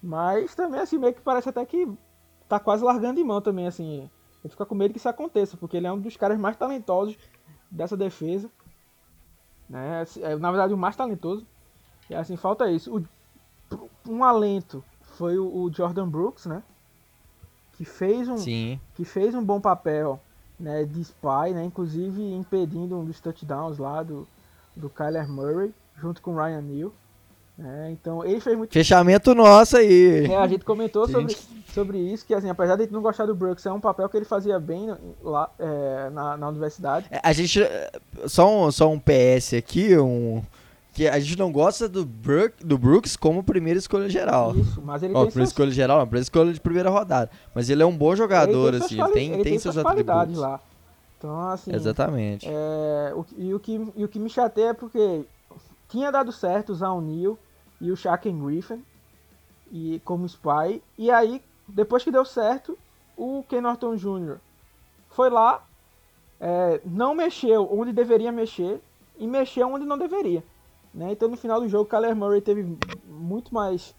[0.02, 1.88] Mas também, assim, meio que parece até que
[2.46, 4.10] tá quase largando de mão também, assim.
[4.44, 7.16] Ele fica com medo que isso aconteça, porque ele é um dos caras mais talentosos
[7.70, 8.50] dessa defesa.
[9.66, 10.04] Né?
[10.20, 11.46] É, na verdade, o mais talentoso.
[12.10, 12.98] E assim, falta isso.
[12.98, 16.62] O, um alento foi o, o Jordan Brooks, né?
[17.76, 18.80] Que fez um, Sim.
[18.94, 20.20] que fez um bom papel
[20.58, 24.26] né, de spy, né, inclusive impedindo um dos touchdowns lá do,
[24.76, 26.92] do Kyler Murray, junto com o Ryan Neal.
[27.58, 28.72] É, então ele fez muito.
[28.72, 30.26] Fechamento nosso aí.
[30.26, 31.36] É, a gente comentou sobre,
[31.72, 34.24] sobre isso, que assim, apesar de não gostar do Brooks, é um papel que ele
[34.24, 37.06] fazia bem lá é, na, na universidade.
[37.10, 37.60] É, a gente.
[38.26, 40.42] Só um, só um PS aqui, um
[40.92, 44.54] que a gente não gosta do, Brook, do Brooks como primeira escolha geral.
[44.54, 47.30] Isso, mas ele oh, tem primeira escolha geral, não, primeira escolha de primeira rodada.
[47.54, 50.36] Mas ele é um bom jogador, ele assim, ele tem, ele tem, seus atributos.
[50.36, 50.60] lá.
[51.16, 52.46] Então, assim, Exatamente.
[52.46, 55.24] É, o, e, o que, e o que me chateia é porque
[55.88, 57.38] tinha dado certo usar o Neil
[57.80, 58.84] e o Shaquem Griffin
[59.70, 62.76] e, como spy, e aí, depois que deu certo,
[63.16, 64.36] o Ken Norton Jr.
[65.08, 65.64] foi lá,
[66.38, 68.78] é, não mexeu onde deveria mexer
[69.16, 70.44] e mexeu onde não deveria.
[70.94, 71.12] Né?
[71.12, 72.76] Então no final do jogo, o Kyler Murray teve
[73.06, 73.94] muito mais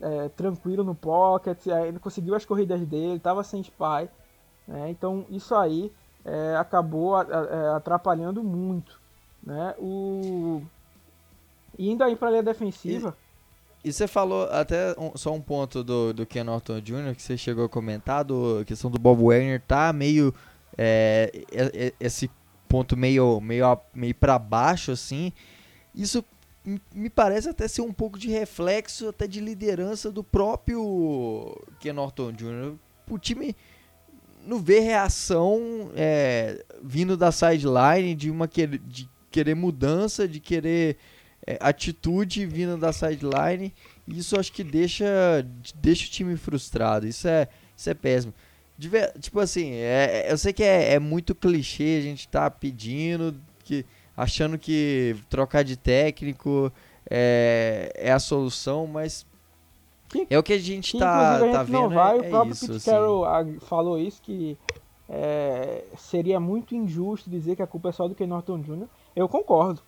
[0.00, 4.08] é, tranquilo no pocket, ainda conseguiu as corridas dele, estava sem spy.
[4.66, 4.90] Né?
[4.90, 5.92] Então isso aí
[6.24, 8.98] é, acabou é, atrapalhando muito.
[9.42, 9.74] Né?
[9.78, 10.62] O...
[11.78, 13.16] Indo aí para a linha defensiva.
[13.82, 17.14] E, você falou até um, só um ponto do, do Ken Norton Jr.
[17.14, 18.26] que você chegou a comentar,
[18.60, 20.34] a questão do Bob Wagner tá meio.
[20.76, 21.44] É,
[21.98, 22.30] esse
[22.68, 25.32] ponto meio, meio, meio para baixo assim
[25.94, 26.24] isso
[26.94, 32.32] me parece até ser um pouco de reflexo até de liderança do próprio Ken Norton
[32.32, 32.74] Jr.
[33.08, 33.56] O time
[34.46, 40.96] não vê reação é, vindo da sideline de uma que, de querer mudança, de querer
[41.46, 43.72] é, atitude vindo da sideline.
[44.06, 47.06] Isso acho que deixa, deixa o time frustrado.
[47.06, 48.34] Isso é, isso é péssimo.
[49.20, 53.84] tipo assim, é, eu sei que é, é muito clichê a gente tá pedindo que
[54.20, 56.70] achando que trocar de técnico
[57.10, 59.26] é, é a solução, mas
[60.10, 61.72] que, é o que a gente está tá, tá vendo.
[61.72, 62.90] Não vai, é, o próprio isso, Pete assim.
[62.90, 64.58] Carroll falou isso, que
[65.08, 68.86] é, seria muito injusto dizer que a culpa é só do Ken Norton Jr.
[69.16, 69.80] Eu concordo.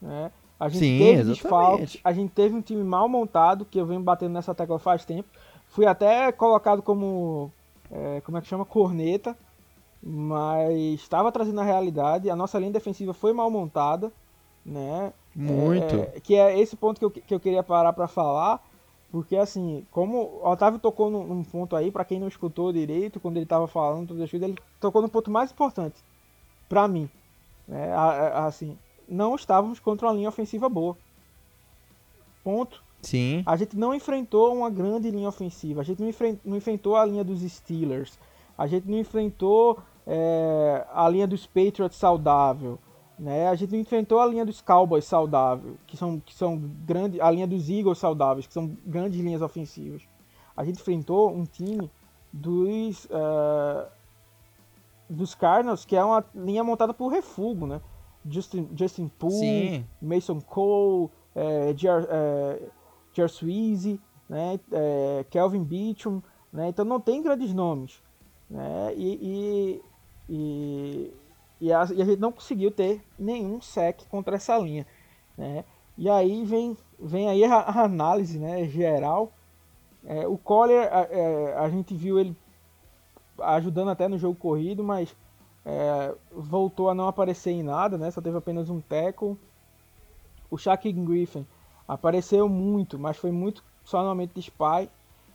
[0.00, 0.32] Né?
[0.58, 4.00] A gente Sim, teve desfalques, a gente teve um time mal montado, que eu venho
[4.00, 5.28] batendo nessa tecla faz tempo.
[5.68, 7.52] Fui até colocado como,
[7.90, 9.36] é, como é que chama, corneta
[10.02, 12.30] mas estava trazendo a realidade.
[12.30, 14.12] A nossa linha defensiva foi mal montada,
[14.64, 15.12] né?
[15.34, 15.94] Muito.
[15.94, 18.62] É, que é esse ponto que eu, que eu queria parar para falar,
[19.10, 23.20] porque assim, como o Otávio tocou num, num ponto aí, para quem não escutou direito,
[23.20, 26.02] quando ele estava falando tudo isso, ele tocou no ponto mais importante
[26.68, 27.10] para mim,
[27.66, 27.92] né?
[28.34, 28.78] Assim,
[29.08, 30.96] não estávamos contra uma linha ofensiva boa.
[32.44, 32.82] Ponto.
[33.02, 33.42] Sim.
[33.44, 35.80] A gente não enfrentou uma grande linha ofensiva.
[35.80, 36.00] A gente
[36.44, 38.18] não enfrentou a linha dos Steelers.
[38.56, 39.78] A gente não enfrentou
[40.12, 42.80] é, a linha dos Patriots saudável.
[43.16, 43.46] Né?
[43.48, 47.46] A gente enfrentou a linha dos Cowboys saudável, que são, que são grandes, a linha
[47.46, 50.02] dos Eagles saudáveis, que são grandes linhas ofensivas.
[50.56, 51.88] A gente enfrentou um time
[52.32, 53.86] dos uh,
[55.08, 57.80] dos Cardinals, que é uma linha montada por refúgio, né?
[58.28, 64.58] Justin, Justin Poole, Mason Cole, é, Jar, é, Sweezy, né?
[64.72, 66.20] É, Kelvin Beachum,
[66.52, 66.68] né?
[66.68, 68.02] Então não tem grandes nomes,
[68.48, 68.92] né?
[68.96, 69.89] E, e
[70.30, 71.12] e,
[71.60, 74.86] e, a, e a gente não conseguiu ter nenhum sec contra essa linha.
[75.36, 75.64] Né?
[75.98, 79.32] E aí vem vem aí a, a análise né, geral.
[80.04, 82.36] É, o Collier, a, é, a, gente viu ele
[83.38, 85.14] ajudando até no jogo corrido, mas
[85.64, 88.10] é, voltou a não aparecer em nada, né?
[88.10, 89.36] Só teve apenas um tackle.
[90.50, 91.46] O Shaq Griffin
[91.88, 94.88] apareceu muito, mas foi muito só no momento de spy.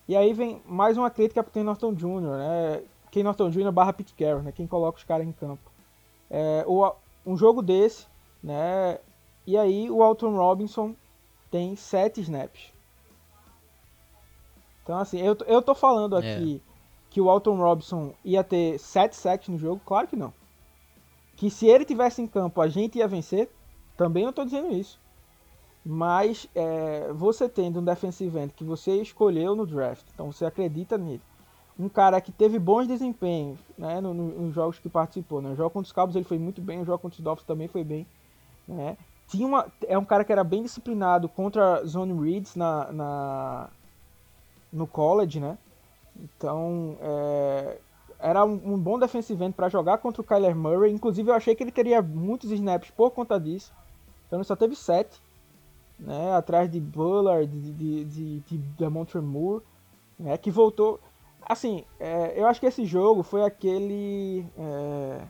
[0.07, 2.83] E aí vem mais uma crítica pro Ken Norton Jr., né?
[3.15, 3.71] Ken Norton Jr.
[3.71, 4.51] barra Pete Carroll, né?
[4.51, 5.71] Quem coloca os caras em campo.
[6.29, 6.65] É,
[7.25, 8.05] um jogo desse,
[8.43, 8.99] né?
[9.47, 10.93] E aí o Alton Robinson
[11.49, 12.73] tem 7 snaps.
[14.83, 16.35] Então assim, eu, eu tô falando é.
[16.35, 16.71] aqui é.
[17.09, 20.33] que o Alton Robinson ia ter 7 sacks no jogo, claro que não.
[21.37, 23.49] Que se ele tivesse em campo a gente ia vencer,
[23.95, 24.99] também não tô dizendo isso.
[25.85, 30.97] Mas é, você tendo um defensive end que você escolheu no draft, então você acredita
[30.97, 31.21] nele.
[31.77, 35.41] Um cara que teve bons desempenhos né, nos no, no jogos que participou.
[35.41, 35.49] Né?
[35.49, 37.67] No jogo contra os Cabos ele foi muito bem, no jogo contra os Dolphins também
[37.67, 38.07] foi bem.
[38.67, 38.97] Né?
[39.27, 43.69] Tinha uma, é um cara que era bem disciplinado contra zone reads na, na
[44.71, 45.57] no college, né?
[46.15, 47.77] Então, é,
[48.19, 50.91] era um, um, bom defensive end para jogar contra o Kyler Murray.
[50.91, 53.73] Inclusive, eu achei que ele teria muitos snaps por conta disso.
[54.27, 55.21] Então, ele só teve sete
[55.99, 59.63] né, atrás de Bullard, de, de, de, de Moore,
[60.19, 60.99] né, que voltou.
[61.45, 64.45] Assim, é, eu acho que esse jogo foi aquele.
[64.57, 65.21] É,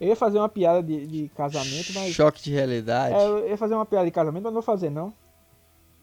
[0.00, 2.12] eu ia fazer uma piada de, de casamento, mas.
[2.12, 3.14] Choque de realidade.
[3.14, 5.12] É, eu ia fazer uma piada de casamento, mas não vou fazer, não.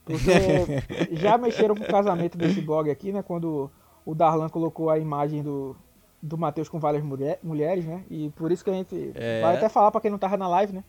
[0.06, 0.32] Porque
[1.18, 3.22] já mexeram com o casamento desse blog aqui, né?
[3.22, 3.70] Quando
[4.06, 5.76] o Darlan colocou a imagem do,
[6.22, 8.04] do Matheus com várias mulher, mulheres, né?
[8.10, 9.42] E por isso que a gente é.
[9.42, 10.84] vai até falar para quem não tava na live, né?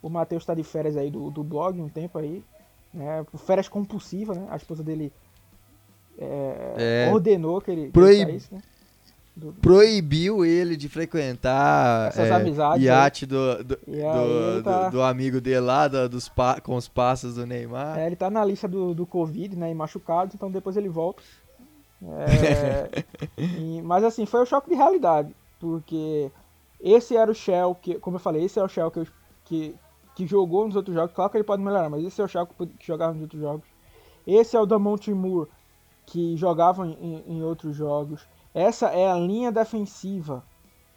[0.00, 2.44] O Matheus está de férias aí do, do blog um tempo aí.
[2.92, 3.24] Né?
[3.36, 4.46] Férias compulsivas, né?
[4.50, 5.12] A esposa dele
[6.18, 8.16] é, é, ordenou que ele, Proib...
[8.16, 8.62] que ele saísse, né?
[9.36, 9.52] Do...
[9.52, 14.88] Proibiu ele de frequentar Essas é, amizades iate do, do, do, tá...
[14.88, 16.60] do, amigo dele lá, dos pa...
[16.60, 18.00] com os passos do Neymar.
[18.00, 19.70] É, ele tá na lista do, do Covid, né?
[19.70, 21.22] E machucado, então depois ele volta.
[22.00, 23.04] É,
[23.36, 25.34] e, mas assim, foi um choque de realidade.
[25.58, 26.30] Porque
[26.80, 29.06] esse era o Shell que, como eu falei, esse é o Shell que, eu,
[29.44, 29.74] que,
[30.14, 31.12] que jogou nos outros jogos.
[31.12, 33.66] Claro que ele pode melhorar, mas esse é o Shaq que jogava nos outros jogos.
[34.26, 35.48] Esse é o Damon Timur
[36.08, 38.26] que jogava em, em, outros jogos.
[38.54, 40.42] Essa é a linha defensiva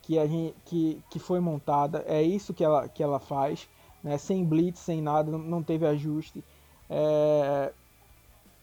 [0.01, 2.03] que, a gente, que, que foi montada.
[2.07, 3.67] É isso que ela, que ela faz.
[4.01, 4.17] Né?
[4.17, 6.41] Sem blitz, sem nada, não teve ajuste.
[6.89, 7.73] É,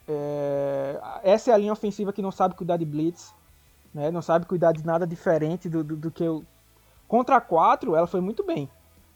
[0.08, 3.34] é, essa é a linha ofensiva que não sabe cuidar de blitz.
[3.92, 4.10] Né?
[4.10, 6.42] Não sabe cuidar de nada diferente do, do, do que o.
[7.06, 8.70] Contra 4, ela foi muito bem.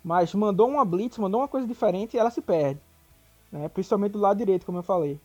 [0.05, 2.81] Mas mandou uma blitz, mandou uma coisa diferente e ela se perde.
[3.51, 3.69] Né?
[3.71, 5.19] Principalmente do lado direito, como eu falei.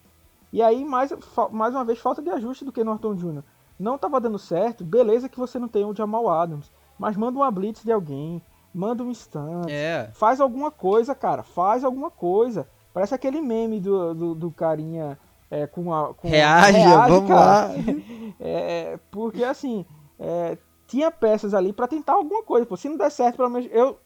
[0.51, 1.13] E aí, mais,
[1.51, 3.43] mais uma vez, falta de ajuste do que Norton Jr.
[3.79, 6.71] Não estava dando certo, beleza que você não tem o Jamal Adams.
[6.97, 8.41] Mas manda uma blitz de alguém,
[8.73, 10.09] manda um stand, é.
[10.13, 12.67] faz alguma coisa, cara, faz alguma coisa.
[12.93, 15.19] Parece aquele meme do, do, do carinha
[15.51, 16.13] é, com a.
[16.13, 17.67] Com reage, reage, vamos cara.
[17.67, 17.73] lá.
[18.39, 19.85] é, porque assim,
[20.19, 22.65] é, tinha peças ali para tentar alguma coisa.
[22.65, 23.99] Pô, se não der certo, pelo menos eu,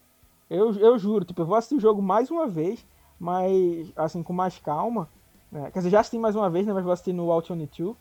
[0.49, 2.85] eu, eu juro, tipo, eu vou assistir o jogo mais uma vez,
[3.19, 5.07] mas assim, com mais calma.
[5.51, 5.69] Né?
[5.71, 6.73] Quer dizer, já assisti mais uma vez, né?
[6.73, 7.95] Mas vou assistir no Altitude 2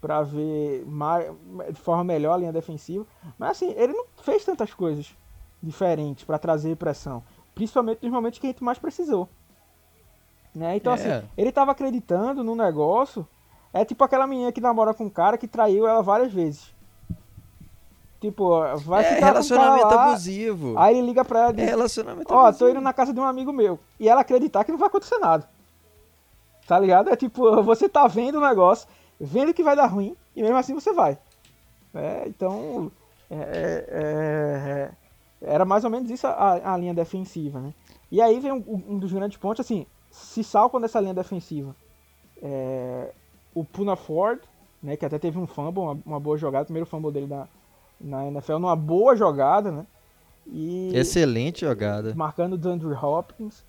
[0.00, 1.26] pra ver mais,
[1.72, 3.04] de forma melhor a linha defensiva.
[3.38, 5.14] Mas assim, ele não fez tantas coisas
[5.62, 7.22] diferentes para trazer pressão.
[7.54, 9.28] Principalmente nos momentos que a gente mais precisou.
[10.54, 10.76] Né?
[10.76, 11.16] Então, assim, é.
[11.16, 13.26] assim, ele tava acreditando no negócio.
[13.72, 16.74] É tipo aquela menina que namora com um cara que traiu ela várias vezes.
[18.20, 20.78] Tipo, vai é, ficar relacionamento com lá, abusivo.
[20.78, 21.74] Aí ele liga pra ela e diz, é
[22.28, 22.58] ó, abusivo.
[22.58, 23.78] tô indo na casa de um amigo meu.
[24.00, 25.46] E ela acreditar que não vai acontecer nada.
[26.66, 27.10] Tá ligado?
[27.10, 28.88] É tipo, você tá vendo o negócio,
[29.20, 31.18] vendo que vai dar ruim, e mesmo assim você vai.
[31.94, 32.90] É, então,
[33.30, 34.90] é, é, é
[35.40, 37.74] era mais ou menos isso a, a, linha defensiva, né?
[38.10, 41.74] E aí vem um, um, dos grandes pontos, assim, se salvam dessa linha defensiva.
[42.42, 43.12] É,
[43.54, 44.40] o Puna Ford,
[44.82, 47.46] né, que até teve um fumble, uma, uma boa jogada, o primeiro fumble dele da,
[48.00, 49.86] na NFL numa boa jogada, né?
[50.46, 52.14] E Excelente jogada.
[52.14, 53.64] Marcando o Andrew Hopkins.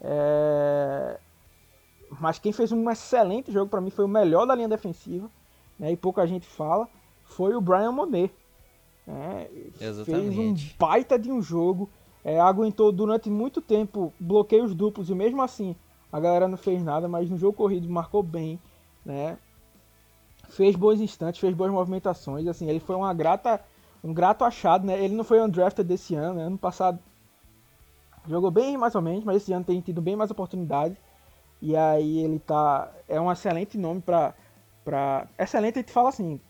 [0.00, 1.18] É...
[2.20, 5.30] Mas quem fez um excelente jogo para mim foi o melhor da linha defensiva,
[5.78, 5.92] né?
[5.92, 6.88] E pouca gente fala,
[7.24, 8.32] foi o Brian Monet.
[9.06, 9.48] Né?
[10.04, 11.88] Fez um baita de um jogo,
[12.24, 15.74] é, aguentou durante muito tempo bloqueios duplos e mesmo assim
[16.12, 18.60] a galera não fez nada, mas no jogo corrido marcou bem,
[19.04, 19.38] né?
[20.50, 23.60] Fez bons instantes, fez boas movimentações, assim, ele foi uma grata
[24.04, 25.02] um grato achado, né?
[25.02, 26.44] Ele não foi undrafted desse ano, né?
[26.44, 26.98] Ano passado
[28.26, 30.96] jogou bem mais ou menos, mas esse ano tem tido bem mais oportunidade.
[31.62, 32.90] E aí ele tá.
[33.08, 34.34] É um excelente nome pra.
[34.84, 36.40] pra excelente a gente fala assim,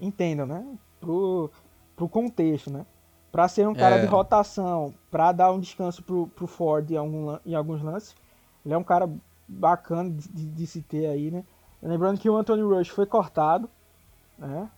[0.00, 0.66] entendam, né?
[1.00, 1.48] Pro,
[1.94, 2.84] pro contexto, né?
[3.30, 4.00] Pra ser um cara é.
[4.00, 8.16] de rotação, pra dar um descanso pro, pro Ford em, algum, em alguns lances,
[8.64, 9.08] ele é um cara
[9.46, 11.44] bacana de, de, de se ter aí, né?
[11.80, 13.70] Lembrando que o Anthony Rush foi cortado,
[14.36, 14.68] né?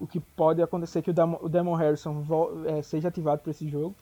[0.00, 2.24] O que pode acontecer que o Damon, o Damon Harrison
[2.66, 3.94] é, seja ativado para esse jogo.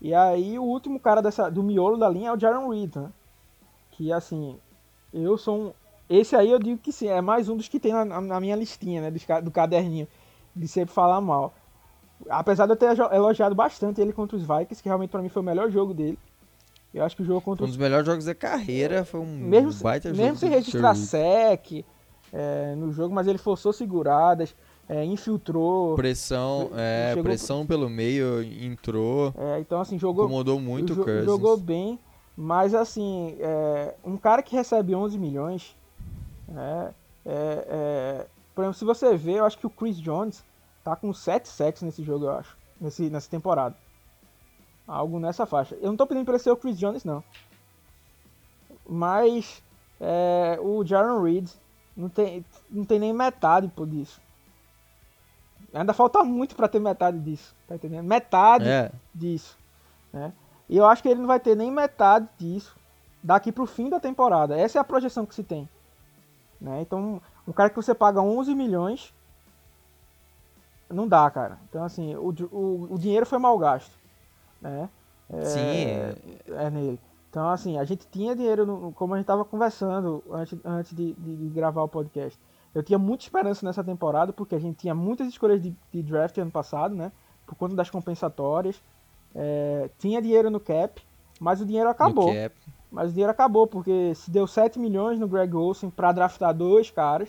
[0.00, 3.10] E aí o último cara dessa, do miolo da linha é o Jaron Reed, né?
[3.96, 4.58] Que assim,
[5.12, 5.72] eu sou um.
[6.08, 8.54] Esse aí eu digo que sim, é mais um dos que tem na, na minha
[8.54, 9.10] listinha, né?
[9.10, 10.06] Do, do caderninho,
[10.54, 11.54] de sempre falar mal.
[12.28, 15.42] Apesar de eu ter elogiado bastante ele contra os Vikings, que realmente para mim foi
[15.42, 16.18] o melhor jogo dele.
[16.94, 19.72] Eu acho que o jogo contra Um dos melhores jogos da carreira, foi um mesmo,
[19.82, 20.38] baita mesmo jogo.
[20.38, 21.84] sem registrar sec
[22.32, 24.54] é, no jogo, mas ele forçou seguradas,
[24.88, 25.94] é, infiltrou.
[25.96, 31.24] Pressão, é, pressão pelo meio, entrou, é, então assim, jogou, incomodou muito jo- o Cousins.
[31.24, 31.98] jogou bem,
[32.36, 35.74] mas assim, é, um cara que recebe 11 milhões,
[36.46, 36.92] né,
[37.24, 40.44] é, é, por exemplo, se você ver, eu acho que o Chris Jones
[40.84, 43.76] tá com 7 sacks nesse jogo, eu acho, nesse, nessa temporada.
[44.86, 45.74] Algo nessa faixa.
[45.76, 47.24] Eu não tô pedindo pra ele ser o Chris Jones, não.
[48.88, 49.60] Mas
[50.00, 51.48] é, o Jaron Reed
[51.96, 54.20] não tem, não tem nem metade por disso.
[55.74, 58.04] Ainda falta muito pra ter metade disso, tá entendendo?
[58.04, 59.58] Metade É, disso,
[60.12, 60.32] né?
[60.68, 62.76] E eu acho que ele não vai ter nem metade disso
[63.22, 64.56] daqui pro fim da temporada.
[64.58, 65.68] Essa é a projeção que se tem,
[66.60, 66.80] né?
[66.82, 69.12] Então, um cara que você paga 11 milhões
[70.88, 71.58] não dá, cara.
[71.68, 73.92] Então, assim, o, o, o dinheiro foi mal gasto,
[74.60, 74.88] né?
[75.28, 75.86] É, sim,
[76.54, 77.00] é nele.
[77.28, 81.12] Então, assim, a gente tinha dinheiro, no- como a gente tava conversando antes, antes de,
[81.14, 82.38] de- de gravar o podcast.
[82.74, 86.36] Eu tinha muita esperança nessa temporada, porque a gente tinha muitas escolhas de, de draft
[86.38, 87.10] ano passado, né?
[87.44, 88.80] Por conta das compensatórias.
[89.34, 91.02] É, tinha dinheiro no cap,
[91.40, 92.28] mas o dinheiro acabou.
[92.90, 96.90] Mas o dinheiro acabou, porque se deu 7 milhões no Greg Olsen pra draftar dois
[96.90, 97.28] caras.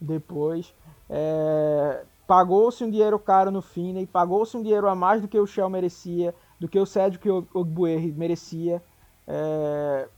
[0.00, 0.72] Depois.
[1.08, 5.46] É, pagou-se um dinheiro caro no Finney, pagou-se um dinheiro a mais do que o
[5.46, 8.82] Shell merecia, do que o Cedric Ogbuerri merecia.
[9.26, 10.08] É,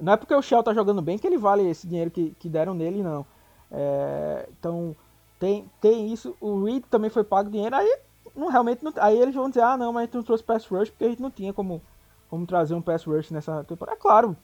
[0.00, 2.48] não é porque o Shell tá jogando bem que ele vale esse dinheiro que, que
[2.48, 3.24] deram nele, não.
[3.70, 4.96] É, então,
[5.38, 6.34] tem, tem isso.
[6.40, 7.98] O Reed também foi pago dinheiro, aí
[8.34, 10.66] não, realmente não, aí eles vão dizer, ah não, mas a gente não trouxe pass
[10.66, 11.82] rush porque a gente não tinha como,
[12.28, 13.96] como trazer um pass rush nessa temporada.
[13.96, 14.36] É claro,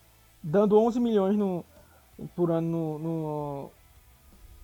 [0.43, 1.64] dando 11 milhões no,
[2.34, 3.70] por ano no,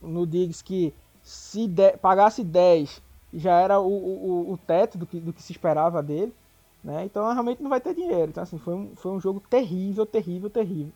[0.01, 3.03] no, no Diggs que se de- pagasse 10
[3.33, 6.35] já era o, o, o teto do que, do que se esperava dele,
[6.85, 7.05] né?
[7.05, 8.31] Então realmente não vai ter dinheiro.
[8.31, 10.93] Então assim, foi um, foi um jogo terrível, terrível, terrível.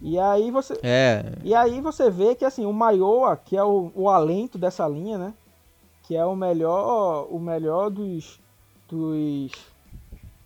[0.00, 3.90] E aí você, É, e aí você vê que assim, o Maioa, que é o,
[3.94, 5.34] o alento dessa linha, né?
[6.04, 8.38] Que é o melhor, o melhor dos
[8.88, 9.52] dos,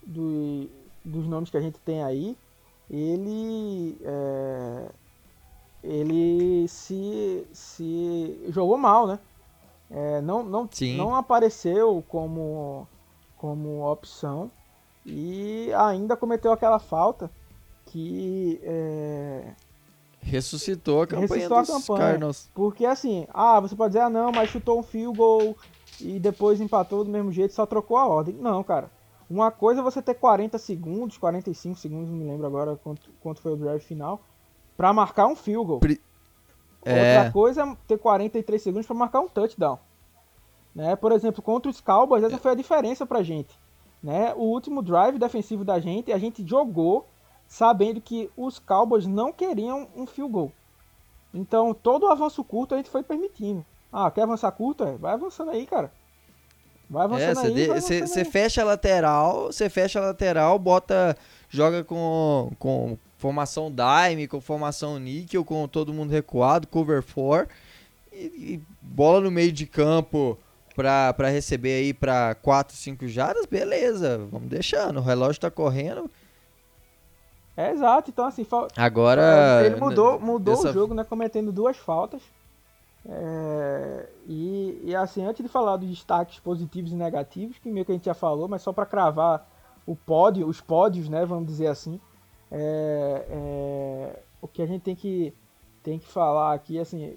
[0.06, 0.68] dos,
[1.04, 2.36] dos nomes que a gente tem aí,
[2.90, 4.88] ele é,
[5.82, 9.18] ele se, se jogou mal, né?
[9.90, 10.96] É, não, não, Sim.
[10.96, 12.86] não apareceu como,
[13.38, 14.50] como opção
[15.04, 17.30] e ainda cometeu aquela falta
[17.86, 19.54] que é,
[20.28, 21.98] ressuscitou a campanha Ressuscitou a campanha.
[22.08, 22.50] Cardinals.
[22.54, 25.56] porque assim, ah, você pode dizer, ah não, mas chutou um field goal
[26.00, 28.34] e depois empatou do mesmo jeito, só trocou a ordem.
[28.36, 28.90] Não, cara.
[29.28, 33.40] Uma coisa é você ter 40 segundos, 45 segundos, não me lembro agora quanto, quanto
[33.42, 34.20] foi o drive final,
[34.76, 35.80] pra marcar um field goal.
[35.80, 36.00] Pri-
[36.84, 37.16] É.
[37.18, 39.78] Outra coisa é ter 43 segundos pra marcar um touchdown.
[40.74, 40.94] Né?
[40.96, 43.58] Por exemplo, contra os Cowboys, essa foi a diferença pra gente.
[44.02, 44.32] Né?
[44.36, 47.06] O último drive defensivo da gente, a gente jogou
[47.48, 50.52] sabendo que os Cowboys não queriam um field goal.
[51.32, 53.64] Então, todo o avanço curto a gente foi permitindo.
[53.92, 54.84] Ah, quer avançar curto?
[54.84, 55.90] É, vai avançando aí, cara.
[56.88, 57.66] Vai É, avançando aí.
[57.66, 61.16] vai você fecha a lateral, você fecha a lateral, bota,
[61.48, 67.48] joga com, com formação dime, com formação níquel, com todo mundo recuado, cover 4
[68.12, 70.38] e, e bola no meio de campo
[70.74, 76.10] pra, pra receber aí pra 4, 5 jardas, beleza, vamos deixando, o relógio tá correndo.
[77.60, 81.02] É exato, então assim, fal- Agora É, ele mudou, mudou dessa- o jogo, né?
[81.02, 82.22] Cometendo duas faltas.
[83.08, 87.92] É, e, e assim, antes de falar dos destaques positivos e negativos, que meio que
[87.92, 89.46] a gente já falou, mas só para cravar
[89.86, 91.24] o pódio, os pódios, né?
[91.24, 92.00] Vamos dizer assim.
[92.50, 95.34] é, é, o que a gente tem que,
[95.82, 97.16] tem que falar aqui, assim.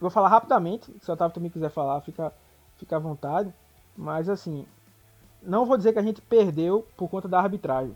[0.00, 2.32] Vou falar rapidamente, se o Otávio também quiser falar, fica,
[2.76, 3.52] fica à vontade.
[3.96, 4.66] Mas assim,
[5.42, 7.94] não vou dizer que a gente perdeu por conta da arbitragem.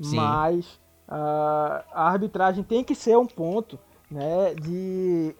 [0.00, 0.16] Sim.
[0.16, 3.78] Mas ah, a arbitragem tem que ser um ponto
[4.10, 5.34] né, de.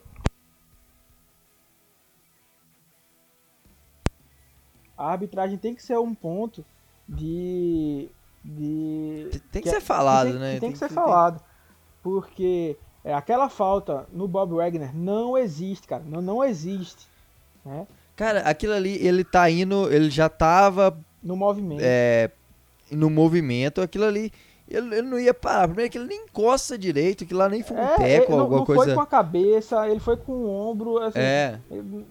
[4.97, 6.65] A arbitragem tem que ser um ponto
[7.09, 8.09] de.
[8.45, 10.61] de Tem que é- ser falado, tem, né?
[10.61, 11.43] Tem, que ser falado.
[12.03, 16.05] Porque é, aquela falta no Bob Wagner não existe, cara.
[16.07, 17.09] Não, não existe.
[17.65, 17.87] Né?
[18.15, 21.81] Cara, aquilo ali, ele tá indo, ele já tava No movimento.
[21.83, 22.31] é,
[22.95, 24.33] no movimento, aquilo ali,
[24.69, 25.69] ele, ele não ia parar.
[25.69, 28.41] Primeiro que ele nem encosta direito, que lá nem foi um É, teco, ele não,
[28.41, 28.85] alguma não coisa.
[28.85, 31.61] foi com a cabeça, ele foi com o ombro, assim, É.
[31.71, 32.07] ele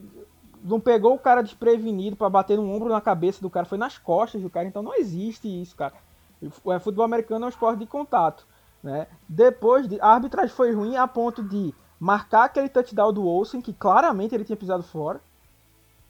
[0.63, 3.97] não pegou o cara desprevenido pra bater no ombro na cabeça do cara, foi nas
[3.97, 5.93] costas do cara, então não existe isso, cara.
[6.41, 8.45] O futebol americano é um esporte de contato,
[8.81, 9.07] né?
[9.27, 13.71] Depois, de, a arbitragem foi ruim a ponto de marcar aquele touchdown do Olsen, que
[13.73, 15.21] claramente ele tinha pisado fora,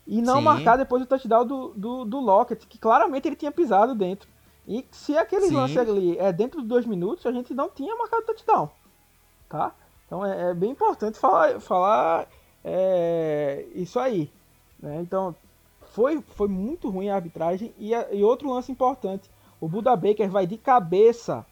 [0.05, 0.43] e não Sim.
[0.43, 4.27] marcar depois o touchdown do, do, do Lockett, que claramente ele tinha pisado dentro.
[4.67, 5.55] E se aquele Sim.
[5.55, 8.69] lance ali é dentro dos dois minutos, a gente não tinha marcado touchdown,
[9.49, 9.73] tá?
[10.05, 12.27] Então é, é bem importante falar, falar
[12.63, 14.31] é, isso aí.
[14.79, 14.99] Né?
[15.01, 15.35] Então
[15.91, 17.73] foi, foi muito ruim a arbitragem.
[17.77, 21.45] E, a- e outro lance importante: o Buda Baker vai de cabeça,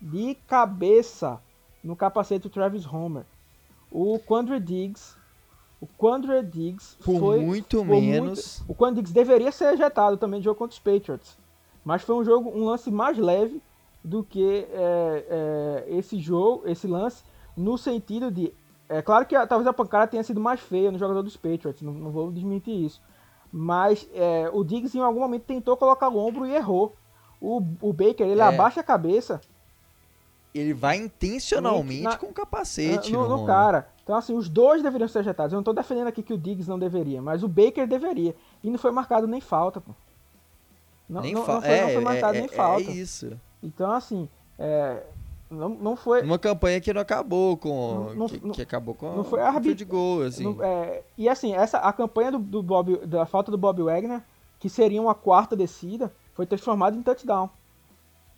[0.00, 1.40] de cabeça,
[1.82, 3.24] no capacete do Travis Homer.
[3.90, 5.16] O Quandre Diggs,
[5.80, 8.62] o Quandre Diggs Por foi muito menos.
[8.68, 11.38] o Quandre Diggs deveria ser ejetado também de jogo contra os Patriots.
[11.84, 13.62] Mas foi um jogo, um lance mais leve
[14.04, 17.22] do que é, é, esse jogo, esse lance,
[17.56, 18.52] no sentido de.
[18.88, 21.92] É claro que talvez a pancada tenha sido mais feia no jogador dos Patriots, não,
[21.92, 23.02] não vou desmentir isso.
[23.52, 26.94] Mas é, o Diggs em algum momento tentou colocar o ombro e errou.
[27.40, 28.44] O, o Baker, ele É.
[28.44, 29.40] abaixa a cabeça
[30.54, 33.12] Ele vai intencionalmente Na- com o capacete.
[33.12, 33.88] no, no cara.
[34.02, 35.52] Então, assim, os dois deveriam ser ejetados.
[35.52, 38.34] Eu não tô defendendo aqui que o Diggs não deveria, mas o Baker deveria.
[38.64, 39.92] E não foi marcado nem falta, pô.
[41.08, 42.90] Não, Nem não, não foi, não é, foi marcado é, nem é- falta.
[42.90, 43.32] É isso.
[43.62, 44.28] Então, assim,
[44.58, 45.02] é,
[45.50, 46.22] não, não foi.
[46.22, 47.94] Uma campanha que não acabou com.
[48.10, 50.44] Não- não- que, não- que acabou com não foi arbit- field goal, assim.
[50.44, 54.22] não- é, e assim, essa, a campanha do, do Bob, da falta do Bob Wagner,
[54.60, 57.48] que seria uma quarta descida, foi transformada em touchdown.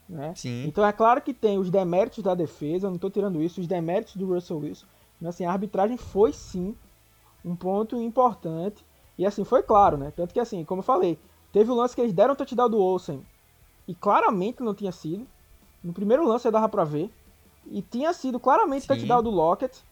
[0.08, 0.32] Né?
[0.36, 0.64] Sim.
[0.66, 4.16] Então é claro que tem os deméritos da defesa, não estou tirando isso, os deméritos
[4.16, 4.86] do Russell Wilson.
[5.20, 6.74] Mas assim, a arbitragem foi sim
[7.44, 8.84] um ponto importante.
[9.16, 10.12] E assim, foi claro, né?
[10.16, 11.18] Tanto que assim, como eu falei,
[11.52, 13.24] teve o lance que eles deram o touchdown do Olsen
[13.88, 15.26] e claramente não tinha sido.
[15.82, 17.10] No primeiro lance já dava pra ver.
[17.66, 18.88] E tinha sido claramente Sim.
[18.88, 19.82] touchdown do Lockett.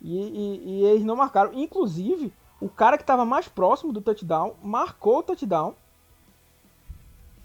[0.00, 1.52] E, e- e eles não marcaram.
[1.54, 5.74] Inclusive, o cara que estava mais próximo do touchdown marcou o touchdown.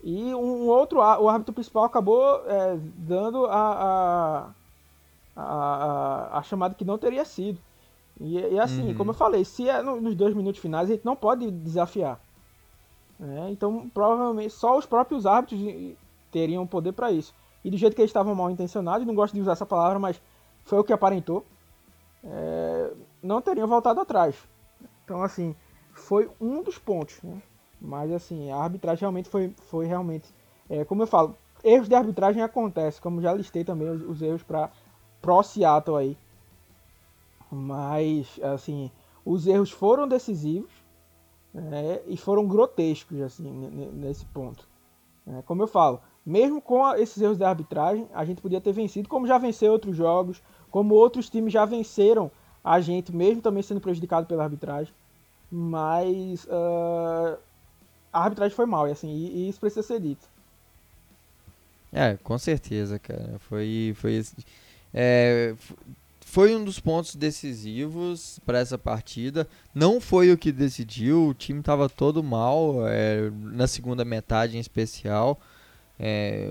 [0.04, 4.52] E um, um outro, o árbitro principal acabou é, dando a,
[5.36, 7.60] a, a, a- chamada que não teria sido.
[8.20, 8.96] E, e assim, Uhum.
[8.96, 12.20] como eu falei, se é no- nos dois minutos finais, a gente não pode desafiar.
[13.24, 13.50] Né?
[13.50, 15.62] Então, provavelmente, só os próprios árbitros
[16.32, 17.34] teriam poder para isso.
[17.64, 20.22] E do jeito que eles estavam mal intencionados, não gosto de usar essa palavra, mas
[20.64, 21.46] foi o que aparentou,
[22.24, 24.36] é, não teriam voltado atrás.
[25.06, 25.56] Então, assim,
[25.94, 27.22] foi um dos pontos.
[27.22, 27.42] Né?
[27.80, 30.28] Mas, assim, a arbitragem realmente foi, foi realmente.
[30.70, 34.44] é, como eu falo, erros de arbitragem acontecem, como já listei também os, os erros
[34.44, 34.70] para
[35.22, 36.18] pro Seattle aí.
[37.50, 38.92] Mas, assim,
[39.24, 40.83] os erros foram decisivos
[41.54, 44.68] né, e foram grotescos, assim, ne- ne- nesse ponto.
[45.28, 48.72] É, como eu falo, mesmo com a- esses erros da arbitragem, a gente podia ter
[48.74, 50.42] vencido, como já venceu outros jogos,
[50.72, 52.32] como outros times já venceram
[52.64, 54.94] a gente, mesmo também sendo prejudicado pela arbitragem.
[55.52, 57.38] Mas ah,
[58.12, 60.28] a arbitragem foi mal, e, assim, e, e isso precisa ser dito.
[61.92, 63.38] É, com certeza, cara.
[63.40, 64.24] Foi, foi,
[64.94, 65.54] é,
[66.34, 69.48] foi um dos pontos decisivos para essa partida.
[69.72, 71.28] Não foi o que decidiu.
[71.28, 75.40] O time estava todo mal é, na segunda metade, em especial.
[76.00, 76.50] É,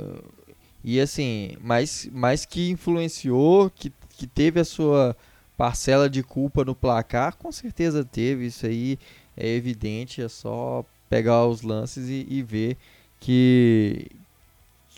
[0.85, 5.17] e assim, mas, mas que influenciou, que, que teve a sua
[5.57, 8.47] parcela de culpa no placar, com certeza teve.
[8.47, 8.97] Isso aí
[9.37, 10.23] é evidente.
[10.23, 12.77] É só pegar os lances e, e ver
[13.19, 14.09] que,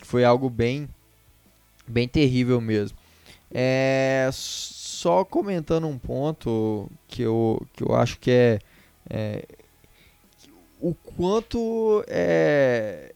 [0.03, 0.87] foi algo bem
[1.87, 2.95] bem terrível mesmo.
[3.51, 4.29] É,
[5.05, 8.59] só comentando um ponto que eu, que eu acho que é,
[9.07, 9.45] é,
[10.81, 13.13] o quanto é,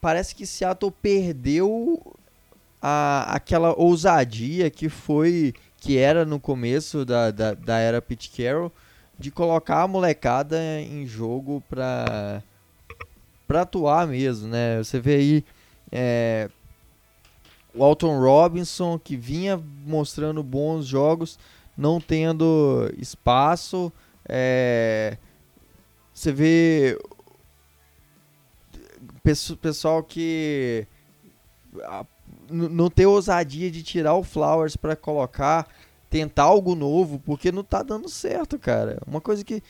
[0.00, 2.00] parece que Seattle perdeu
[2.80, 8.70] a, aquela ousadia que foi que era no começo da, da, da era Pete Carroll
[9.18, 12.40] de colocar a molecada em jogo para
[13.48, 14.78] para atuar mesmo, né?
[14.78, 15.44] Você vê aí
[15.90, 16.48] é,
[17.78, 21.38] o Alton Robinson que vinha mostrando bons jogos,
[21.76, 23.92] não tendo espaço.
[24.28, 25.16] é,
[26.12, 26.98] você vê
[29.22, 30.86] pesso- pessoal que
[32.50, 35.68] não tem ousadia de tirar o Flowers para colocar,
[36.10, 38.98] tentar algo novo, porque não tá dando certo, cara.
[39.06, 39.62] Uma coisa que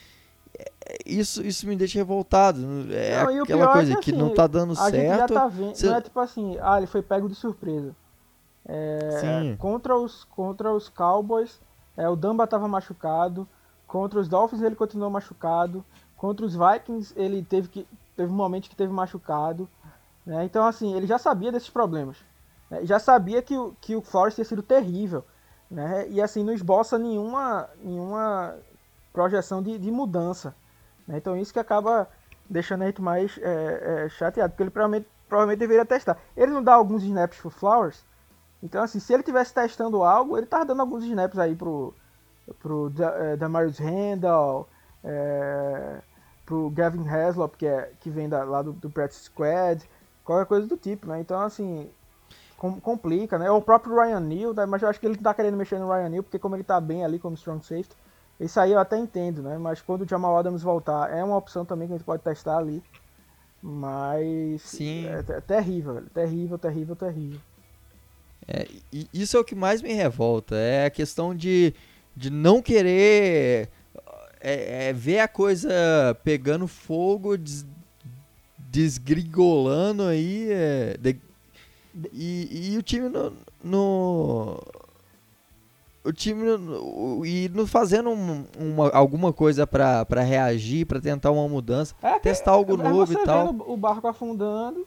[1.06, 2.60] isso, isso me deixa revoltado.
[2.92, 5.34] É Não, aquela pior é coisa que, que, assim, não tá dando certo.
[5.34, 7.94] tá vendo, Cê- não é tipo assim, ah, ele foi pego de surpresa.
[8.66, 11.60] É, contra os contra os Cowboys,
[11.96, 13.48] é, o Damba tava machucado,
[13.86, 15.84] contra os Dolphins ele continuou machucado,
[16.16, 17.86] contra os Vikings ele teve que
[18.16, 19.68] teve um momento que teve machucado,
[20.26, 20.44] né?
[20.44, 22.18] Então assim, ele já sabia desses problemas.
[22.70, 25.24] né, já sabia que, o, que o Flores tinha sido terrível.
[25.70, 28.54] Né, e assim, não esboça nenhuma, nenhuma
[29.12, 30.54] projeção de, de mudança.
[31.06, 32.08] Né, então isso que acaba
[32.48, 36.18] deixando a gente mais é, é, chateado, porque ele provavelmente, provavelmente deveria testar.
[36.36, 38.04] Ele não dá alguns snaps pro Flowers,
[38.62, 41.94] então assim, se ele tivesse testando algo, ele tava dando alguns snaps aí pro,
[42.60, 44.68] pro é, Damarius Randall,
[45.04, 46.00] é,
[46.44, 49.88] pro Gavin Haslop, que, é, que vem da, lá do, do Practice Squad,
[50.24, 51.20] qualquer coisa do tipo, né?
[51.20, 51.90] Então, assim,
[52.56, 53.50] com, complica, né?
[53.50, 54.66] O próprio Ryan Neal, né?
[54.66, 56.80] mas eu acho que ele tá querendo mexer no Ryan Neal, porque como ele tá
[56.80, 57.96] bem ali como strong safety,
[58.40, 59.58] isso aí eu até entendo, né?
[59.58, 62.58] Mas quando o Jamal Adams voltar, é uma opção também que a gente pode testar
[62.58, 62.82] ali.
[63.60, 65.06] Mas Sim.
[65.06, 66.06] É, é terrível, velho.
[66.10, 67.40] Terrível, terrível, terrível.
[68.46, 68.66] É,
[69.12, 70.54] isso é o que mais me revolta.
[70.56, 71.74] É a questão de,
[72.16, 73.68] de não querer
[74.40, 75.70] é, é ver a coisa
[76.22, 77.66] pegando fogo, des,
[78.56, 80.48] desgrigolando aí.
[80.50, 81.20] É, de,
[82.12, 83.32] e, e, o time no,
[83.62, 84.62] no
[86.08, 86.46] o time
[87.26, 92.52] e no fazendo um, uma, alguma coisa para reagir, para tentar uma mudança, é, testar
[92.52, 93.50] algo é, novo e tal.
[93.50, 94.86] o barco afundando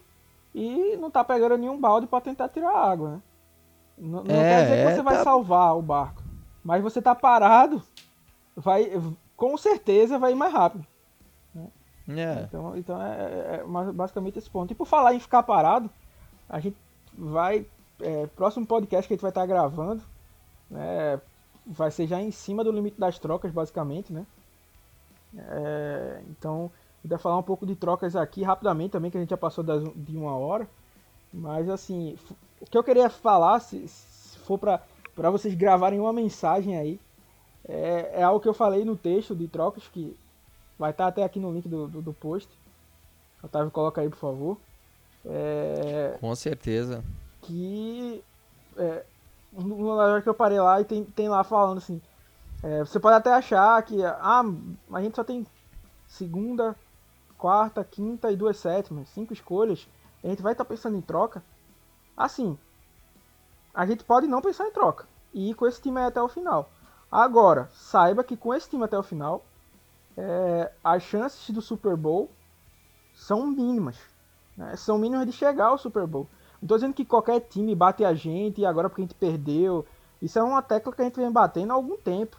[0.54, 3.22] e não tá pegando nenhum balde para tentar tirar água, né?
[3.98, 5.24] Não, não é, quer dizer que você vai tá...
[5.24, 6.24] salvar o barco,
[6.64, 7.84] mas você tá parado,
[8.56, 8.92] vai
[9.38, 10.86] com certeza vai ir mais rápido.
[11.54, 11.68] Né?
[12.10, 12.44] É.
[12.44, 14.72] Então, então é, é, é, basicamente esse ponto.
[14.72, 15.90] E por falar em ficar parado,
[16.50, 16.78] a gente
[17.18, 17.66] vai.
[18.00, 20.02] É, próximo podcast que a gente vai estar gravando,
[20.72, 21.22] né,
[21.68, 24.26] vai ser já em cima do limite das trocas, basicamente, né?
[25.38, 26.72] É, então,
[27.04, 29.84] vai falar um pouco de trocas aqui rapidamente também, que a gente já passou das,
[29.96, 30.68] de uma hora.
[31.34, 32.18] Mas assim,
[32.60, 37.00] o que eu queria falar, se, se for para vocês gravarem uma mensagem aí,
[37.68, 40.18] é, é, algo que eu falei no texto de trocas, que
[40.78, 42.50] vai estar até aqui no link do, do, do post.
[43.44, 44.58] Otávio, coloca aí, por favor.
[45.26, 47.04] É, Com certeza.
[47.42, 48.24] Que.
[48.78, 49.04] É,
[49.52, 52.02] no hora que eu parei lá e tem, tem lá falando assim.
[52.64, 54.44] É, você pode até achar que ah,
[54.94, 55.46] a gente só tem
[56.08, 56.76] segunda,
[57.38, 59.88] quarta, quinta e duas sétimas, cinco escolhas.
[60.24, 61.44] A gente vai estar tá pensando em troca.
[62.16, 62.58] Assim,
[63.74, 66.70] a gente pode não pensar em troca e ir com esse time até o final.
[67.12, 69.44] Agora, saiba que com esse time até o final,
[70.16, 72.30] é, as chances do Super Bowl
[73.14, 73.98] são mínimas.
[74.56, 74.76] Né?
[74.76, 76.28] São mínimas de chegar ao Super Bowl.
[76.62, 79.84] Não estou dizendo que qualquer time bate a gente agora porque a gente perdeu.
[80.22, 82.38] Isso é uma tecla que a gente vem batendo há algum tempo.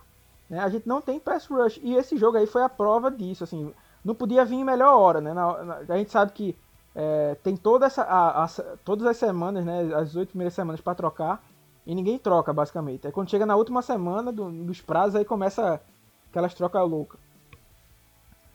[0.48, 0.60] Né?
[0.60, 1.80] A gente não tem pass rush.
[1.82, 3.42] E esse jogo aí foi a prova disso.
[3.42, 5.20] Assim, não podia vir em melhor hora.
[5.20, 5.34] Né?
[5.34, 6.56] Na, na, a gente sabe que
[6.94, 8.48] é, tem toda essa, a, a,
[8.84, 11.42] todas as semanas, né, as oito primeiras semanas para trocar.
[11.84, 13.08] E ninguém troca, basicamente.
[13.08, 15.80] Aí quando chega na última semana do, dos prazos, aí começa
[16.30, 17.18] aquelas trocas loucas.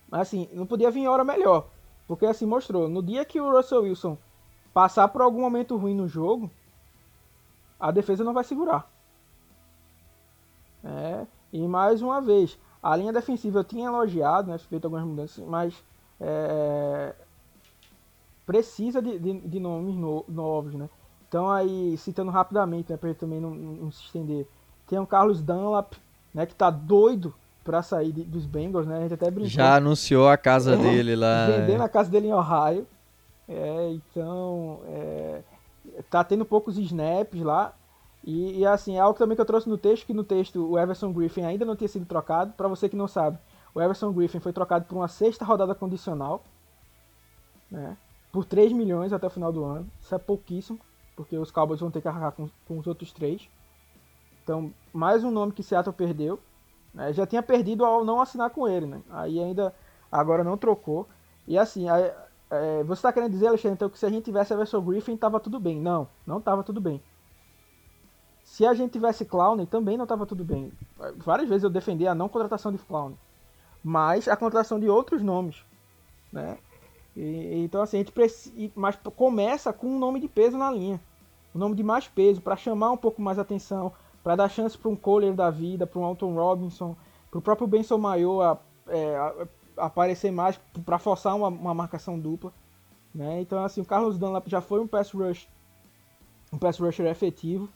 [0.09, 1.67] Mas assim, não podia vir hora melhor.
[2.07, 4.17] Porque assim, mostrou, no dia que o Russell Wilson
[4.77, 6.51] passar por algum momento ruim no jogo,
[7.79, 8.87] a defesa não vai segurar.
[10.85, 15.43] É, e mais uma vez, a linha defensiva eu tinha elogiado, né, feito algumas mudanças,
[15.47, 15.73] mas
[16.21, 17.15] é,
[18.45, 20.87] precisa de, de, de nomes no, novos, né?
[21.27, 24.45] Então aí, citando rapidamente, né, para ele também não, não, se estender,
[24.87, 25.93] tem o Carlos Dunlap,
[26.31, 28.99] né, que tá doido para sair de, dos Bengals, né?
[28.99, 29.49] A gente até brincou.
[29.49, 31.47] Já anunciou a casa dele lá.
[31.47, 31.85] Vendendo é.
[31.85, 32.85] a casa dele em Ohio.
[33.47, 35.41] É, então, é,
[36.09, 37.73] tá tendo poucos snaps lá.
[38.23, 40.77] E, e, assim, é algo também que eu trouxe no texto, que no texto o
[40.77, 42.53] Everson Griffin ainda não tinha sido trocado.
[42.53, 43.37] Para você que não sabe,
[43.73, 46.43] o Everson Griffin foi trocado por uma sexta rodada condicional.
[47.69, 47.97] Né,
[48.31, 49.89] por 3 milhões até o final do ano.
[49.99, 50.79] Isso é pouquíssimo
[51.17, 53.49] porque os Cowboys vão ter que arrancar com, com os outros três.
[54.43, 56.39] Então, mais um nome que Seattle perdeu.
[56.93, 57.11] Né?
[57.11, 59.01] Já tinha perdido ao não assinar com ele, né?
[59.09, 59.73] Aí ainda,
[60.11, 61.07] agora não trocou.
[61.47, 61.87] E assim,
[62.49, 65.39] é, você está querendo dizer, Alexandre, então, que se a gente tivesse Everson Griffin, tava
[65.39, 65.79] tudo bem.
[65.79, 67.01] Não, não tava tudo bem.
[68.43, 70.71] Se a gente tivesse Clowney, também não tava tudo bem.
[71.17, 73.17] Várias vezes eu defendi a não contratação de Clowney.
[73.83, 75.63] Mas a contratação de outros nomes,
[76.31, 76.57] né?
[77.15, 80.99] E, então assim, a gente precisa, mas começa com um nome de peso na linha.
[81.53, 83.91] Um nome de mais peso, para chamar um pouco mais atenção,
[84.23, 86.95] para dar chance para um Kohler da vida, para um Alton Robinson,
[87.29, 89.47] para o próprio Benson Maior é,
[89.77, 92.51] aparecer mais, para forçar uma, uma, marcação dupla.
[93.13, 93.41] Né?
[93.41, 95.47] Então assim, o Carlos Dunlap já foi um pass rush,
[96.51, 97.69] um pass rusher efetivo.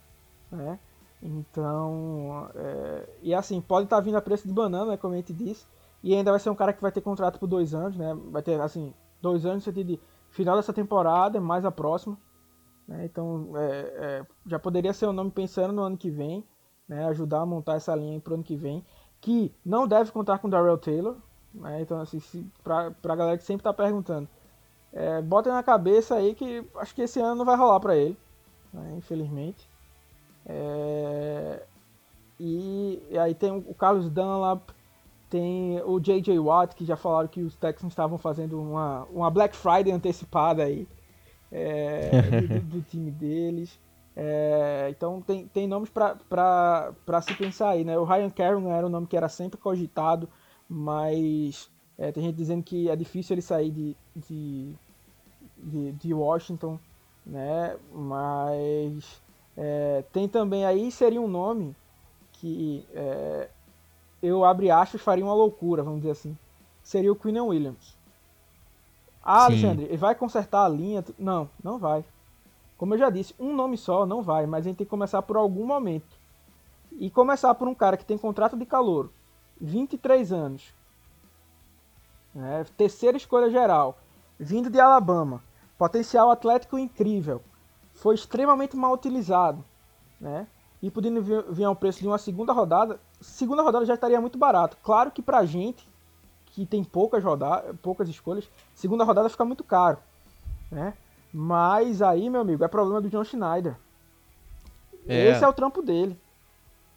[0.51, 0.79] Né?
[1.21, 5.17] Então, é, e assim, pode estar tá vindo a preço de banana, né, como a
[5.17, 5.65] gente disse.
[6.03, 8.17] E ainda vai ser um cara que vai ter contrato por dois anos, né?
[8.31, 8.91] Vai ter, assim,
[9.21, 9.99] dois anos no sentido de
[10.31, 12.17] final dessa temporada, mais a próxima.
[12.87, 13.05] Né?
[13.05, 16.43] Então é, é, já poderia ser o nome pensando no ano que vem,
[16.87, 17.05] né?
[17.05, 18.83] ajudar a montar essa linha para o ano que vem,
[19.19, 21.15] que não deve contar com Darrell Taylor.
[21.53, 21.81] Né?
[21.81, 22.21] Então, assim,
[22.63, 24.27] para a galera que sempre está perguntando,
[24.93, 28.17] é, bota na cabeça aí que acho que esse ano não vai rolar para ele.
[28.73, 29.69] né, infelizmente.
[30.45, 31.63] É,
[32.39, 34.69] e, e, aí tem o Carlos Dunlap,
[35.29, 36.37] tem o J.J.
[36.39, 40.87] Watt, que já falaram que os Texans estavam fazendo uma, uma Black Friday antecipada aí
[41.51, 42.09] é,
[42.47, 43.79] do, do, time deles.
[44.15, 47.97] É, então tem, tem nomes para se pensar aí, né?
[47.97, 50.27] O Ryan Caron era um nome que era sempre cogitado,
[50.73, 54.73] mas é, tem gente dizendo que é difícil ele sair de, de,
[55.57, 56.79] de, de Washington,
[57.25, 57.75] né?
[57.93, 59.21] Mas
[59.57, 61.75] é, tem também aí, seria um nome
[62.31, 63.49] que é,
[64.23, 66.37] eu, abre aspas, faria uma loucura, vamos dizer assim.
[66.81, 67.97] Seria o Quinn Williams.
[69.21, 69.45] Ah, Sim.
[69.45, 71.03] Alexandre, ele vai consertar a linha?
[71.19, 72.05] Não, não vai.
[72.77, 75.21] Como eu já disse, um nome só não vai, mas a gente tem que começar
[75.21, 76.15] por algum momento.
[76.93, 79.09] E começar por um cara que tem contrato de calor,
[79.61, 80.73] 23 anos,
[82.33, 83.97] né, terceira escolha geral,
[84.39, 85.43] vindo de Alabama,
[85.77, 87.41] potencial atlético incrível,
[87.93, 89.63] foi extremamente mal utilizado,
[90.19, 90.47] né?
[90.81, 94.37] E podendo vir, vir ao preço de uma segunda rodada, segunda rodada já estaria muito
[94.37, 94.77] barato.
[94.81, 95.87] Claro que pra gente,
[96.47, 99.99] que tem poucas rodadas, poucas escolhas, segunda rodada fica muito caro,
[100.71, 100.95] né?
[101.31, 103.77] Mas aí, meu amigo, é problema do John Schneider.
[105.07, 105.29] É.
[105.29, 106.19] Esse é o trampo dele.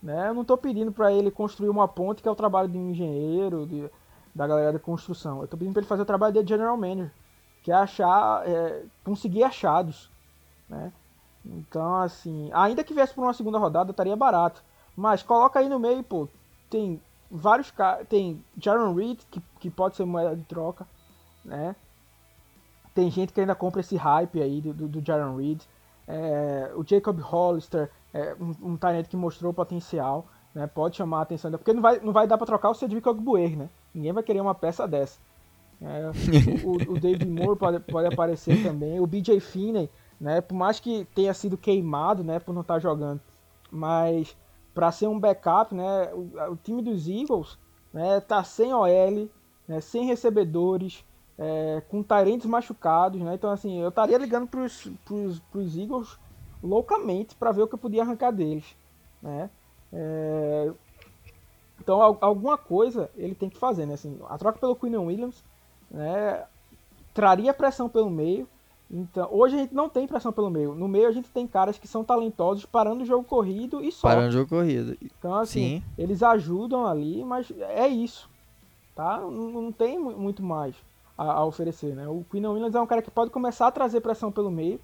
[0.05, 0.29] Né?
[0.29, 2.91] Eu não estou pedindo para ele construir uma ponte, que é o trabalho de um
[2.91, 3.91] engenheiro, de,
[4.35, 5.39] da galera da construção.
[5.39, 7.11] Eu estou pedindo para ele fazer o trabalho de general manager,
[7.63, 10.11] que é achar, é, conseguir achados.
[10.69, 10.93] Né?
[11.43, 14.63] Então, assim, ainda que viesse por uma segunda rodada, estaria barato.
[14.95, 16.29] Mas coloca aí no meio, pô,
[16.69, 17.01] tem
[17.31, 18.07] vários caras.
[18.07, 20.87] Tem Jaron Reed, que, que pode ser moeda de troca,
[21.43, 21.75] né?
[22.95, 25.63] Tem gente que ainda compra esse hype aí do, do, do Jaron Reed.
[26.07, 30.67] É, o Jacob Hollister, é, um, um talento que mostrou potencial, né?
[30.67, 31.51] Pode chamar a atenção.
[31.53, 33.69] Porque não vai, não vai dar para trocar o Cedric Ogbuer, né?
[33.93, 35.19] Ninguém vai querer uma peça dessa.
[35.83, 36.11] É,
[36.65, 39.01] o, o, David Moore pode, pode aparecer também.
[39.01, 39.91] O BJ Finney,
[40.21, 40.41] né?
[40.41, 42.39] Por mais que tenha sido queimado, né?
[42.39, 43.21] Por não estar tá jogando.
[43.71, 44.37] Mas
[44.75, 46.13] para ser um backup, né?
[46.13, 47.59] O, o, time dos Eagles,
[47.93, 48.21] né?
[48.21, 49.29] Tá sem OL,
[49.67, 51.05] né, sem recebedores,
[51.39, 53.35] é, com Tyrants machucados, né?
[53.35, 56.19] Então, assim, eu estaria ligando pros, pros, pros Eagles
[56.63, 58.65] loucamente para ver o que eu podia arrancar deles,
[59.23, 59.51] né?
[59.93, 60.73] É...
[61.79, 63.95] Então, alguma coisa ele tem que fazer, né?
[63.95, 65.45] Assim, a troca pelo Quinn Williams,
[65.91, 66.45] né?
[67.13, 68.49] Traria pressão pelo meio.
[68.91, 70.75] Então, hoje a gente não tem pressão pelo meio.
[70.75, 74.09] No meio a gente tem caras que são talentosos parando o jogo corrido e só.
[74.09, 74.97] Parando o jogo corrido.
[75.03, 75.83] Então, assim, Sim.
[75.99, 78.31] eles ajudam ali, mas é isso.
[78.95, 79.19] Tá?
[79.19, 80.77] Não, não tem muito mais
[81.17, 82.09] a, a, oferecer, né?
[82.09, 84.81] O Quinn Williams é um cara que pode começar a trazer pressão pelo meio,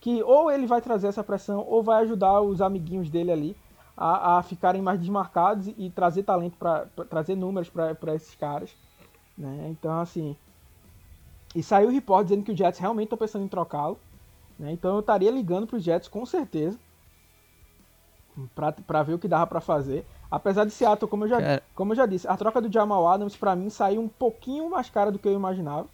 [0.00, 3.56] que ou ele vai trazer essa pressão ou vai ajudar os amiguinhos dele ali
[3.96, 8.70] a, a ficarem mais desmarcados e, e trazer talento para trazer números para esses caras,
[9.36, 9.68] né?
[9.70, 10.36] Então assim,
[11.54, 13.98] e saiu o report dizendo que o Jets realmente está pensando em trocá-lo,
[14.58, 14.72] né?
[14.72, 16.78] Então eu estaria ligando para os Jets com certeza
[18.54, 20.04] para ver o que dava para fazer.
[20.30, 21.62] Apesar de Seattle, como eu já, Cara...
[21.74, 24.88] como eu já disse, a troca do Jamal Adams para mim saiu um pouquinho mais
[24.88, 25.88] cara do que eu imaginava.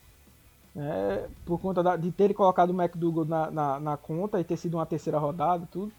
[0.74, 1.26] Né?
[1.46, 4.74] Por conta da, de ter colocado o McDougall na, na, na, conta e ter sido
[4.74, 5.90] uma terceira rodada tudo.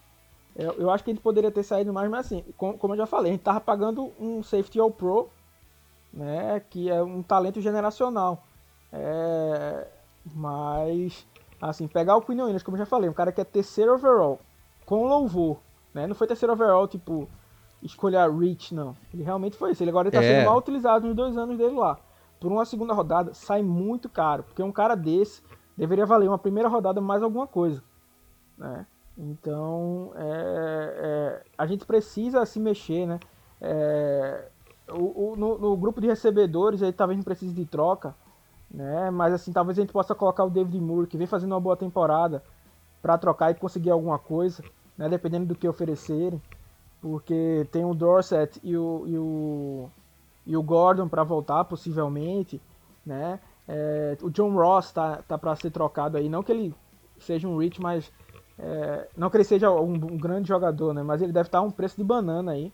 [0.56, 3.06] Eu, eu, acho que ele poderia ter saído mais, mas assim, como, como eu já
[3.08, 5.30] falei, a gente tava pagando um safety all pro,
[6.14, 6.62] né?
[6.70, 8.44] Que é um talento generacional.
[8.92, 9.88] É,
[10.34, 11.26] mas,
[11.62, 14.40] assim, pegar o Quinn Williams, como eu já falei, um cara que é terceiro overall,
[14.86, 15.58] com louvor,
[15.94, 16.08] né?
[16.08, 17.30] Não foi terceiro overall, tipo,
[17.82, 18.96] escolher Rich, não.
[19.14, 19.84] Ele realmente foi isso.
[19.84, 20.36] Ele agora está é.
[20.36, 21.98] sendo mal utilizado nos dois anos dele lá.
[22.40, 24.44] Por uma segunda rodada, sai muito caro.
[24.44, 25.42] Porque um cara desse
[25.76, 27.84] deveria valer uma primeira rodada mais alguma coisa.
[28.58, 28.86] Né?
[29.18, 30.22] Então, é,
[30.98, 33.20] é, a gente precisa se mexer, né?
[33.60, 34.48] É,
[34.90, 38.16] o, o no, no, grupo de recebedores, aí talvez não precise de troca,
[38.70, 39.10] né?
[39.10, 41.76] Mas assim, talvez a gente possa colocar o David Moore, que vem fazendo uma boa
[41.76, 42.44] temporada,
[43.02, 44.64] para trocar e conseguir alguma coisa,
[44.98, 45.08] né?
[45.08, 46.42] Dependendo do que oferecerem
[47.02, 49.90] porque tem o Dorset e o, e o,
[50.46, 52.62] e o Gordon para voltar, possivelmente,
[53.06, 53.40] né?
[53.68, 56.74] É, o John Ross tá, tá para ser trocado aí, não que ele
[57.20, 58.12] seja um rich, mas
[58.58, 61.04] é, não que ele seja um, um, grande jogador, né?
[61.04, 62.72] Mas ele deve estar a um preço de banana aí,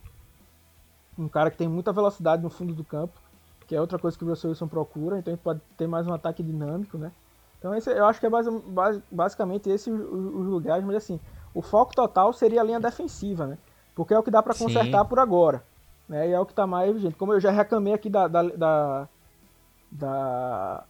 [1.17, 3.19] um cara que tem muita velocidade no fundo do campo,
[3.67, 6.13] que é outra coisa que o Russell Wilson procura, então ele pode ter mais um
[6.13, 7.11] ataque dinâmico, né?
[7.57, 11.19] Então esse, eu acho que é base, base, basicamente esse os, os lugares, mas assim,
[11.53, 13.57] o foco total seria a linha defensiva, né?
[13.95, 15.09] Porque é o que dá para consertar Sim.
[15.09, 15.63] por agora.
[16.07, 16.29] Né?
[16.29, 17.15] E é o que está mais evidente.
[17.15, 19.09] Como eu já reclamei aqui da, da, da,
[19.91, 20.83] da,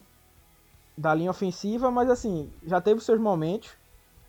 [0.96, 3.70] da linha ofensiva, mas assim, já teve seus momentos.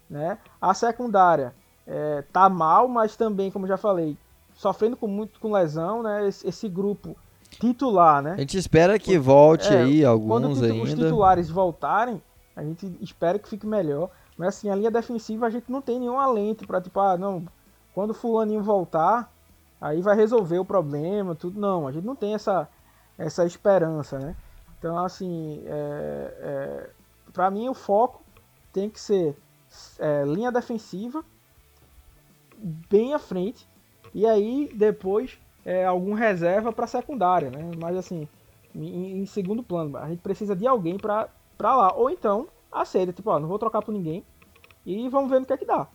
[0.10, 0.38] Né?
[0.62, 1.54] A secundária
[1.88, 4.18] é, tá mal, mas também, como já falei,
[4.56, 6.28] sofrendo com muito com lesão, né?
[6.28, 7.16] Esse, esse grupo
[7.50, 8.34] titular, né?
[8.34, 10.84] A gente espera que volte é, aí alguns quando ainda.
[10.84, 12.22] os titulares voltarem,
[12.56, 14.10] a gente espera que fique melhor.
[14.38, 17.46] Mas assim, a linha defensiva a gente não tem nenhum alento para tipo, ah, não,
[17.94, 19.32] quando fulaninho voltar,
[19.80, 21.60] aí vai resolver o problema, tudo.
[21.60, 22.68] Não, a gente não tem essa,
[23.18, 24.36] essa esperança, né?
[24.78, 26.90] Então, assim, é, é,
[27.32, 28.22] para mim o foco
[28.74, 29.38] tem que ser
[30.00, 31.24] é, linha defensiva
[32.90, 33.68] bem à frente
[34.14, 37.72] e aí depois é, algum reserva para secundária, né?
[37.82, 38.28] Mas assim,
[38.74, 41.30] em, em, segundo plano, a gente precisa de alguém para
[41.60, 41.94] lá.
[41.94, 42.48] Ou então
[42.82, 44.24] aceita, tipo, ó, não vou trocar por ninguém
[44.86, 45.88] e vamos ver no que é que dá.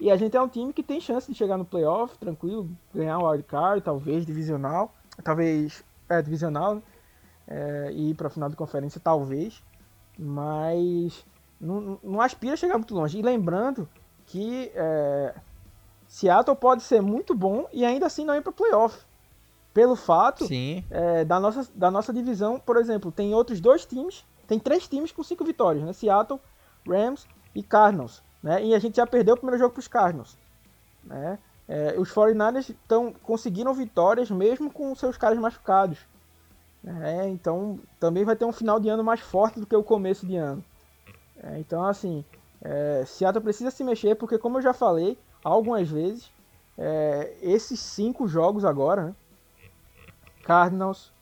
[0.00, 3.18] E a gente é um time que tem chance de chegar no playoff, tranquilo, ganhar
[3.18, 4.94] um wildcard, talvez divisional,
[5.24, 6.80] talvez é divisional
[7.46, 9.62] é, e ir para final de conferência, talvez,
[10.16, 11.26] mas
[11.60, 13.18] não, não aspira a chegar muito longe.
[13.18, 13.88] E lembrando
[14.26, 15.34] que é,
[16.06, 19.06] Seattle pode ser muito bom e ainda assim não ir para playoff.
[19.74, 20.46] Pelo fato
[20.90, 25.12] é, da, nossa, da nossa divisão, por exemplo, tem outros dois times, tem três times
[25.12, 25.92] com cinco vitórias, né?
[25.92, 26.40] Seattle,
[26.88, 28.22] Rams e Cardinals.
[28.42, 28.64] Né?
[28.64, 30.36] E a gente já perdeu o primeiro jogo para os Cardinals.
[31.04, 31.38] Né?
[31.68, 35.98] É, os 49ers tão, conseguiram vitórias mesmo com seus caras machucados.
[37.02, 40.26] É, então também vai ter um final de ano mais forte do que o começo
[40.26, 40.64] de ano.
[41.42, 42.24] É, então assim,
[42.62, 46.30] é, Seattle precisa se mexer porque como eu já falei algumas vezes,
[46.78, 49.14] é, esses cinco jogos agora, né?
[50.42, 51.12] Cardinals,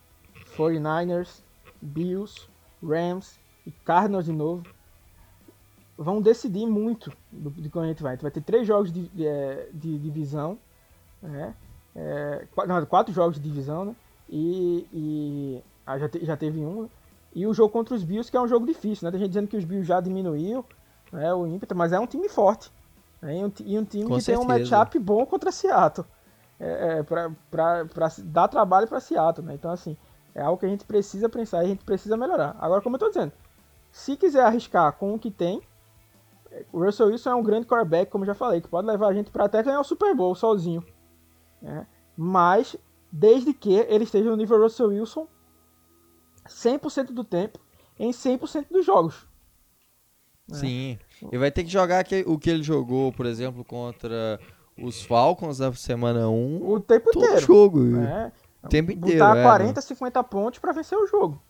[0.57, 1.41] 49ers,
[1.83, 2.49] Bills,
[2.87, 4.63] Rams e Cardinals de novo,
[5.99, 8.13] vão decidir muito do, de quando a gente vai.
[8.13, 10.59] A gente vai ter três jogos de, de, é, de divisão,
[11.23, 11.55] né?
[11.95, 13.97] É, não, quatro jogos de divisão, né?
[14.29, 16.89] E, e ah, já, te, já teve um.
[17.35, 19.11] E o jogo contra os Bills, que é um jogo difícil, né?
[19.11, 20.65] Tem gente dizendo que os Bills já diminuiu
[21.13, 22.71] né, o ímpeto, mas é um time forte.
[23.21, 23.39] Né?
[23.39, 24.25] E, um, e um time Com que certeza.
[24.25, 26.07] tem um matchup bom contra Seattle.
[26.59, 29.55] É, é, pra dar trabalho para Seattle, né?
[29.55, 29.97] Então, assim,
[30.37, 32.55] é algo que a gente precisa pensar e a gente precisa melhorar.
[32.61, 33.33] Agora, como eu tô dizendo,
[33.91, 35.63] se quiser arriscar com o que tem,
[36.71, 39.15] o Russell Wilson é um grande quarterback, como eu já falei, que pode levar a
[39.15, 40.85] gente para até ganhar o Super Bowl sozinho.
[41.63, 41.87] Né?
[42.15, 42.77] Mas,
[43.11, 45.27] desde que ele esteja no nível Russell Wilson
[46.47, 47.59] 100% do tempo,
[47.99, 49.27] em 100% dos jogos.
[50.47, 50.59] Né?
[50.59, 50.99] Sim.
[51.33, 54.39] E vai ter que jogar o que ele jogou, por exemplo, contra
[54.77, 56.71] os Falcons na semana 1.
[56.71, 57.41] O tempo todo inteiro.
[57.41, 57.97] jogo.
[57.97, 58.31] É.
[58.67, 59.19] O tempo inteiro.
[59.19, 61.41] Botar é, 40, 50 pontos para vencer o jogo.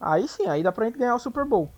[0.00, 1.70] Aí sim, aí dá pra gente ganhar o Super Bowl.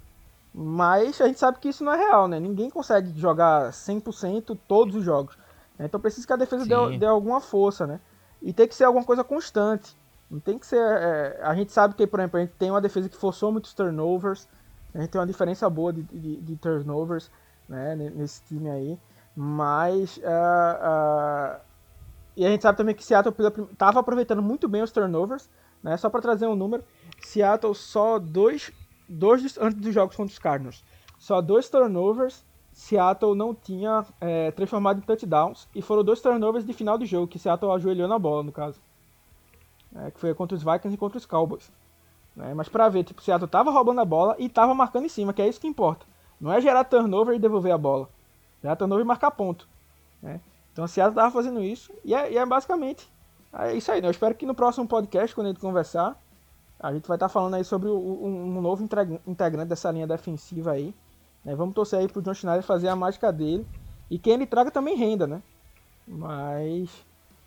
[0.55, 2.39] Mas a gente sabe que isso não é real, né?
[2.39, 5.36] Ninguém consegue jogar 100% todos os jogos.
[5.77, 5.86] Né?
[5.86, 8.01] Então precisa que a defesa dê, dê, alguma força, né?
[8.40, 9.97] E tem que ser alguma coisa constante.
[10.31, 10.78] Não tem que ser.
[10.81, 13.74] É, a gente sabe que, por exemplo, a gente tem uma defesa que forçou muitos
[13.74, 14.48] turnovers.
[14.94, 17.31] A gente tem uma diferença boa de, de, de turnovers
[17.69, 18.98] né, nesse time aí.
[19.36, 20.19] Mas.
[20.19, 21.61] Uh, uh,
[22.36, 23.35] e a gente sabe também que Seattle
[23.73, 25.48] estava aproveitando muito bem os turnovers.
[25.82, 25.97] Né?
[25.97, 26.85] Só para trazer um número:
[27.23, 28.73] Seattle só dois
[29.09, 30.85] dois antes dos jogos contra os Cardinals.
[31.19, 32.44] Só dois turnovers.
[32.73, 35.69] Seattle não tinha é, transformado em touchdowns.
[35.74, 38.81] E foram dois turnovers de final do jogo, que Seattle ajoelhou na bola, no caso.
[39.94, 41.70] É, que foi contra os Vikings e contra os Cowboys.
[42.36, 45.32] É, mas pra ver, tipo, Seattle tava roubando a bola e tava marcando em cima,
[45.32, 46.05] que é isso que importa.
[46.40, 48.09] Não é gerar turnover e devolver a bola.
[48.61, 49.69] Gerar turnover e marcar ponto.
[50.20, 50.40] Né?
[50.75, 51.91] Então Seattle tava fazendo isso.
[52.05, 53.09] E é, e é basicamente
[53.57, 54.09] é isso aí, né?
[54.09, 56.21] Eu espero que no próximo podcast, quando a gente conversar,
[56.79, 60.09] a gente vai estar tá falando aí sobre o, um, um, novo integrante dessa linha
[60.09, 60.93] defensiva aí.
[61.45, 61.55] Né?
[61.55, 63.65] Vamos torcer aí pro John Schneider fazer a mágica dele.
[64.11, 65.41] E quem ele traga também renda, né?
[66.07, 66.91] Mas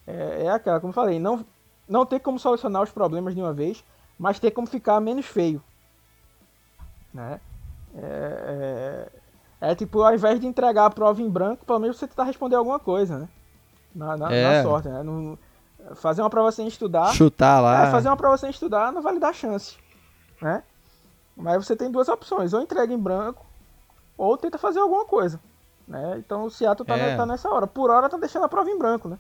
[0.08, 1.46] é, é aquela, como eu falei, não,
[1.88, 3.84] não tem como solucionar os problemas de uma vez,
[4.18, 5.62] mas tem como ficar menos feio.
[7.14, 7.42] Né?
[7.96, 9.12] É, é,
[9.60, 12.56] é, tipo, ao invés de entregar a prova em branco, pelo menos você tentar responder
[12.56, 13.30] alguma coisa, né?
[13.96, 14.58] Na, na, é.
[14.58, 15.04] na sorte, né?
[15.96, 17.14] Fazer uma prova sem estudar.
[17.14, 17.88] Chutar lá.
[17.88, 19.78] É, fazer uma prova sem estudar não vale dar chance.
[20.42, 20.62] Né?
[21.36, 23.46] Mas você tem duas opções: ou entrega em branco,
[24.18, 25.40] ou tenta fazer alguma coisa.
[25.88, 26.16] Né?
[26.18, 27.16] Então o Seattle tá, é.
[27.16, 27.66] tá nessa hora.
[27.66, 29.18] Por hora tá deixando a prova em branco, né?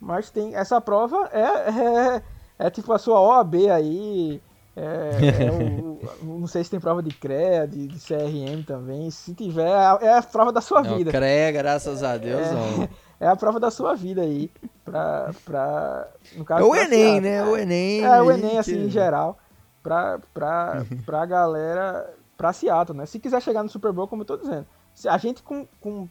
[0.00, 0.54] Mas tem.
[0.54, 1.42] Essa prova é,
[2.18, 4.40] é, é tipo a sua OAB aí.
[4.76, 9.10] É, é o, não sei se tem prova de CREA, de, de CRM também.
[9.10, 9.70] Se tiver,
[10.02, 11.10] é a prova da sua vida.
[11.10, 12.88] CREA, graças a Deus, é.
[13.18, 14.50] É a prova da sua vida aí
[14.84, 17.42] pra, pra no caso, é o Enem, né?
[17.42, 18.04] O Enem.
[18.04, 19.38] É, o Enem, assim, em geral,
[19.82, 23.06] pra, pra, pra galera, pra Seattle, né?
[23.06, 26.06] Se quiser chegar no Super Bowl, como eu tô dizendo, se a gente com, com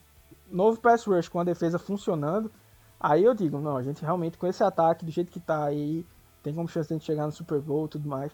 [0.49, 2.51] novo pass rush, com a defesa funcionando,
[2.99, 6.03] aí eu digo, não, a gente realmente com esse ataque, do jeito que tá aí,
[6.41, 8.31] tem como chance de a gente chegar no Super Bowl e tudo mais.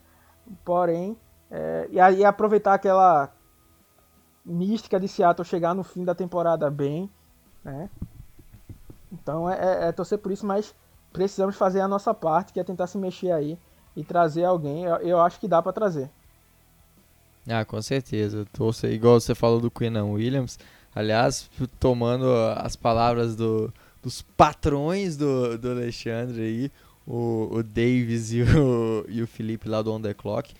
[0.63, 1.18] Porém,
[1.49, 3.31] é, e aí aproveitar aquela
[4.45, 7.09] mística de Seattle chegar no fim da temporada bem,
[7.63, 7.89] né?
[9.11, 10.73] Então é, é, é, torcer por isso, mas
[11.11, 13.57] precisamos fazer a nossa parte, que é tentar se mexer aí
[13.95, 14.85] e trazer alguém.
[14.85, 16.09] Eu, eu acho que dá para trazer.
[17.47, 18.45] Ah, com certeza.
[18.53, 20.57] Torcer, igual você falou do Queenan Williams,
[20.93, 21.49] Aliás,
[21.80, 22.26] tomando
[22.57, 23.73] as palavras do,
[24.03, 26.72] dos patrões do, do Alexandre aí,
[27.07, 30.53] o, o Davis e o, e o Felipe lá do On The Clock,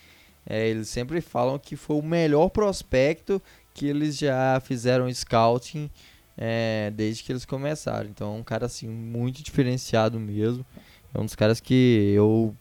[0.45, 3.41] é, eles sempre falam que foi o melhor prospecto
[3.73, 5.89] que eles já fizeram scouting
[6.38, 8.09] é, desde que eles começaram.
[8.09, 10.65] Então é um cara assim muito diferenciado mesmo.
[11.13, 12.55] É um dos caras que eu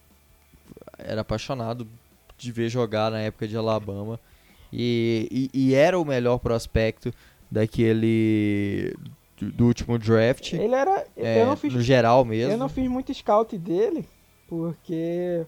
[0.99, 1.87] era apaixonado
[2.37, 4.21] de ver jogar na época de Alabama.
[4.73, 7.13] E, e, e era o melhor prospecto
[7.51, 8.95] daquele
[9.41, 10.53] do, último draft.
[10.53, 11.07] Ele era.
[11.17, 12.53] é, eu não fiz, no geral mesmo.
[12.53, 14.09] eu não fiz muito scout dele,
[14.49, 15.45] porque.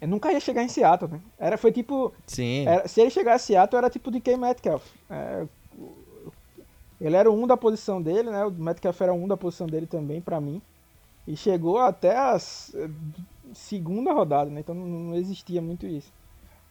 [0.00, 1.20] Eu nunca ia chegar em Seattle, né?
[1.38, 2.12] Era, foi tipo.
[2.26, 2.66] Sim.
[2.66, 4.36] era- se ele chegasse em Seattle, era tipo de K.
[4.36, 4.84] Metcalf.
[5.10, 5.46] É,
[7.00, 8.44] ele era um da posição dele, né?
[8.44, 10.60] O Metcalf era um da posição dele também, pra mim.
[11.26, 12.38] E chegou até a
[13.54, 14.60] segunda rodada, né?
[14.60, 16.12] Então não, existia muito isso.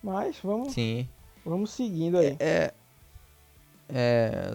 [0.04, 1.08] Mas vamos, Sim.
[1.46, 2.36] vamos seguindo aí.
[2.40, 2.74] É.
[3.88, 4.54] É.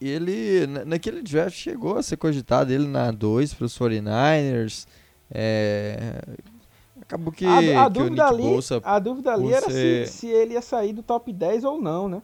[0.00, 4.86] Ele, na- naquele draft, chegou a ser cogitado ele na 2 para os 49ers.
[5.30, 6.22] É,
[7.02, 8.80] acabou que, a, a que dúvida ali, Bolsa.
[8.82, 12.08] a dúvida ali era se, ser- se ele ia sair do top 10 ou não,
[12.08, 12.22] né?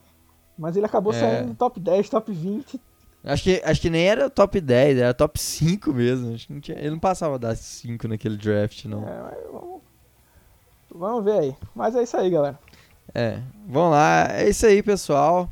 [0.59, 1.21] Mas ele acabou É.
[1.21, 2.81] saindo do top 10, top 20.
[3.23, 6.35] Acho que, acho que nem era top 10, era top 5 mesmo.
[6.35, 9.07] Acho que não tinha- ele não passava das 5 naquele draft, não.
[9.07, 9.81] É, mas vamos,
[10.91, 11.57] vamos ver aí.
[11.75, 12.59] Mas é isso aí, galera.
[13.15, 13.39] É,
[13.69, 14.29] vamos lá.
[14.33, 15.51] É isso aí, pessoal.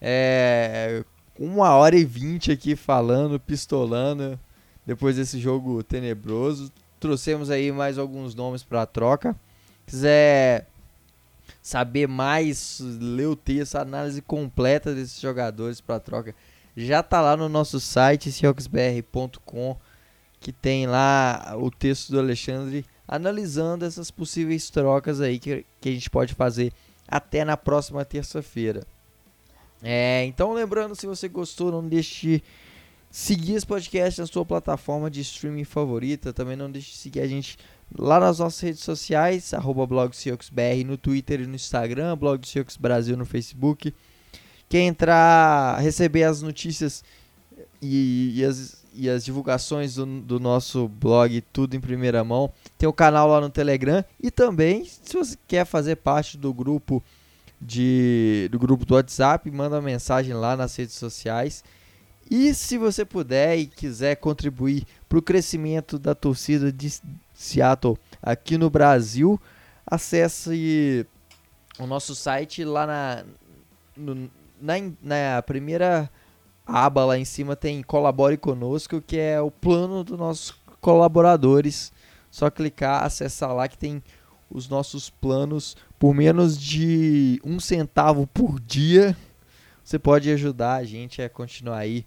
[0.00, 1.04] É,
[1.38, 4.38] uma hora e vinte aqui falando, pistolando,
[4.86, 6.72] depois desse jogo tenebroso.
[7.00, 9.34] Trouxemos aí mais alguns nomes para troca.
[9.86, 10.66] Quiser
[11.62, 16.34] saber mais, ler o texto, análise completa desses jogadores para troca,
[16.76, 19.76] já tá lá no nosso site, seahawksbr.com,
[20.40, 25.92] que tem lá o texto do Alexandre analisando essas possíveis trocas aí que, que a
[25.92, 26.72] gente pode fazer
[27.06, 28.82] até na próxima terça-feira.
[29.84, 32.44] É, então, lembrando, se você gostou, não deixe de
[33.10, 36.32] seguir esse podcast na sua plataforma de streaming favorita.
[36.32, 37.58] Também não deixe de seguir a gente
[37.96, 39.86] lá nas nossas redes sociais, arroba
[40.84, 42.44] no Twitter e no Instagram, blog
[42.80, 43.94] Brasil no Facebook.
[44.68, 47.04] Quer entrar, receber as notícias
[47.80, 52.50] e, e as, e as divulgações do, do nosso blog, tudo em primeira mão.
[52.78, 57.00] Tem o canal lá no Telegram e também, se você quer fazer parte do grupo
[57.64, 61.64] de, do grupo do WhatsApp, manda mensagem lá nas redes sociais.
[62.30, 66.92] E se você puder e quiser contribuir para o crescimento da torcida de
[67.34, 69.40] Seattle aqui no Brasil,
[69.86, 71.06] acesse
[71.78, 73.24] o nosso site lá na,
[73.96, 74.30] no-
[74.60, 76.08] na, na primeira
[76.66, 81.92] aba lá em cima tem Colabore Conosco, que é o plano dos nossos colaboradores.
[82.30, 84.02] Só clicar, acessar lá que tem
[84.50, 89.16] os nossos planos por menos de um centavo por dia.
[89.82, 92.04] Você pode ajudar a gente a continuar aí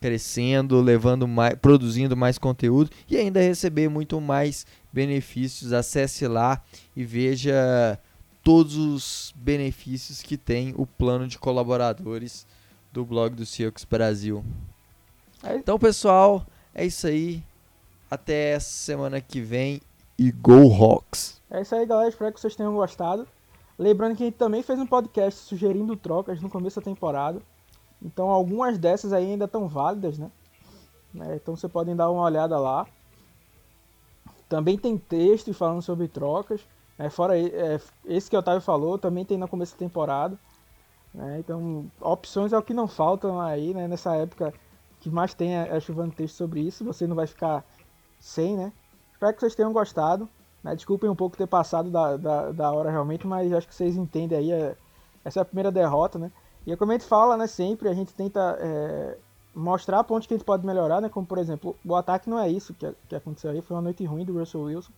[0.00, 5.72] crescendo, levando mais, produzindo mais conteúdo e ainda receber muito mais benefícios.
[5.72, 6.62] Acesse lá
[6.96, 7.98] e veja
[8.42, 12.46] todos os benefícios que tem o plano de colaboradores
[12.92, 14.44] do blog do Seahawks Brasil.
[15.42, 17.42] É- Então, pessoal, é isso aí.
[18.10, 19.80] Até semana que vem
[20.18, 21.40] e Go Hawks!
[21.48, 22.08] É isso aí, galera.
[22.08, 23.26] Espero que vocês tenham gostado.
[23.78, 27.40] Lembrando que a gente também fez um podcast sugerindo trocas no começo da temporada.
[28.02, 30.30] Então algumas dessas aí ainda estão válidas, né?
[31.20, 32.86] É, então vocês podem dar uma olhada lá.
[34.48, 36.60] Também tem texto falando sobre trocas.
[36.98, 37.08] né?
[37.08, 40.38] fora é, esse que o Otávio falou, também tem no começo da temporada.
[41.38, 43.88] Então, opções é o que não faltam aí, né?
[43.88, 44.52] Nessa época
[45.00, 46.84] que mais tem é, é texto sobre isso.
[46.84, 47.64] Você não vai ficar
[48.20, 48.72] sem, né?
[49.18, 50.28] Espero que vocês tenham gostado.
[50.62, 50.76] né?
[50.76, 54.38] Desculpem um pouco ter passado da, da, da hora realmente, mas acho que vocês entendem
[54.38, 54.52] aí.
[54.52, 54.76] é-
[55.24, 56.30] essa é a primeira derrota, né?
[56.64, 57.48] E é como a gente fala, né?
[57.48, 59.18] Sempre a gente tenta é,
[59.52, 61.08] mostrar pontos que a gente pode melhorar, né?
[61.08, 63.60] Como por exemplo, o ataque não é isso que, que aconteceu aí.
[63.60, 64.92] Foi uma noite ruim do Russell Wilson.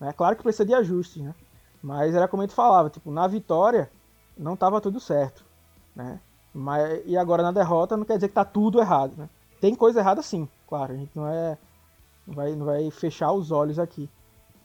[0.00, 1.32] É claro que precisa de ajustes, né?
[1.80, 3.88] Mas era como a gente falava, tipo, na vitória
[4.36, 5.44] não estava tudo certo,
[5.94, 6.18] né?
[6.52, 9.28] Mas, e agora na derrota não quer dizer que tá tudo errado, né?
[9.60, 10.92] Tem coisa errada sim, claro.
[10.92, 11.56] A gente não é
[12.26, 14.08] não vai, não vai fechar os olhos aqui.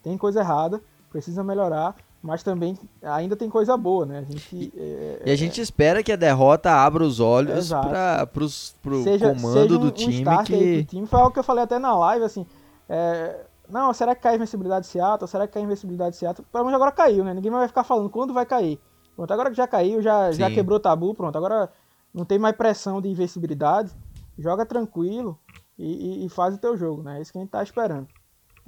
[0.04, 4.20] Tem coisa errada, precisa melhorar, mas também ainda tem coisa boa, né?
[4.20, 8.48] A gente é, E a gente espera que a derrota abra os olhos para pro
[8.50, 10.84] seja, comando seja um, do um time aí que.
[10.84, 11.08] pro time.
[11.08, 12.46] Foi algo que eu falei até na live, assim.
[12.90, 15.28] é, não, será que cai a invencibilidade de Seattle?
[15.28, 16.46] Será que cai a invencibilidade de Seattle?
[16.52, 17.34] Pelo menos agora caiu, né?
[17.34, 18.80] Ninguém vai ficar falando quando vai cair.
[19.16, 21.38] Pronto, agora que já caiu, já, já quebrou o tabu, pronto.
[21.38, 21.72] Agora
[22.14, 23.92] não tem mais pressão de invencibilidade.
[24.38, 25.40] Joga tranquilo
[25.78, 27.18] e, e- e faz o teu jogo, né?
[27.18, 28.08] É isso que a gente tá esperando.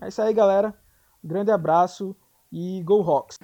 [0.02, 0.74] É isso aí, galera.
[1.24, 2.16] Grande abraço
[2.52, 3.38] e Go Hawks!